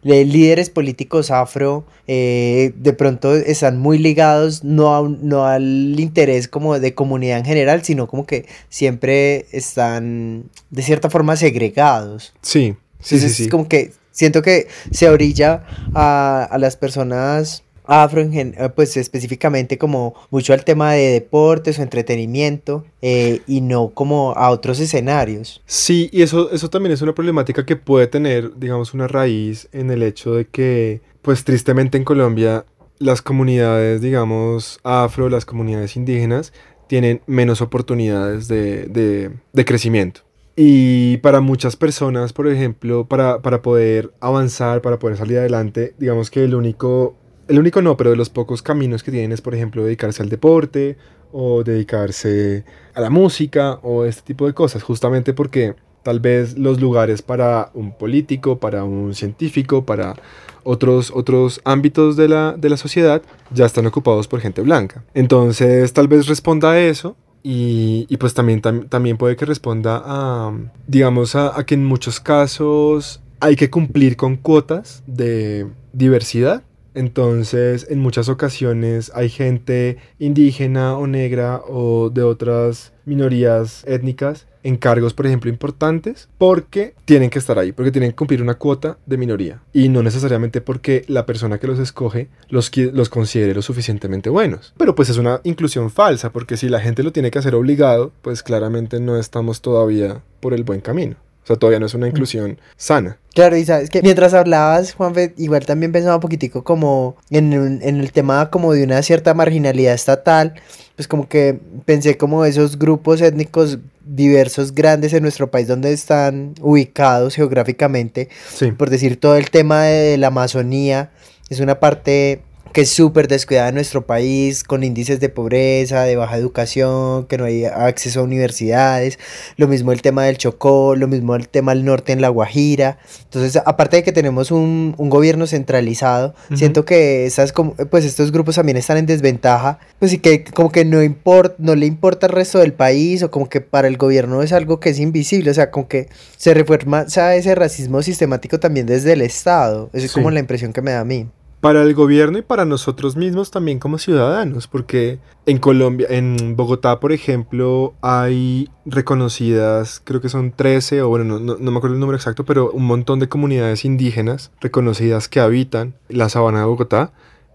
líderes 0.04 0.70
políticos 0.70 1.32
afro 1.32 1.86
eh, 2.08 2.74
de 2.76 2.94
pronto 2.94 3.36
están 3.36 3.78
muy 3.78 3.98
ligados 3.98 4.64
no, 4.64 5.10
no 5.10 5.46
al 5.46 6.00
interés 6.00 6.48
como 6.48 6.80
de 6.80 6.94
comunidad 6.94 7.40
en 7.40 7.46
general, 7.46 7.84
sino 7.84 8.08
como 8.08 8.26
que 8.26 8.46
siempre 8.70 9.46
están 9.52 10.46
de 10.70 10.82
cierta 10.82 11.10
forma 11.10 11.36
segregados. 11.36 12.34
Sí, 12.42 12.76
sí, 13.00 13.20
sí, 13.20 13.30
sí. 13.30 13.44
Es 13.44 13.50
como 13.50 13.68
que 13.68 13.92
siento 14.12 14.42
que 14.42 14.68
se 14.92 15.10
orilla 15.10 15.64
a, 15.94 16.48
a 16.50 16.58
las 16.58 16.78
personas 16.78 17.64
afro, 17.88 18.22
eh, 18.22 18.54
pues 18.76 18.96
específicamente 18.98 19.78
como 19.78 20.14
mucho 20.30 20.54
al 20.54 20.64
tema 20.64 20.94
de 20.94 21.12
deportes 21.14 21.80
o 21.80 21.82
entretenimiento 21.82 22.86
eh, 23.02 23.42
y 23.48 23.62
no 23.62 23.90
como 23.90 24.34
a 24.34 24.50
otros 24.50 24.80
escenarios. 24.80 25.62
Sí, 25.66 26.10
y 26.12 26.22
eso, 26.22 26.52
eso 26.52 26.70
también 26.70 26.94
es 26.94 27.02
una 27.02 27.16
problemática 27.16 27.66
que 27.66 27.76
puede 27.76 28.08
tener, 28.08 28.58
digamos, 28.58 28.94
una 28.94 29.08
raíz 29.08 29.70
en 29.72 29.90
el 29.90 30.04
hecho 30.04 30.34
de 30.34 30.46
que, 30.46 31.02
pues 31.22 31.44
tristemente 31.44 31.98
en 31.98 32.04
Colombia, 32.04 32.66
las 33.00 33.22
comunidades, 33.22 34.02
digamos, 34.02 34.80
afro, 34.84 35.30
las 35.30 35.46
comunidades 35.46 35.96
indígenas, 35.96 36.54
tienen 36.88 37.22
menos 37.28 37.62
oportunidades 37.62 38.48
de, 38.48 38.86
de, 38.86 39.32
de 39.54 39.66
crecimiento. 39.66 40.22
Y 40.56 41.18
para 41.18 41.40
muchas 41.40 41.76
personas, 41.76 42.34
por 42.34 42.48
ejemplo, 42.48 43.06
para, 43.06 43.44
para 43.44 43.62
poder 43.62 44.12
avanzar, 44.20 44.82
para 44.82 44.98
poder 44.98 45.16
salir 45.16 45.38
adelante, 45.38 45.94
digamos 46.00 46.32
que 46.32 46.44
el 46.44 46.56
único 46.56 47.16
el 47.48 47.60
único 47.60 47.82
no, 47.82 47.98
pero 47.98 48.12
de 48.12 48.16
los 48.16 48.30
pocos 48.30 48.62
caminos 48.62 49.04
que 49.04 49.12
tienen 49.12 49.32
es, 49.32 49.42
por 49.42 49.56
ejemplo, 49.56 49.84
dedicarse 49.84 50.24
al 50.24 50.30
deporte 50.30 50.98
o 51.32 51.64
dedicarse 51.64 52.64
a 52.94 53.02
la 53.02 53.10
música 53.10 53.80
o 53.84 54.06
este 54.06 54.22
tipo 54.22 54.48
de 54.48 54.54
cosas, 54.54 54.84
justamente 54.84 55.34
porque 55.34 55.76
tal 56.04 56.20
vez 56.20 56.58
los 56.58 56.80
lugares 56.80 57.22
para 57.22 57.70
un 57.74 57.92
político, 57.92 58.60
para 58.60 58.86
un 58.86 59.14
científico, 59.14 59.86
para 59.86 60.16
otros, 60.64 61.12
otros 61.14 61.60
ámbitos 61.66 62.16
de 62.16 62.30
la, 62.30 62.56
de 62.58 62.70
la 62.70 62.78
sociedad 62.78 63.22
ya 63.52 63.66
están 63.66 63.86
ocupados 63.86 64.28
por 64.28 64.40
gente 64.40 64.62
blanca. 64.62 65.04
Entonces 65.14 65.92
tal 65.94 66.08
vez 66.08 66.28
responda 66.28 66.72
a 66.72 66.80
eso 66.80 67.18
y, 67.44 68.06
y, 68.10 68.18
pues 68.18 68.34
también, 68.34 68.62
también 68.62 69.18
puede 69.18 69.36
que 69.36 69.46
responda 69.46 70.02
a, 70.04 70.52
digamos, 70.88 71.36
a, 71.36 71.64
que 71.66 71.76
en 71.76 71.86
muchos 71.86 72.20
casos 72.20 73.22
hay 73.40 73.56
que 73.56 73.70
cumplir 73.70 74.18
con 74.18 74.36
cuotas 74.36 75.04
de 75.08 75.68
diversidad 75.94 76.64
entonces, 76.98 77.88
en 77.90 78.00
muchas 78.00 78.28
ocasiones 78.28 79.12
hay 79.14 79.30
gente 79.30 79.98
indígena 80.20 80.98
o 80.98 81.08
negra 81.08 81.62
o 81.68 82.10
de 82.10 82.24
otras 82.24 82.92
minorías 83.06 83.84
étnicas 83.88 84.48
en 84.64 84.76
cargos, 84.76 85.14
por 85.14 85.26
ejemplo, 85.26 85.50
importantes, 85.50 86.28
porque 86.38 86.94
tienen 87.06 87.30
que 87.30 87.40
estar 87.40 87.58
ahí, 87.58 87.72
porque 87.72 87.92
tienen 87.92 88.12
que 88.12 88.16
cumplir 88.18 88.42
una 88.42 88.56
cuota 88.56 88.98
de 89.06 89.16
minoría. 89.16 89.62
Y 89.72 89.88
no 89.88 90.04
necesariamente 90.04 90.60
porque 90.60 91.06
la 91.08 91.26
persona 91.26 91.58
que 91.58 91.68
los 91.68 91.80
escoge 91.80 92.28
los, 92.50 92.70
los 92.76 93.10
considere 93.10 93.54
lo 93.54 93.62
suficientemente 93.62 94.30
buenos. 94.30 94.74
Pero 94.78 94.94
pues 94.94 95.10
es 95.10 95.18
una 95.18 95.40
inclusión 95.46 95.90
falsa, 95.90 96.34
porque 96.34 96.58
si 96.58 96.68
la 96.68 96.82
gente 96.82 97.04
lo 97.04 97.14
tiene 97.14 97.32
que 97.32 97.40
hacer 97.40 97.56
obligado, 97.56 98.12
pues 98.22 98.44
claramente 98.44 99.00
no 99.00 99.18
estamos 99.18 99.62
todavía 99.62 100.22
por 100.42 100.54
el 100.54 100.64
buen 100.64 100.82
camino. 100.82 101.16
O 101.48 101.54
sea, 101.56 101.56
todavía 101.56 101.80
no 101.80 101.86
es 101.86 101.94
una 101.94 102.10
inclusión 102.10 102.60
sana. 102.76 103.20
Claro, 103.34 103.56
y 103.56 103.64
sabes 103.64 103.90
que 103.90 104.02
mientras 104.02 104.34
hablabas, 104.34 104.94
Juanfe, 104.94 105.34
igual 105.38 105.66
también 105.66 105.94
pensaba 105.94 106.16
un 106.16 106.20
poquitico 106.20 106.66
como 106.66 107.16
en, 107.30 107.54
en 107.54 108.02
el 108.02 108.12
tema 108.12 108.50
como 108.50 108.74
de 108.74 108.84
una 108.84 109.02
cierta 109.02 109.34
marginalidad 109.34 109.94
estatal, 109.94 110.56
pues 110.98 111.08
como 111.08 111.30
que 111.30 111.58
pensé 111.86 112.18
como 112.18 112.44
esos 112.44 112.78
grupos 112.78 113.22
étnicos 113.22 113.80
diversos 114.04 114.76
grandes 114.76 115.14
en 115.14 115.24
nuestro 115.24 115.50
país 115.50 115.70
donde 115.70 115.94
están 115.94 116.54
ubicados 116.60 117.36
geográficamente, 117.36 118.28
sí. 118.54 118.74
por 118.74 118.90
decir 118.90 119.18
todo 119.18 119.38
el 119.38 119.50
tema 119.50 119.84
de 119.84 120.18
la 120.18 120.28
Amazonía, 120.28 121.12
es 121.50 121.62
una 121.62 121.80
parte 121.80 122.42
que 122.78 122.82
es 122.82 122.92
súper 122.92 123.28
descuidada 123.28 123.70
en 123.70 123.74
nuestro 123.74 124.06
país, 124.06 124.64
con 124.64 124.84
índices 124.84 125.20
de 125.20 125.30
pobreza, 125.30 126.04
de 126.04 126.16
baja 126.16 126.38
educación, 126.38 127.26
que 127.26 127.40
no 127.40 127.46
hay 127.46 127.66
acceso 127.66 128.20
a 128.20 128.24
universidades, 128.24 129.18
lo 129.56 129.68
mismo 129.68 129.92
el 129.92 130.04
tema 130.04 130.26
del 130.26 130.38
Chocó, 130.38 130.96
lo 130.96 131.08
mismo 131.08 131.36
el 131.36 131.50
tema 131.50 131.74
del 131.74 131.86
norte 131.86 132.12
en 132.12 132.22
La 132.22 132.30
Guajira. 132.30 133.00
Entonces, 133.24 133.60
aparte 133.66 133.98
de 133.98 134.04
que 134.04 134.12
tenemos 134.12 134.52
un, 134.52 134.94
un 135.00 135.10
gobierno 135.10 135.48
centralizado, 135.48 136.36
uh 136.52 136.54
-huh. 136.54 136.58
siento 136.60 136.86
que 136.86 137.26
esas, 137.26 137.52
pues 137.90 138.06
estos 138.06 138.32
grupos 138.32 138.58
también 138.58 138.78
están 138.78 138.98
en 138.98 139.08
desventaja, 139.08 139.80
pues 139.98 140.14
y 140.14 140.20
que 140.20 140.44
como 140.44 140.72
que 140.72 140.86
no, 140.86 141.02
import, 141.02 141.56
no 141.58 141.74
le 141.74 141.88
importa 141.88 142.28
el 142.28 142.34
resto 142.34 142.60
del 142.60 142.74
país 142.74 143.24
o 143.24 143.32
como 143.32 143.50
que 143.50 143.60
para 143.60 143.88
el 143.88 143.98
gobierno 143.98 144.44
es 144.44 144.54
algo 144.54 144.80
que 144.80 144.92
es 144.92 145.00
invisible, 145.00 145.50
o 145.50 145.54
sea, 145.56 145.72
como 145.72 145.88
que 145.88 146.10
se 146.36 146.54
refuerza 146.54 147.36
ese 147.36 147.56
racismo 147.56 148.04
sistemático 148.04 148.60
también 148.60 148.86
desde 148.86 149.14
el 149.14 149.24
Estado. 149.24 149.90
Esa 149.94 150.06
es 150.06 150.12
sí. 150.12 150.16
como 150.16 150.30
la 150.30 150.40
impresión 150.40 150.74
que 150.74 150.84
me 150.84 150.92
da 150.92 151.00
a 151.00 151.06
mí 151.06 151.28
para 151.62 151.82
el 151.82 151.94
gobierno 151.94 152.38
y 152.38 152.44
para 152.44 152.66
nosotros 152.66 153.16
mismos 153.16 153.52
también 153.52 153.80
como 153.80 153.98
ciudadanos, 153.98 154.68
porque 154.68 155.20
en 155.46 155.58
Colombia, 155.58 156.08
en 156.10 156.56
Bogotá, 156.56 157.00
por 157.00 157.12
ejemplo, 157.12 157.96
hay 158.02 158.70
reconocidas, 158.86 160.02
creo 160.04 160.22
que 160.22 160.30
son 160.30 160.52
13, 160.52 161.02
o 161.02 161.10
bueno, 161.10 161.40
no, 161.40 161.58
no, 161.58 161.72
me 161.72 161.78
acuerdo 161.78 161.96
el 161.96 162.00
número 162.00 162.18
exacto, 162.18 162.46
pero 162.46 162.72
un 162.72 162.86
montón 162.86 163.20
de 163.20 163.28
comunidades 163.28 163.86
indígenas 163.86 164.52
reconocidas 164.62 165.28
que 165.28 165.40
habitan 165.40 165.96
la 166.10 166.30
sabana 166.30 166.60
de 166.60 166.66
Bogotá, 166.66 167.12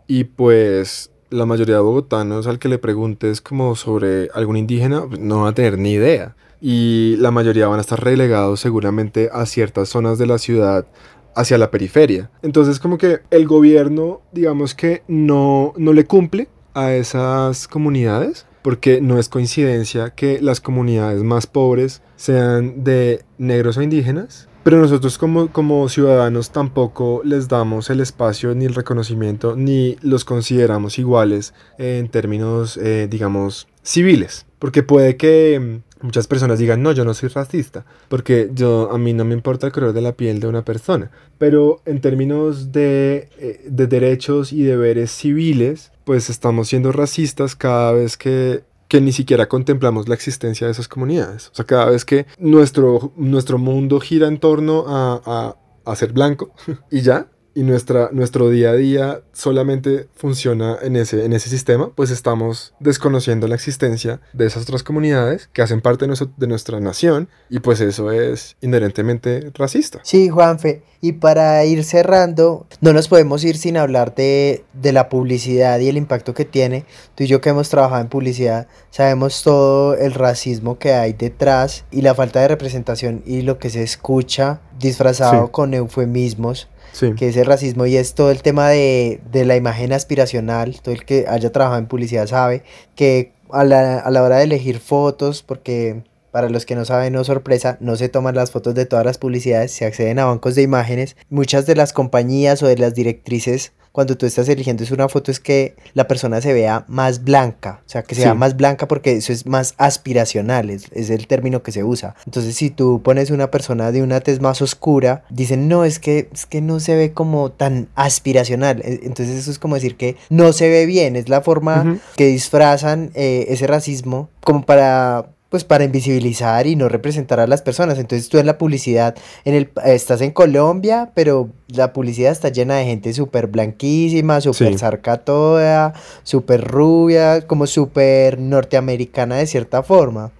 y 0.08 0.24
pues 0.24 1.12
la 1.30 1.46
mayoría 1.46 1.76
de 1.76 1.80
bogotanos 1.80 2.46
al 2.46 2.58
que 2.58 2.68
le 2.68 2.78
preguntes 2.78 3.40
como 3.40 3.74
sobre 3.76 4.28
algún 4.34 4.56
indígena, 4.56 5.04
no 5.18 5.42
va 5.42 5.48
a 5.48 5.54
tener 5.54 5.78
ni 5.78 5.92
idea. 5.92 6.36
Y 6.60 7.16
la 7.16 7.30
mayoría 7.30 7.66
van 7.66 7.78
a 7.78 7.80
estar 7.80 8.02
relegados 8.02 8.60
seguramente 8.60 9.30
a 9.32 9.46
ciertas 9.46 9.88
zonas 9.88 10.18
de 10.18 10.26
la 10.26 10.38
ciudad 10.38 10.86
hacia 11.34 11.58
la 11.58 11.70
periferia. 11.70 12.30
Entonces 12.42 12.78
como 12.78 12.98
que 12.98 13.20
el 13.30 13.46
gobierno 13.46 14.22
digamos 14.32 14.74
que 14.74 15.02
no, 15.08 15.72
no 15.76 15.92
le 15.92 16.04
cumple 16.04 16.48
a 16.74 16.92
esas 16.92 17.68
comunidades 17.68 18.46
porque 18.62 19.00
no 19.00 19.18
es 19.18 19.28
coincidencia 19.28 20.10
que 20.10 20.40
las 20.40 20.60
comunidades 20.60 21.22
más 21.22 21.46
pobres 21.46 22.00
sean 22.16 22.84
de 22.84 23.24
negros 23.36 23.76
o 23.76 23.82
indígenas, 23.82 24.48
pero 24.62 24.78
nosotros 24.78 25.18
como, 25.18 25.48
como 25.48 25.88
ciudadanos 25.88 26.50
tampoco 26.50 27.20
les 27.24 27.48
damos 27.48 27.90
el 27.90 28.00
espacio 28.00 28.54
ni 28.54 28.64
el 28.64 28.74
reconocimiento 28.74 29.56
ni 29.56 29.96
los 30.02 30.24
consideramos 30.24 31.00
iguales 31.00 31.52
en 31.78 32.08
términos, 32.08 32.76
eh, 32.76 33.08
digamos, 33.10 33.66
civiles. 33.82 34.46
Porque 34.60 34.84
puede 34.84 35.16
que 35.16 35.80
muchas 36.02 36.26
personas 36.26 36.58
digan, 36.58 36.82
no, 36.82 36.92
yo 36.92 37.04
no 37.04 37.14
soy 37.14 37.28
racista, 37.28 37.84
porque 38.08 38.50
yo, 38.54 38.90
a 38.92 38.98
mí 38.98 39.12
no 39.12 39.24
me 39.24 39.34
importa 39.34 39.66
el 39.66 39.72
color 39.72 39.92
de 39.92 40.02
la 40.02 40.12
piel 40.12 40.40
de 40.40 40.46
una 40.46 40.64
persona. 40.64 41.10
Pero 41.38 41.80
en 41.86 42.00
términos 42.00 42.72
de, 42.72 43.28
eh, 43.38 43.64
de 43.68 43.86
derechos 43.86 44.52
y 44.52 44.62
deberes 44.62 45.10
civiles, 45.10 45.92
pues 46.04 46.30
estamos 46.30 46.68
siendo 46.68 46.92
racistas 46.92 47.56
cada 47.56 47.92
vez 47.92 48.16
que 48.16 48.64
que 48.92 49.00
ni 49.00 49.12
siquiera 49.12 49.48
contemplamos 49.48 50.06
la 50.06 50.14
existencia 50.14 50.66
de 50.66 50.72
esas 50.72 50.86
comunidades. 50.86 51.48
O 51.48 51.54
sea, 51.54 51.64
cada 51.64 51.86
vez 51.86 52.04
que 52.04 52.26
nuestro, 52.38 53.14
nuestro 53.16 53.56
mundo 53.56 53.98
gira 54.00 54.28
en 54.28 54.36
torno 54.36 54.84
a, 54.86 55.22
a, 55.24 55.90
a 55.90 55.96
ser 55.96 56.12
blanco 56.12 56.52
y 56.90 57.00
ya, 57.00 57.28
y 57.54 57.62
nuestra, 57.62 58.10
nuestro 58.12 58.48
día 58.50 58.70
a 58.70 58.74
día 58.74 59.22
solamente 59.32 60.08
funciona 60.14 60.78
en 60.82 60.96
ese, 60.96 61.24
en 61.24 61.32
ese 61.32 61.48
sistema, 61.48 61.90
pues 61.94 62.10
estamos 62.10 62.74
desconociendo 62.80 63.48
la 63.48 63.54
existencia 63.54 64.20
de 64.32 64.46
esas 64.46 64.62
otras 64.62 64.82
comunidades 64.82 65.48
que 65.52 65.62
hacen 65.62 65.80
parte 65.80 66.04
de, 66.04 66.08
nuestro, 66.08 66.30
de 66.36 66.46
nuestra 66.46 66.80
nación 66.80 67.28
y 67.50 67.60
pues 67.60 67.80
eso 67.80 68.10
es 68.10 68.56
inherentemente 68.60 69.50
racista. 69.54 70.00
Sí, 70.02 70.28
Juanfe. 70.28 70.82
Y 71.00 71.14
para 71.14 71.64
ir 71.64 71.82
cerrando, 71.82 72.66
no 72.80 72.92
nos 72.92 73.08
podemos 73.08 73.42
ir 73.42 73.56
sin 73.56 73.76
hablar 73.76 74.14
de, 74.14 74.64
de 74.72 74.92
la 74.92 75.08
publicidad 75.08 75.80
y 75.80 75.88
el 75.88 75.96
impacto 75.96 76.32
que 76.32 76.44
tiene. 76.44 76.84
Tú 77.16 77.24
y 77.24 77.26
yo 77.26 77.40
que 77.40 77.50
hemos 77.50 77.68
trabajado 77.68 78.02
en 78.02 78.08
publicidad 78.08 78.68
sabemos 78.90 79.42
todo 79.42 79.96
el 79.96 80.14
racismo 80.14 80.78
que 80.78 80.92
hay 80.92 81.12
detrás 81.12 81.84
y 81.90 82.02
la 82.02 82.14
falta 82.14 82.40
de 82.40 82.48
representación 82.48 83.22
y 83.26 83.42
lo 83.42 83.58
que 83.58 83.70
se 83.70 83.82
escucha 83.82 84.60
disfrazado 84.78 85.46
sí. 85.46 85.52
con 85.52 85.74
eufemismos 85.74 86.68
Que 87.16 87.28
es 87.28 87.36
el 87.36 87.46
racismo 87.46 87.86
y 87.86 87.96
es 87.96 88.14
todo 88.14 88.30
el 88.30 88.42
tema 88.42 88.68
de, 88.68 89.20
de, 89.30 89.44
la 89.44 89.56
imagen 89.56 89.92
aspiracional, 89.92 90.80
todo 90.82 90.94
el 90.94 91.04
que 91.04 91.24
haya 91.26 91.50
trabajado 91.50 91.80
en 91.80 91.86
publicidad 91.86 92.26
sabe 92.26 92.62
que 92.94 93.32
a 93.50 93.64
la, 93.64 93.98
a 93.98 94.10
la 94.10 94.22
hora 94.22 94.38
de 94.38 94.44
elegir 94.44 94.78
fotos, 94.78 95.42
porque 95.42 96.02
para 96.32 96.48
los 96.48 96.66
que 96.66 96.74
no 96.74 96.84
saben, 96.84 97.12
no 97.12 97.24
sorpresa, 97.24 97.76
no 97.80 97.96
se 97.96 98.08
toman 98.08 98.34
las 98.34 98.50
fotos 98.50 98.74
de 98.74 98.86
todas 98.86 99.04
las 99.04 99.18
publicidades, 99.18 99.72
se 99.72 99.84
acceden 99.84 100.18
a 100.18 100.24
bancos 100.24 100.54
de 100.54 100.62
imágenes. 100.62 101.16
Muchas 101.28 101.66
de 101.66 101.76
las 101.76 101.92
compañías 101.92 102.62
o 102.62 102.66
de 102.66 102.78
las 102.78 102.94
directrices 102.94 103.72
cuando 103.92 104.16
tú 104.16 104.26
estás 104.26 104.48
eligiendo 104.48 104.82
es 104.82 104.90
una 104.90 105.08
foto 105.08 105.30
es 105.30 105.38
que 105.38 105.76
la 105.94 106.08
persona 106.08 106.40
se 106.40 106.52
vea 106.52 106.84
más 106.88 107.22
blanca, 107.22 107.82
o 107.86 107.88
sea, 107.88 108.02
que 108.02 108.14
se 108.14 108.22
sí. 108.22 108.24
vea 108.24 108.34
más 108.34 108.56
blanca 108.56 108.88
porque 108.88 109.12
eso 109.12 109.32
es 109.32 109.46
más 109.46 109.74
aspiracional, 109.76 110.70
es, 110.70 110.86
es, 110.92 111.10
el 111.10 111.26
término 111.26 111.62
que 111.62 111.72
se 111.72 111.84
usa. 111.84 112.14
Entonces, 112.24 112.56
si 112.56 112.70
tú 112.70 113.02
pones 113.02 113.30
una 113.30 113.50
persona 113.50 113.92
de 113.92 114.02
una 114.02 114.20
tez 114.20 114.40
más 114.40 114.62
oscura, 114.62 115.24
dicen, 115.28 115.68
no, 115.68 115.84
es 115.84 115.98
que, 115.98 116.30
es 116.32 116.46
que 116.46 116.62
no 116.62 116.80
se 116.80 116.96
ve 116.96 117.12
como 117.12 117.52
tan 117.52 117.88
aspiracional. 117.94 118.80
Entonces, 118.84 119.36
eso 119.36 119.50
es 119.50 119.58
como 119.58 119.74
decir 119.74 119.96
que 119.96 120.16
no 120.30 120.52
se 120.52 120.68
ve 120.68 120.86
bien, 120.86 121.16
es 121.16 121.28
la 121.28 121.42
forma 121.42 121.82
uh 121.82 121.84
-huh. 121.84 122.00
que 122.16 122.26
disfrazan 122.26 123.10
eh, 123.14 123.46
ese 123.48 123.66
racismo 123.66 124.30
como 124.42 124.64
para 124.64 125.26
pues 125.52 125.64
para 125.64 125.84
invisibilizar 125.84 126.66
y 126.66 126.76
no 126.76 126.88
representar 126.88 127.38
a 127.38 127.46
las 127.46 127.60
personas. 127.60 127.98
Entonces 127.98 128.30
tú 128.30 128.38
en 128.38 128.46
la 128.46 128.56
publicidad, 128.56 129.14
en 129.44 129.52
el, 129.52 129.70
estás 129.84 130.22
en 130.22 130.30
Colombia, 130.30 131.10
pero 131.14 131.50
la 131.68 131.92
publicidad 131.92 132.32
está 132.32 132.48
llena 132.48 132.76
de 132.76 132.86
gente 132.86 133.12
súper 133.12 133.48
blanquísima, 133.48 134.40
súper 134.40 134.78
sarca 134.78 135.18
toda, 135.18 135.92
súper 136.22 136.64
rubia, 136.64 137.46
como 137.46 137.66
súper 137.66 138.38
norteamericana 138.38 139.36
de 139.36 139.46
cierta 139.46 139.82
forma. 139.82 140.32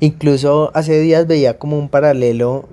Incluso 0.00 0.70
hace 0.72 0.98
días 0.98 1.26
veía 1.26 1.58
como 1.58 1.78
un 1.78 1.90
paralelo, 1.90 2.66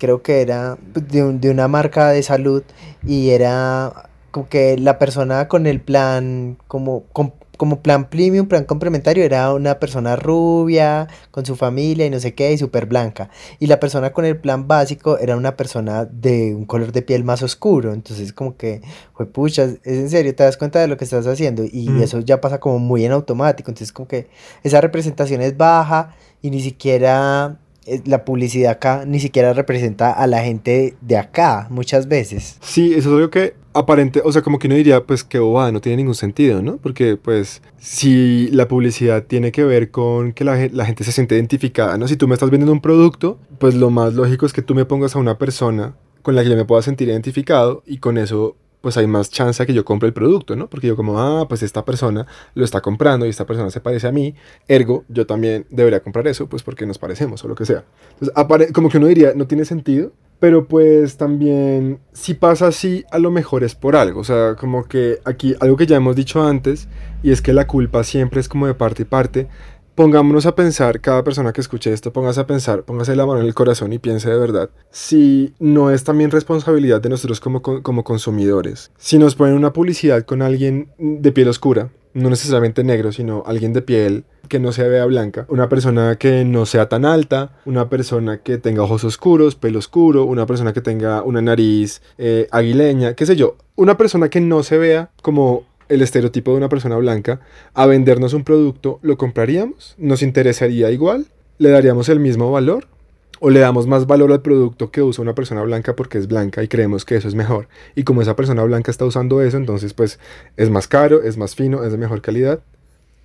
creo 0.00 0.22
que 0.22 0.40
era 0.40 0.78
de, 0.94 1.32
de 1.34 1.50
una 1.50 1.68
marca 1.68 2.12
de 2.12 2.22
salud 2.22 2.62
y 3.06 3.28
era 3.28 4.08
como 4.30 4.48
que 4.48 4.78
la 4.78 4.98
persona 4.98 5.48
con 5.48 5.66
el 5.66 5.82
plan 5.82 6.56
como 6.66 7.04
como 7.56 7.80
plan 7.80 8.08
premium, 8.08 8.46
plan 8.46 8.64
complementario, 8.64 9.24
era 9.24 9.52
una 9.52 9.78
persona 9.78 10.16
rubia, 10.16 11.08
con 11.30 11.46
su 11.46 11.56
familia 11.56 12.06
y 12.06 12.10
no 12.10 12.20
sé 12.20 12.34
qué, 12.34 12.52
y 12.52 12.58
súper 12.58 12.86
blanca. 12.86 13.30
Y 13.58 13.66
la 13.66 13.80
persona 13.80 14.12
con 14.12 14.24
el 14.24 14.36
plan 14.38 14.68
básico 14.68 15.18
era 15.18 15.36
una 15.36 15.56
persona 15.56 16.04
de 16.04 16.54
un 16.54 16.64
color 16.64 16.92
de 16.92 17.02
piel 17.02 17.24
más 17.24 17.42
oscuro. 17.42 17.92
Entonces, 17.92 18.32
como 18.32 18.56
que, 18.56 18.82
fue 19.14 19.26
pucha, 19.26 19.64
es 19.64 19.80
en 19.84 20.10
serio, 20.10 20.34
te 20.34 20.44
das 20.44 20.56
cuenta 20.56 20.80
de 20.80 20.88
lo 20.88 20.96
que 20.96 21.04
estás 21.04 21.26
haciendo. 21.26 21.64
Y 21.64 21.88
mm. 21.88 22.02
eso 22.02 22.20
ya 22.20 22.40
pasa 22.40 22.60
como 22.60 22.78
muy 22.78 23.04
en 23.04 23.12
automático. 23.12 23.70
Entonces, 23.70 23.92
como 23.92 24.08
que 24.08 24.28
esa 24.62 24.80
representación 24.80 25.40
es 25.40 25.56
baja 25.56 26.14
y 26.42 26.50
ni 26.50 26.60
siquiera 26.60 27.58
eh, 27.86 28.02
la 28.04 28.24
publicidad 28.24 28.72
acá 28.72 29.04
ni 29.06 29.20
siquiera 29.20 29.52
representa 29.52 30.10
a 30.10 30.26
la 30.26 30.42
gente 30.42 30.96
de 31.00 31.16
acá 31.16 31.68
muchas 31.70 32.08
veces. 32.08 32.56
Sí, 32.60 32.94
eso 32.94 33.10
es 33.10 33.14
algo 33.14 33.30
que 33.30 33.54
aparente, 33.78 34.22
o 34.24 34.32
sea, 34.32 34.42
como 34.42 34.58
que 34.58 34.66
uno 34.66 34.76
diría, 34.76 35.04
pues 35.04 35.22
que 35.22 35.38
bobada, 35.38 35.70
no 35.72 35.80
tiene 35.80 35.98
ningún 35.98 36.14
sentido, 36.14 36.62
¿no? 36.62 36.78
Porque, 36.78 37.16
pues, 37.16 37.62
si 37.78 38.48
la 38.48 38.68
publicidad 38.68 39.24
tiene 39.24 39.52
que 39.52 39.64
ver 39.64 39.90
con 39.90 40.32
que 40.32 40.44
la, 40.44 40.56
gente 40.56 41.04
se 41.04 41.12
siente 41.12 41.34
identificada, 41.36 41.98
¿no? 41.98 42.08
Si 42.08 42.16
tú 42.16 42.26
me 42.28 42.34
estás 42.34 42.50
vendiendo 42.50 42.72
un 42.72 42.80
producto, 42.80 43.38
pues 43.58 43.74
lo 43.74 43.90
más 43.90 44.14
lógico 44.14 44.46
es 44.46 44.52
que 44.52 44.62
tú 44.62 44.74
me 44.74 44.84
pongas 44.84 45.16
a 45.16 45.18
una 45.18 45.38
persona 45.38 45.94
con 46.22 46.34
la 46.34 46.42
que 46.42 46.50
yo 46.50 46.56
me 46.56 46.64
pueda 46.64 46.82
sentir 46.82 47.08
identificado 47.08 47.82
y 47.86 47.98
con 47.98 48.18
eso 48.18 48.56
pues 48.80 48.96
hay 48.96 49.08
más 49.08 49.30
chance 49.30 49.60
a 49.60 49.66
que 49.66 49.74
yo 49.74 49.84
compre 49.84 50.06
el 50.06 50.12
producto, 50.12 50.54
¿no? 50.54 50.68
Porque 50.68 50.86
yo 50.86 50.94
como, 50.94 51.18
ah, 51.18 51.48
pues 51.48 51.62
esta 51.64 51.84
persona 51.84 52.24
lo 52.54 52.64
está 52.64 52.80
comprando 52.80 53.26
y 53.26 53.30
esta 53.30 53.44
persona 53.44 53.68
se 53.70 53.80
parece 53.80 54.06
a 54.06 54.12
mí, 54.12 54.36
ergo, 54.68 55.04
yo 55.08 55.26
también 55.26 55.66
debería 55.70 56.00
comprar 56.00 56.28
eso, 56.28 56.46
pues 56.46 56.62
porque 56.62 56.86
nos 56.86 56.96
parecemos 56.96 57.42
o 57.42 57.48
lo 57.48 57.56
que 57.56 57.66
sea. 57.66 57.84
Entonces, 58.20 58.72
como 58.72 58.88
que 58.88 58.98
uno 58.98 59.08
diría, 59.08 59.32
no 59.34 59.48
tiene 59.48 59.64
sentido, 59.64 60.12
pero 60.38 60.66
pues 60.66 61.16
también 61.16 62.00
si 62.12 62.34
pasa 62.34 62.68
así, 62.68 63.04
a 63.10 63.18
lo 63.18 63.30
mejor 63.30 63.64
es 63.64 63.74
por 63.74 63.96
algo. 63.96 64.20
O 64.20 64.24
sea, 64.24 64.54
como 64.54 64.84
que 64.84 65.20
aquí 65.24 65.54
algo 65.60 65.76
que 65.76 65.86
ya 65.86 65.96
hemos 65.96 66.16
dicho 66.16 66.42
antes, 66.42 66.88
y 67.22 67.30
es 67.30 67.42
que 67.42 67.52
la 67.52 67.66
culpa 67.66 68.04
siempre 68.04 68.40
es 68.40 68.48
como 68.48 68.66
de 68.66 68.74
parte 68.74 69.02
y 69.02 69.06
parte. 69.06 69.48
Pongámonos 69.94 70.44
a 70.44 70.54
pensar, 70.54 71.00
cada 71.00 71.24
persona 71.24 71.54
que 71.54 71.62
escuche 71.62 71.90
esto, 71.90 72.12
póngase 72.12 72.40
a 72.40 72.46
pensar, 72.46 72.82
póngase 72.82 73.16
la 73.16 73.24
mano 73.24 73.40
en 73.40 73.46
el 73.46 73.54
corazón 73.54 73.94
y 73.94 73.98
piense 73.98 74.28
de 74.28 74.36
verdad, 74.36 74.68
si 74.90 75.54
no 75.58 75.90
es 75.90 76.04
también 76.04 76.30
responsabilidad 76.30 77.00
de 77.00 77.08
nosotros 77.08 77.40
como, 77.40 77.62
como 77.62 78.04
consumidores. 78.04 78.90
Si 78.98 79.18
nos 79.18 79.34
ponen 79.36 79.54
una 79.54 79.72
publicidad 79.72 80.26
con 80.26 80.42
alguien 80.42 80.90
de 80.98 81.32
piel 81.32 81.48
oscura, 81.48 81.88
no 82.16 82.30
necesariamente 82.30 82.82
negro, 82.82 83.12
sino 83.12 83.42
alguien 83.46 83.74
de 83.74 83.82
piel 83.82 84.24
que 84.48 84.58
no 84.58 84.72
se 84.72 84.88
vea 84.88 85.04
blanca, 85.04 85.44
una 85.48 85.68
persona 85.68 86.16
que 86.16 86.44
no 86.44 86.64
sea 86.64 86.88
tan 86.88 87.04
alta, 87.04 87.52
una 87.66 87.90
persona 87.90 88.38
que 88.38 88.56
tenga 88.56 88.82
ojos 88.82 89.04
oscuros, 89.04 89.54
pelo 89.54 89.78
oscuro, 89.78 90.24
una 90.24 90.46
persona 90.46 90.72
que 90.72 90.80
tenga 90.80 91.22
una 91.22 91.42
nariz 91.42 92.00
eh, 92.16 92.48
aguileña, 92.50 93.14
qué 93.14 93.26
sé 93.26 93.36
yo, 93.36 93.56
una 93.74 93.98
persona 93.98 94.30
que 94.30 94.40
no 94.40 94.62
se 94.62 94.78
vea 94.78 95.10
como 95.20 95.64
el 95.90 96.00
estereotipo 96.00 96.52
de 96.52 96.56
una 96.56 96.70
persona 96.70 96.96
blanca, 96.96 97.40
a 97.74 97.84
vendernos 97.84 98.32
un 98.32 98.44
producto, 98.44 98.98
¿lo 99.02 99.18
compraríamos? 99.18 99.94
¿Nos 99.98 100.22
interesaría 100.22 100.90
igual? 100.90 101.26
¿Le 101.58 101.68
daríamos 101.68 102.08
el 102.08 102.18
mismo 102.18 102.50
valor? 102.50 102.88
O 103.40 103.50
le 103.50 103.60
damos 103.60 103.86
más 103.86 104.06
valor 104.06 104.32
al 104.32 104.42
producto 104.42 104.90
que 104.90 105.02
usa 105.02 105.22
una 105.22 105.34
persona 105.34 105.62
blanca 105.62 105.94
porque 105.94 106.18
es 106.18 106.28
blanca 106.28 106.62
y 106.62 106.68
creemos 106.68 107.04
que 107.04 107.16
eso 107.16 107.28
es 107.28 107.34
mejor. 107.34 107.68
Y 107.94 108.04
como 108.04 108.22
esa 108.22 108.36
persona 108.36 108.62
blanca 108.64 108.90
está 108.90 109.04
usando 109.04 109.42
eso, 109.42 109.56
entonces 109.56 109.92
pues 109.94 110.18
es 110.56 110.70
más 110.70 110.88
caro, 110.88 111.22
es 111.22 111.36
más 111.36 111.54
fino, 111.54 111.84
es 111.84 111.92
de 111.92 111.98
mejor 111.98 112.22
calidad. 112.22 112.60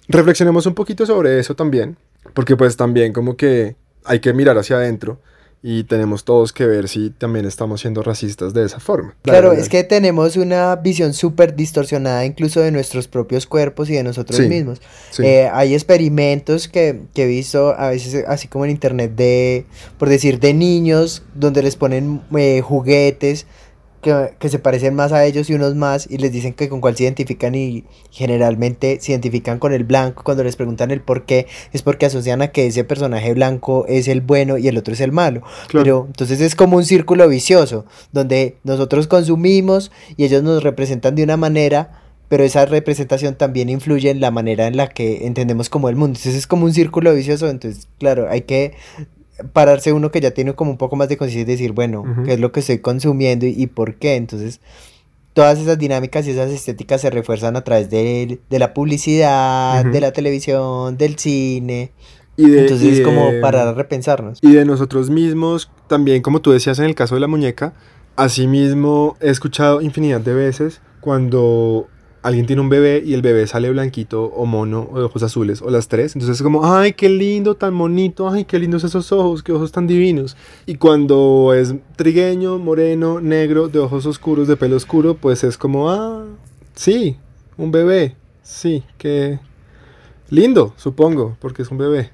Reflexionemos 0.07 0.65
un 0.65 0.73
poquito 0.73 1.05
sobre 1.05 1.39
eso 1.39 1.55
también, 1.55 1.97
porque 2.33 2.55
pues 2.55 2.75
también 2.75 3.13
como 3.13 3.37
que 3.37 3.75
hay 4.03 4.19
que 4.19 4.33
mirar 4.33 4.57
hacia 4.57 4.77
adentro 4.77 5.19
y 5.63 5.83
tenemos 5.83 6.23
todos 6.23 6.53
que 6.53 6.65
ver 6.65 6.87
si 6.87 7.11
también 7.11 7.45
estamos 7.45 7.81
siendo 7.81 8.01
racistas 8.01 8.53
de 8.53 8.65
esa 8.65 8.79
forma. 8.79 9.15
Claro, 9.21 9.51
es 9.51 9.69
que 9.69 9.83
tenemos 9.83 10.35
una 10.35 10.75
visión 10.75 11.13
súper 11.13 11.55
distorsionada 11.55 12.25
incluso 12.25 12.61
de 12.61 12.71
nuestros 12.71 13.07
propios 13.07 13.45
cuerpos 13.45 13.89
y 13.89 13.93
de 13.93 14.03
nosotros 14.03 14.39
mismos. 14.39 14.81
Eh, 15.19 15.47
hay 15.53 15.75
experimentos 15.75 16.67
que, 16.67 17.01
que, 17.13 17.23
he 17.23 17.27
visto 17.27 17.75
a 17.77 17.89
veces 17.89 18.25
así 18.27 18.47
como 18.47 18.65
en 18.65 18.71
internet 18.71 19.13
de, 19.15 19.65
por 19.99 20.09
decir, 20.09 20.39
de 20.39 20.53
niños 20.55 21.21
donde 21.35 21.61
les 21.61 21.75
ponen 21.75 22.21
eh, 22.35 22.61
juguetes 22.61 23.45
que, 24.01 24.49
se 24.49 24.59
parecen 24.59 24.95
más 24.95 25.11
a 25.11 25.25
ellos 25.25 25.49
y 25.49 25.53
unos 25.53 25.75
más 25.75 26.07
y 26.09 26.17
les 26.17 26.31
dicen 26.31 26.53
que 26.53 26.67
con 26.67 26.81
cuál 26.81 26.95
se 26.95 27.03
identifican 27.03 27.55
y 27.55 27.85
generalmente 28.09 28.99
se 28.99 29.11
identifican 29.11 29.59
con 29.59 29.73
el 29.73 29.83
blanco. 29.83 30.23
Cuando 30.23 30.43
les 30.43 30.55
preguntan 30.55 30.91
el 30.91 31.01
por 31.01 31.25
qué 31.25 31.47
es 31.71 31.81
porque 31.81 32.07
asocian 32.07 32.41
a 32.41 32.49
que 32.49 32.67
ese 32.67 32.83
personaje 32.83 33.33
blanco 33.33 33.85
es 33.87 34.07
el 34.07 34.21
bueno 34.21 34.57
y 34.57 34.67
el 34.67 34.77
otro 34.77 34.93
es 34.93 34.99
el 34.99 35.11
malo. 35.11 35.41
Pero 35.71 36.05
entonces 36.07 36.41
es 36.41 36.55
como 36.55 36.77
un 36.77 36.85
círculo 36.85 37.27
vicioso 37.27 37.85
donde 38.11 38.57
nosotros 38.63 39.07
consumimos 39.07 39.91
y 40.17 40.25
ellos 40.25 40.43
nos 40.43 40.63
representan 40.63 41.15
de 41.15 41.23
una 41.23 41.37
manera 41.37 42.01
pero 42.31 42.45
esa 42.45 42.65
representación 42.65 43.35
también 43.35 43.67
influye 43.67 44.09
en 44.09 44.21
la 44.21 44.31
manera 44.31 44.65
en 44.67 44.77
la 44.77 44.87
que 44.87 45.27
entendemos 45.27 45.69
como 45.69 45.89
el 45.89 45.97
mundo. 45.97 46.17
Entonces 46.17 46.35
es 46.35 46.47
como 46.47 46.63
un 46.63 46.73
círculo 46.73 47.13
vicioso. 47.13 47.49
Entonces 47.49 47.89
claro 47.99 48.29
hay 48.29 48.43
que 48.43 48.71
pararse 49.53 49.93
uno 49.93 50.11
que 50.11 50.21
ya 50.21 50.31
tiene 50.31 50.53
como 50.53 50.71
un 50.71 50.77
poco 50.77 50.95
más 50.95 51.09
de 51.09 51.17
conciencia 51.17 51.41
y 51.41 51.55
decir, 51.55 51.71
bueno, 51.73 52.03
¿qué 52.25 52.33
es 52.33 52.39
lo 52.39 52.51
que 52.51 52.61
estoy 52.61 52.79
consumiendo 52.79 53.45
y, 53.45 53.67
por 53.67 53.95
qué? 53.95 54.15
Entonces, 54.15 54.61
todas 55.33 55.59
esas 55.59 55.77
dinámicas 55.77 56.27
y 56.27 56.31
esas 56.31 56.51
estéticas 56.51 57.01
se 57.01 57.09
refuerzan 57.09 57.55
a 57.55 57.63
través 57.63 57.89
de, 57.89 58.39
la 58.49 58.73
publicidad, 58.73 59.85
de 59.85 60.01
la 60.01 60.11
televisión, 60.11 60.97
del 60.97 61.17
cine. 61.17 61.91
Y 62.37 62.49
de, 62.49 62.61
Entonces, 62.61 62.99
es 62.99 63.05
como 63.05 63.29
parar 63.41 63.67
a 63.67 63.73
repensarnos. 63.73 64.39
Y 64.41 64.53
de 64.53 64.65
nosotros 64.65 65.09
mismos, 65.09 65.69
también, 65.87 66.21
como 66.21 66.41
tú 66.41 66.51
decías 66.51 66.79
en 66.79 66.85
el 66.85 66.95
caso 66.95 67.15
de 67.15 67.21
la 67.21 67.27
muñeca, 67.27 67.73
asimismo 68.15 69.17
he 69.21 69.29
escuchado 69.29 69.81
infinidad 69.81 70.21
de 70.21 70.33
veces 70.33 70.81
cuando 70.99 71.87
alguien 72.23 72.45
tiene 72.45 72.61
un 72.61 72.69
bebé 72.69 73.01
y 73.05 73.13
el 73.13 73.21
bebé 73.21 73.47
sale 73.47 73.69
blanquito 73.69 74.25
o 74.25 74.45
mono 74.45 74.87
o 74.91 74.99
de 74.99 75.05
ojos 75.05 75.23
azules 75.23 75.61
o 75.61 75.69
las 75.69 75.87
tres. 75.87 76.15
Entonces 76.15 76.37
es 76.37 76.43
como, 76.43 76.73
ay, 76.73 76.93
qué 76.93 77.09
lindo, 77.09 77.55
tan 77.55 77.77
bonito, 77.77 78.29
ay, 78.29 78.45
qué 78.45 78.59
lindos 78.59 78.83
esos 78.83 79.11
ojos, 79.11 79.43
qué 79.43 79.51
ojos 79.51 79.71
tan 79.71 79.87
divinos. 79.87 80.37
Y 80.65 80.75
cuando 80.75 81.53
es 81.55 81.75
trigueño, 81.95 82.57
moreno, 82.57 83.21
negro, 83.21 83.67
de 83.67 83.79
ojos 83.79 84.05
oscuros, 84.05 84.47
de 84.47 84.57
pelo 84.57 84.75
oscuro, 84.75 85.15
pues 85.15 85.43
es 85.43 85.57
como, 85.57 85.89
ah, 85.89 86.25
sí, 86.75 87.17
un 87.57 87.71
bebé, 87.71 88.15
sí, 88.43 88.83
qué 88.97 89.39
lindo, 90.29 90.73
supongo, 90.77 91.37
porque 91.39 91.63
es 91.63 91.71
un 91.71 91.77
bebé 91.77 92.11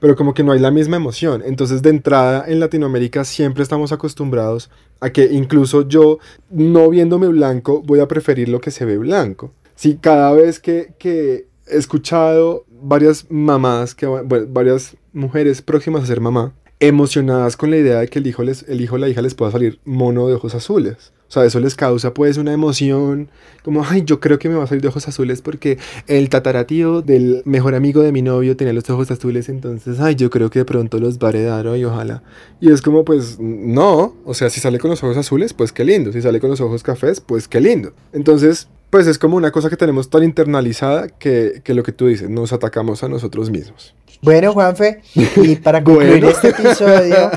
pero 0.00 0.16
como 0.16 0.34
que 0.34 0.42
no 0.42 0.52
hay 0.52 0.58
la 0.58 0.70
misma 0.70 0.96
emoción. 0.96 1.42
Entonces 1.44 1.82
de 1.82 1.90
entrada 1.90 2.44
en 2.48 2.58
Latinoamérica 2.58 3.24
siempre 3.24 3.62
estamos 3.62 3.92
acostumbrados 3.92 4.70
a 5.00 5.10
que 5.10 5.26
incluso 5.26 5.86
yo, 5.86 6.18
no 6.50 6.88
viéndome 6.90 7.28
blanco, 7.28 7.82
voy 7.82 8.00
a 8.00 8.08
preferir 8.08 8.48
lo 8.48 8.60
que 8.60 8.70
se 8.70 8.84
ve 8.84 8.98
blanco. 8.98 9.52
Si 9.74 9.96
cada 9.96 10.32
vez 10.32 10.58
que, 10.58 10.94
que 10.98 11.46
he 11.66 11.76
escuchado 11.76 12.64
varias 12.82 13.26
mamás, 13.30 13.94
que, 13.94 14.06
varias 14.06 14.96
mujeres 15.12 15.62
próximas 15.62 16.02
a 16.02 16.06
ser 16.06 16.20
mamá, 16.20 16.54
emocionadas 16.80 17.56
con 17.56 17.70
la 17.70 17.76
idea 17.76 18.00
de 18.00 18.08
que 18.08 18.18
el 18.18 18.26
hijo, 18.26 18.42
les, 18.42 18.62
el 18.64 18.80
hijo 18.80 18.94
o 18.94 18.98
la 18.98 19.08
hija 19.08 19.22
les 19.22 19.34
pueda 19.34 19.52
salir 19.52 19.80
mono 19.84 20.26
de 20.26 20.34
ojos 20.34 20.54
azules. 20.54 21.12
O 21.30 21.32
sea, 21.32 21.44
eso 21.44 21.60
les 21.60 21.76
causa 21.76 22.12
pues 22.12 22.38
una 22.38 22.52
emoción 22.52 23.28
como, 23.62 23.84
ay, 23.84 24.02
yo 24.04 24.18
creo 24.18 24.40
que 24.40 24.48
me 24.48 24.56
va 24.56 24.64
a 24.64 24.66
salir 24.66 24.82
de 24.82 24.88
ojos 24.88 25.06
azules 25.06 25.42
porque 25.42 25.78
el 26.08 26.28
tataratío 26.28 27.02
del 27.02 27.42
mejor 27.44 27.76
amigo 27.76 28.02
de 28.02 28.10
mi 28.10 28.20
novio 28.20 28.56
tenía 28.56 28.72
los 28.72 28.90
ojos 28.90 29.12
azules, 29.12 29.48
entonces, 29.48 30.00
ay, 30.00 30.16
yo 30.16 30.28
creo 30.28 30.50
que 30.50 30.58
de 30.58 30.64
pronto 30.64 30.98
los 30.98 31.18
va 31.20 31.28
a 31.28 31.30
heredar 31.30 31.68
hoy, 31.68 31.84
ojalá. 31.84 32.24
Y 32.60 32.72
es 32.72 32.82
como, 32.82 33.04
pues, 33.04 33.38
no, 33.38 34.16
o 34.24 34.34
sea, 34.34 34.50
si 34.50 34.58
sale 34.58 34.80
con 34.80 34.90
los 34.90 35.04
ojos 35.04 35.16
azules, 35.16 35.54
pues 35.54 35.70
qué 35.70 35.84
lindo, 35.84 36.10
si 36.10 36.20
sale 36.20 36.40
con 36.40 36.50
los 36.50 36.60
ojos 36.60 36.82
cafés, 36.82 37.20
pues 37.20 37.46
qué 37.46 37.60
lindo. 37.60 37.92
Entonces, 38.12 38.68
pues 38.90 39.06
es 39.06 39.18
como 39.18 39.36
una 39.36 39.52
cosa 39.52 39.70
que 39.70 39.76
tenemos 39.76 40.10
tan 40.10 40.24
internalizada 40.24 41.08
que, 41.08 41.62
que 41.64 41.74
lo 41.74 41.82
que 41.82 41.92
tú 41.92 42.08
dices, 42.08 42.28
nos 42.28 42.52
atacamos 42.52 43.02
a 43.02 43.08
nosotros 43.08 43.50
mismos. 43.50 43.94
Bueno, 44.22 44.52
Juanfe, 44.52 45.00
y 45.14 45.56
para 45.56 45.82
concluir 45.84 46.22
este 46.26 46.48
episodio, 46.48 47.30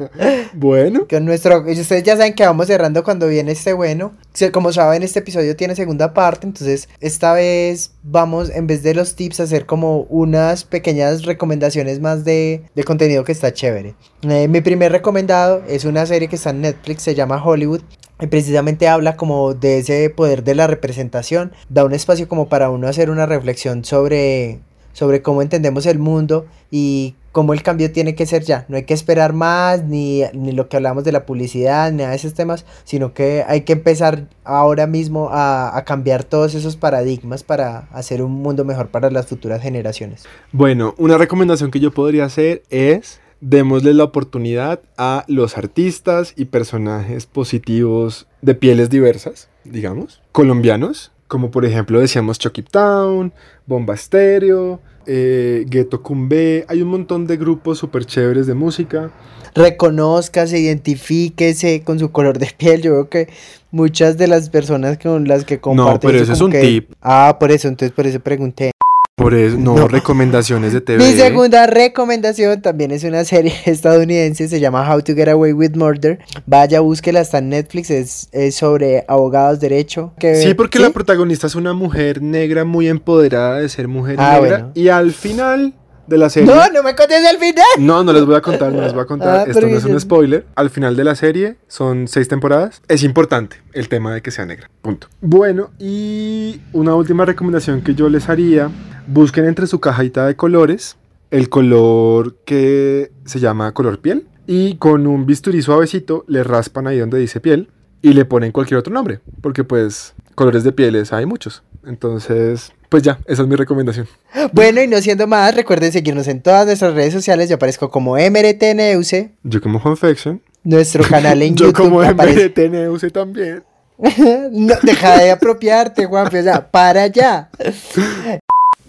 bueno, 0.54 1.06
con 1.08 1.24
nuestro, 1.24 1.60
ustedes 1.60 2.02
ya 2.02 2.16
saben 2.16 2.34
que 2.34 2.44
vamos 2.44 2.66
cerrando 2.66 3.04
cuando 3.04 3.28
viene 3.28 3.52
este 3.52 3.72
bueno. 3.72 4.14
Como 4.52 4.72
saben, 4.72 5.04
este 5.04 5.20
episodio 5.20 5.54
tiene 5.54 5.76
segunda 5.76 6.12
parte, 6.12 6.48
entonces 6.48 6.88
esta 7.00 7.34
vez 7.34 7.92
vamos, 8.02 8.50
en 8.50 8.66
vez 8.66 8.82
de 8.82 8.94
los 8.94 9.14
tips, 9.14 9.40
a 9.40 9.42
hacer 9.44 9.64
como 9.64 10.02
unas 10.10 10.64
pequeñas 10.64 11.24
recomendaciones 11.24 12.00
más 12.00 12.24
de, 12.24 12.64
de 12.74 12.84
contenido 12.84 13.22
que 13.22 13.30
está 13.30 13.52
chévere. 13.52 13.94
Eh, 14.22 14.48
mi 14.48 14.60
primer 14.60 14.90
recomendado 14.90 15.62
es 15.68 15.84
una 15.84 16.04
serie 16.04 16.26
que 16.26 16.34
está 16.34 16.50
en 16.50 16.62
Netflix, 16.62 17.02
se 17.02 17.14
llama 17.14 17.44
Hollywood. 17.44 17.82
Precisamente 18.18 18.88
habla 18.88 19.16
como 19.16 19.54
de 19.54 19.78
ese 19.78 20.08
poder 20.10 20.44
de 20.44 20.54
la 20.54 20.66
representación, 20.66 21.52
da 21.68 21.84
un 21.84 21.92
espacio 21.92 22.28
como 22.28 22.48
para 22.48 22.70
uno 22.70 22.88
hacer 22.88 23.10
una 23.10 23.26
reflexión 23.26 23.84
sobre 23.84 24.60
sobre 24.94 25.22
cómo 25.22 25.42
entendemos 25.42 25.84
el 25.86 25.98
mundo 25.98 26.46
y 26.70 27.16
cómo 27.32 27.52
el 27.52 27.62
cambio 27.62 27.92
tiene 27.92 28.14
que 28.14 28.26
ser 28.26 28.44
ya. 28.44 28.64
No 28.68 28.76
hay 28.76 28.84
que 28.84 28.94
esperar 28.94 29.32
más, 29.32 29.84
ni, 29.84 30.22
ni 30.32 30.52
lo 30.52 30.68
que 30.68 30.76
hablamos 30.76 31.04
de 31.04 31.12
la 31.12 31.26
publicidad, 31.26 31.92
ni 31.92 32.04
a 32.04 32.14
esos 32.14 32.32
temas, 32.32 32.64
sino 32.84 33.12
que 33.12 33.44
hay 33.46 33.62
que 33.62 33.72
empezar 33.72 34.28
ahora 34.44 34.86
mismo 34.86 35.28
a, 35.30 35.76
a 35.76 35.84
cambiar 35.84 36.22
todos 36.22 36.54
esos 36.54 36.76
paradigmas 36.76 37.42
para 37.42 37.88
hacer 37.92 38.22
un 38.22 38.32
mundo 38.32 38.64
mejor 38.64 38.88
para 38.88 39.10
las 39.10 39.26
futuras 39.26 39.60
generaciones. 39.60 40.24
Bueno, 40.52 40.94
una 40.96 41.18
recomendación 41.18 41.72
que 41.72 41.80
yo 41.80 41.90
podría 41.90 42.24
hacer 42.24 42.62
es 42.70 43.20
démosle 43.48 43.92
la 43.92 44.04
oportunidad 44.04 44.80
a 44.96 45.24
los 45.28 45.58
artistas 45.58 46.32
y 46.34 46.46
personajes 46.46 47.26
positivos 47.26 48.26
de 48.40 48.54
pieles 48.54 48.88
diversas, 48.88 49.48
digamos, 49.64 50.22
colombianos, 50.32 51.12
como 51.28 51.50
por 51.50 51.66
ejemplo 51.66 52.00
decíamos 52.00 52.38
Chucky 52.38 52.62
Town, 52.62 53.34
Bomba 53.66 53.92
Estéreo, 53.94 54.80
eh, 55.06 55.66
Ghetto 55.68 56.02
Cumbé, 56.02 56.64
hay 56.68 56.80
un 56.80 56.88
montón 56.88 57.26
de 57.26 57.36
grupos 57.36 57.76
súper 57.78 58.06
chéveres 58.06 58.46
de 58.46 58.54
música. 58.54 59.10
Reconózcase, 59.54 60.58
identifíquese 60.58 61.82
con 61.84 61.98
su 61.98 62.10
color 62.10 62.38
de 62.38 62.50
piel. 62.56 62.80
Yo 62.82 62.92
veo 62.92 63.08
que 63.08 63.28
muchas 63.70 64.16
de 64.16 64.26
las 64.26 64.48
personas 64.48 64.98
con 64.98 65.28
las 65.28 65.44
que 65.44 65.60
comparten. 65.60 66.10
pero 66.10 66.22
eso 66.22 66.32
es 66.32 66.40
un 66.40 66.50
que- 66.50 66.60
tip. 66.60 66.92
Ah, 67.02 67.36
por 67.38 67.52
eso, 67.52 67.68
entonces 67.68 67.94
por 67.94 68.06
eso 68.06 68.20
pregunté. 68.20 68.70
Por 69.16 69.32
eso, 69.32 69.56
no, 69.56 69.76
No. 69.76 69.86
recomendaciones 69.86 70.72
de 70.72 70.80
TV. 70.80 70.98
Mi 71.04 71.12
segunda 71.16 71.68
recomendación 71.68 72.60
también 72.60 72.90
es 72.90 73.04
una 73.04 73.24
serie 73.24 73.54
estadounidense, 73.64 74.48
se 74.48 74.58
llama 74.58 74.92
How 74.92 75.02
to 75.02 75.14
Get 75.14 75.28
Away 75.28 75.52
with 75.52 75.76
Murder. 75.76 76.18
Vaya, 76.46 76.80
búsquela, 76.80 77.20
está 77.20 77.38
en 77.38 77.50
Netflix, 77.50 77.90
es, 77.90 78.28
es 78.32 78.56
sobre 78.56 79.04
abogados, 79.06 79.60
derecho. 79.60 80.12
que- 80.18 80.34
Sí, 80.42 80.54
porque 80.54 80.80
la 80.80 80.90
protagonista 80.90 81.46
es 81.46 81.54
una 81.54 81.72
mujer 81.74 82.22
negra 82.22 82.64
muy 82.64 82.88
empoderada 82.88 83.60
de 83.60 83.68
ser 83.68 83.86
mujer 83.86 84.16
Ah, 84.18 84.40
negra. 84.40 84.56
bueno. 84.58 84.72
Y 84.74 84.88
al 84.88 85.12
final 85.12 85.74
de 86.06 86.18
la 86.18 86.28
serie. 86.30 86.52
No, 86.52 86.68
no 86.70 86.82
me 86.82 86.94
contes 86.94 87.22
el 87.30 87.38
final. 87.38 87.64
No, 87.78 88.04
no 88.04 88.12
les 88.12 88.24
voy 88.24 88.34
a 88.34 88.40
contar, 88.40 88.72
no 88.72 88.82
les 88.82 88.92
voy 88.92 89.02
a 89.02 89.06
contar. 89.06 89.28
Ah, 89.36 89.40
Esto 89.42 89.54
pero 89.54 89.68
no 89.68 89.76
es 89.76 89.84
un 89.84 89.98
spoiler. 90.00 90.46
Al 90.54 90.70
final 90.70 90.96
de 90.96 91.04
la 91.04 91.14
serie, 91.14 91.56
son 91.68 92.08
seis 92.08 92.28
temporadas. 92.28 92.82
Es 92.88 93.02
importante 93.02 93.56
el 93.72 93.88
tema 93.88 94.12
de 94.14 94.22
que 94.22 94.30
sea 94.30 94.46
negra. 94.46 94.70
Punto. 94.82 95.08
Bueno, 95.20 95.70
y 95.78 96.60
una 96.72 96.94
última 96.94 97.24
recomendación 97.24 97.82
que 97.82 97.94
yo 97.94 98.08
les 98.08 98.28
haría. 98.28 98.70
Busquen 99.06 99.44
entre 99.44 99.66
su 99.66 99.80
cajita 99.80 100.26
de 100.26 100.34
colores 100.36 100.96
el 101.30 101.48
color 101.48 102.36
que 102.44 103.10
se 103.24 103.40
llama 103.40 103.72
color 103.72 103.98
piel. 104.00 104.26
Y 104.46 104.76
con 104.76 105.06
un 105.06 105.26
bisturí 105.26 105.62
suavecito 105.62 106.24
le 106.28 106.44
raspan 106.44 106.86
ahí 106.86 106.98
donde 106.98 107.18
dice 107.18 107.40
piel. 107.40 107.70
Y 108.02 108.12
le 108.12 108.24
ponen 108.24 108.52
cualquier 108.52 108.78
otro 108.78 108.92
nombre. 108.92 109.20
Porque 109.40 109.64
pues 109.64 110.14
colores 110.34 110.62
de 110.64 110.72
pieles 110.72 111.12
hay 111.12 111.26
muchos. 111.26 111.62
Entonces, 111.86 112.72
pues 112.94 113.02
ya, 113.02 113.18
esa 113.26 113.42
es 113.42 113.48
mi 113.48 113.56
recomendación. 113.56 114.06
Bueno, 114.52 114.80
y 114.80 114.86
no 114.86 115.00
siendo 115.00 115.26
más, 115.26 115.52
recuerden 115.52 115.90
seguirnos 115.90 116.28
en 116.28 116.40
todas 116.40 116.64
nuestras 116.64 116.94
redes 116.94 117.12
sociales. 117.12 117.48
Yo 117.48 117.56
aparezco 117.56 117.90
como 117.90 118.12
MRTNeuse. 118.12 119.30
Yo 119.42 119.60
como 119.60 119.82
Confection. 119.82 120.40
Nuestro 120.62 121.02
canal 121.02 121.42
en 121.42 121.56
Yo 121.56 121.66
YouTube 121.66 121.76
como 121.76 122.00
aparece. 122.00 122.52
MRTNUC 122.56 123.10
también. 123.10 123.64
no, 124.52 124.74
deja 124.80 125.18
de 125.18 125.32
apropiarte, 125.32 126.06
Juanfe, 126.06 126.38
o 126.38 126.42
sea, 126.44 126.70
para 126.70 127.02
allá. 127.02 127.48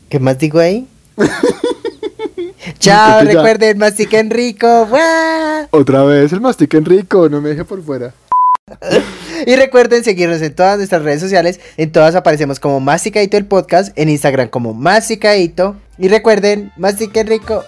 ¿Qué 0.07 0.19
más 0.19 0.37
digo 0.37 0.59
ahí? 0.59 0.87
Chao, 2.77 3.23
recuerden, 3.23 3.79
mastiquen 3.79 4.29
rico. 4.29 4.87
Otra 5.71 6.03
vez 6.03 6.31
el 6.31 6.41
mastique 6.41 6.77
Enrico, 6.77 7.27
no 7.27 7.41
me 7.41 7.49
deje 7.49 7.65
por 7.65 7.81
fuera. 7.81 8.13
Y 9.45 9.55
recuerden 9.55 10.03
seguirnos 10.03 10.41
en 10.41 10.55
todas 10.55 10.77
nuestras 10.77 11.03
redes 11.03 11.21
sociales. 11.21 11.59
En 11.77 11.91
todas 11.91 12.15
aparecemos 12.15 12.59
como 12.59 12.79
Masticadito 12.79 13.37
el 13.37 13.45
podcast. 13.45 13.97
En 13.97 14.09
Instagram 14.09 14.49
como 14.49 14.73
Masticadito. 14.73 15.75
Y 15.97 16.07
recuerden, 16.07 16.71
mastiquen 16.77 17.27
rico. 17.27 17.63